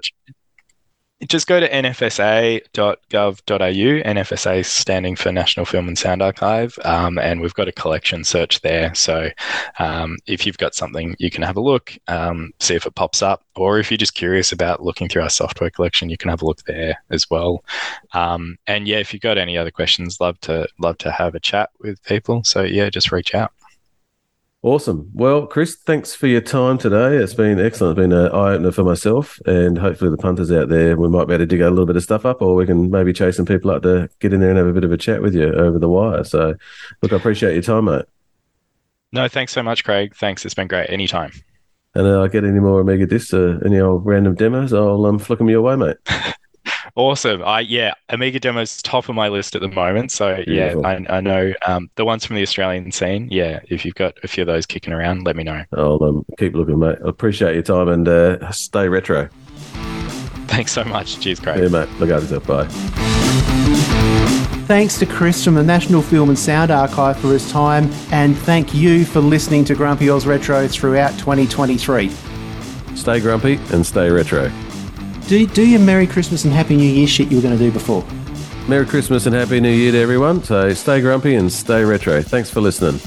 Just 1.28 1.46
go 1.46 1.60
to 1.60 1.68
nfsa.gov.au, 1.68 2.62
NFSA 3.52 4.64
standing 4.64 5.14
for 5.14 5.30
National 5.30 5.64
Film 5.64 5.86
and 5.86 5.96
Sound 5.96 6.20
Archive, 6.20 6.76
um, 6.84 7.18
and 7.18 7.40
we've 7.40 7.54
got 7.54 7.68
a 7.68 7.72
collection 7.72 8.24
search 8.24 8.60
there. 8.62 8.92
So 8.94 9.30
um, 9.78 10.18
if 10.26 10.44
you've 10.46 10.58
got 10.58 10.74
something, 10.74 11.14
you 11.18 11.30
can 11.30 11.42
have 11.44 11.56
a 11.56 11.60
look, 11.60 11.96
um, 12.08 12.52
see 12.58 12.74
if 12.74 12.86
it 12.86 12.94
pops 12.96 13.22
up, 13.22 13.44
or 13.54 13.78
if 13.78 13.90
you're 13.90 13.98
just 13.98 14.14
curious 14.14 14.50
about 14.50 14.82
looking 14.82 15.08
through 15.08 15.22
our 15.22 15.30
software 15.30 15.70
collection, 15.70 16.10
you 16.10 16.16
can 16.16 16.30
have 16.30 16.42
a 16.42 16.46
look 16.46 16.62
there 16.64 16.96
as 17.10 17.30
well. 17.30 17.64
Um, 18.14 18.58
and 18.66 18.88
yeah, 18.88 18.98
if 18.98 19.12
you've 19.12 19.22
got 19.22 19.38
any 19.38 19.56
other 19.56 19.70
questions, 19.70 20.20
love 20.20 20.40
to 20.40 20.66
love 20.80 20.98
to 20.98 21.12
have 21.12 21.34
a 21.34 21.40
chat 21.40 21.70
with 21.78 22.02
people. 22.04 22.42
So 22.44 22.62
yeah, 22.62 22.90
just 22.90 23.12
reach 23.12 23.34
out. 23.34 23.52
Awesome. 24.62 25.10
Well, 25.12 25.48
Chris, 25.48 25.74
thanks 25.74 26.14
for 26.14 26.28
your 26.28 26.40
time 26.40 26.78
today. 26.78 27.16
It's 27.16 27.34
been 27.34 27.58
excellent. 27.58 27.98
It's 27.98 28.02
been 28.04 28.12
an 28.12 28.30
eye 28.30 28.52
opener 28.52 28.70
for 28.70 28.84
myself, 28.84 29.40
and 29.44 29.76
hopefully 29.76 30.12
the 30.12 30.16
punters 30.16 30.52
out 30.52 30.68
there, 30.68 30.96
we 30.96 31.08
might 31.08 31.26
be 31.26 31.34
able 31.34 31.42
to 31.42 31.46
dig 31.46 31.60
a 31.60 31.68
little 31.68 31.84
bit 31.84 31.96
of 31.96 32.02
stuff 32.04 32.24
up, 32.24 32.40
or 32.40 32.54
we 32.54 32.64
can 32.64 32.88
maybe 32.88 33.12
chase 33.12 33.36
some 33.36 33.44
people 33.44 33.72
up 33.72 33.82
to 33.82 34.08
get 34.20 34.32
in 34.32 34.38
there 34.38 34.50
and 34.50 34.58
have 34.58 34.68
a 34.68 34.72
bit 34.72 34.84
of 34.84 34.92
a 34.92 34.96
chat 34.96 35.20
with 35.20 35.34
you 35.34 35.52
over 35.52 35.80
the 35.80 35.88
wire. 35.88 36.22
So, 36.22 36.54
look, 37.02 37.12
I 37.12 37.16
appreciate 37.16 37.54
your 37.54 37.62
time, 37.62 37.86
mate. 37.86 38.04
No, 39.10 39.26
thanks 39.26 39.52
so 39.52 39.64
much, 39.64 39.82
Craig. 39.82 40.14
Thanks. 40.14 40.44
It's 40.44 40.54
been 40.54 40.68
great. 40.68 40.88
Anytime. 40.90 41.32
And 41.94 42.06
uh, 42.06 42.22
I 42.22 42.28
get 42.28 42.44
any 42.44 42.60
more 42.60 42.80
Amiga 42.80 43.06
discs, 43.06 43.34
uh, 43.34 43.58
any 43.66 43.80
old 43.80 44.06
random 44.06 44.36
demos, 44.36 44.72
I'll 44.72 45.04
um, 45.06 45.18
flick 45.18 45.40
them 45.40 45.50
your 45.50 45.62
way, 45.62 45.74
mate. 45.74 45.96
Awesome. 46.94 47.42
I 47.42 47.60
yeah, 47.60 47.94
Amiga 48.10 48.38
demo's 48.38 48.82
top 48.82 49.08
of 49.08 49.14
my 49.14 49.28
list 49.28 49.56
at 49.56 49.62
the 49.62 49.68
moment. 49.68 50.12
So 50.12 50.36
Beautiful. 50.44 50.82
yeah, 50.82 50.88
I, 51.08 51.16
I 51.16 51.20
know 51.20 51.54
um, 51.66 51.90
the 51.94 52.04
ones 52.04 52.26
from 52.26 52.36
the 52.36 52.42
Australian 52.42 52.92
scene. 52.92 53.28
Yeah, 53.30 53.60
if 53.68 53.84
you've 53.84 53.94
got 53.94 54.14
a 54.22 54.28
few 54.28 54.42
of 54.42 54.46
those 54.46 54.66
kicking 54.66 54.92
around, 54.92 55.24
let 55.24 55.36
me 55.36 55.42
know. 55.44 55.64
I'll 55.72 56.02
um, 56.02 56.24
keep 56.38 56.54
looking, 56.54 56.78
mate. 56.78 56.98
I 57.04 57.08
appreciate 57.08 57.54
your 57.54 57.62
time 57.62 57.88
and 57.88 58.06
uh, 58.06 58.50
stay 58.50 58.88
retro. 58.88 59.28
Thanks 60.48 60.72
so 60.72 60.84
much. 60.84 61.18
Cheers, 61.18 61.40
Craig. 61.40 61.62
Yeah, 61.62 61.68
mate. 61.68 61.88
Look 61.98 62.10
after 62.10 62.34
yourself. 62.34 62.46
Bye. 62.46 62.66
thanks 64.66 64.98
to 64.98 65.06
Chris 65.06 65.42
from 65.42 65.54
the 65.54 65.62
National 65.62 66.02
Film 66.02 66.28
and 66.28 66.38
Sound 66.38 66.70
Archive 66.70 67.18
for 67.18 67.28
his 67.28 67.50
time, 67.50 67.90
and 68.10 68.36
thank 68.36 68.74
you 68.74 69.06
for 69.06 69.20
listening 69.20 69.64
to 69.64 69.74
Grumpy 69.74 70.10
Oz 70.10 70.26
Retro 70.26 70.68
throughout 70.68 71.12
2023. 71.18 72.10
Stay 72.94 73.20
grumpy 73.20 73.58
and 73.72 73.84
stay 73.86 74.10
retro. 74.10 74.52
Do, 75.26 75.46
do 75.46 75.66
your 75.66 75.80
Merry 75.80 76.06
Christmas 76.06 76.44
and 76.44 76.52
Happy 76.52 76.76
New 76.76 76.90
Year 76.90 77.06
shit 77.06 77.30
you 77.30 77.36
were 77.36 77.42
going 77.42 77.56
to 77.56 77.64
do 77.64 77.70
before. 77.72 78.04
Merry 78.68 78.86
Christmas 78.86 79.26
and 79.26 79.34
Happy 79.34 79.60
New 79.60 79.72
Year 79.72 79.92
to 79.92 79.98
everyone. 79.98 80.42
So 80.42 80.72
stay 80.74 81.00
grumpy 81.00 81.34
and 81.34 81.50
stay 81.50 81.84
retro. 81.84 82.22
Thanks 82.22 82.50
for 82.50 82.60
listening. 82.60 83.00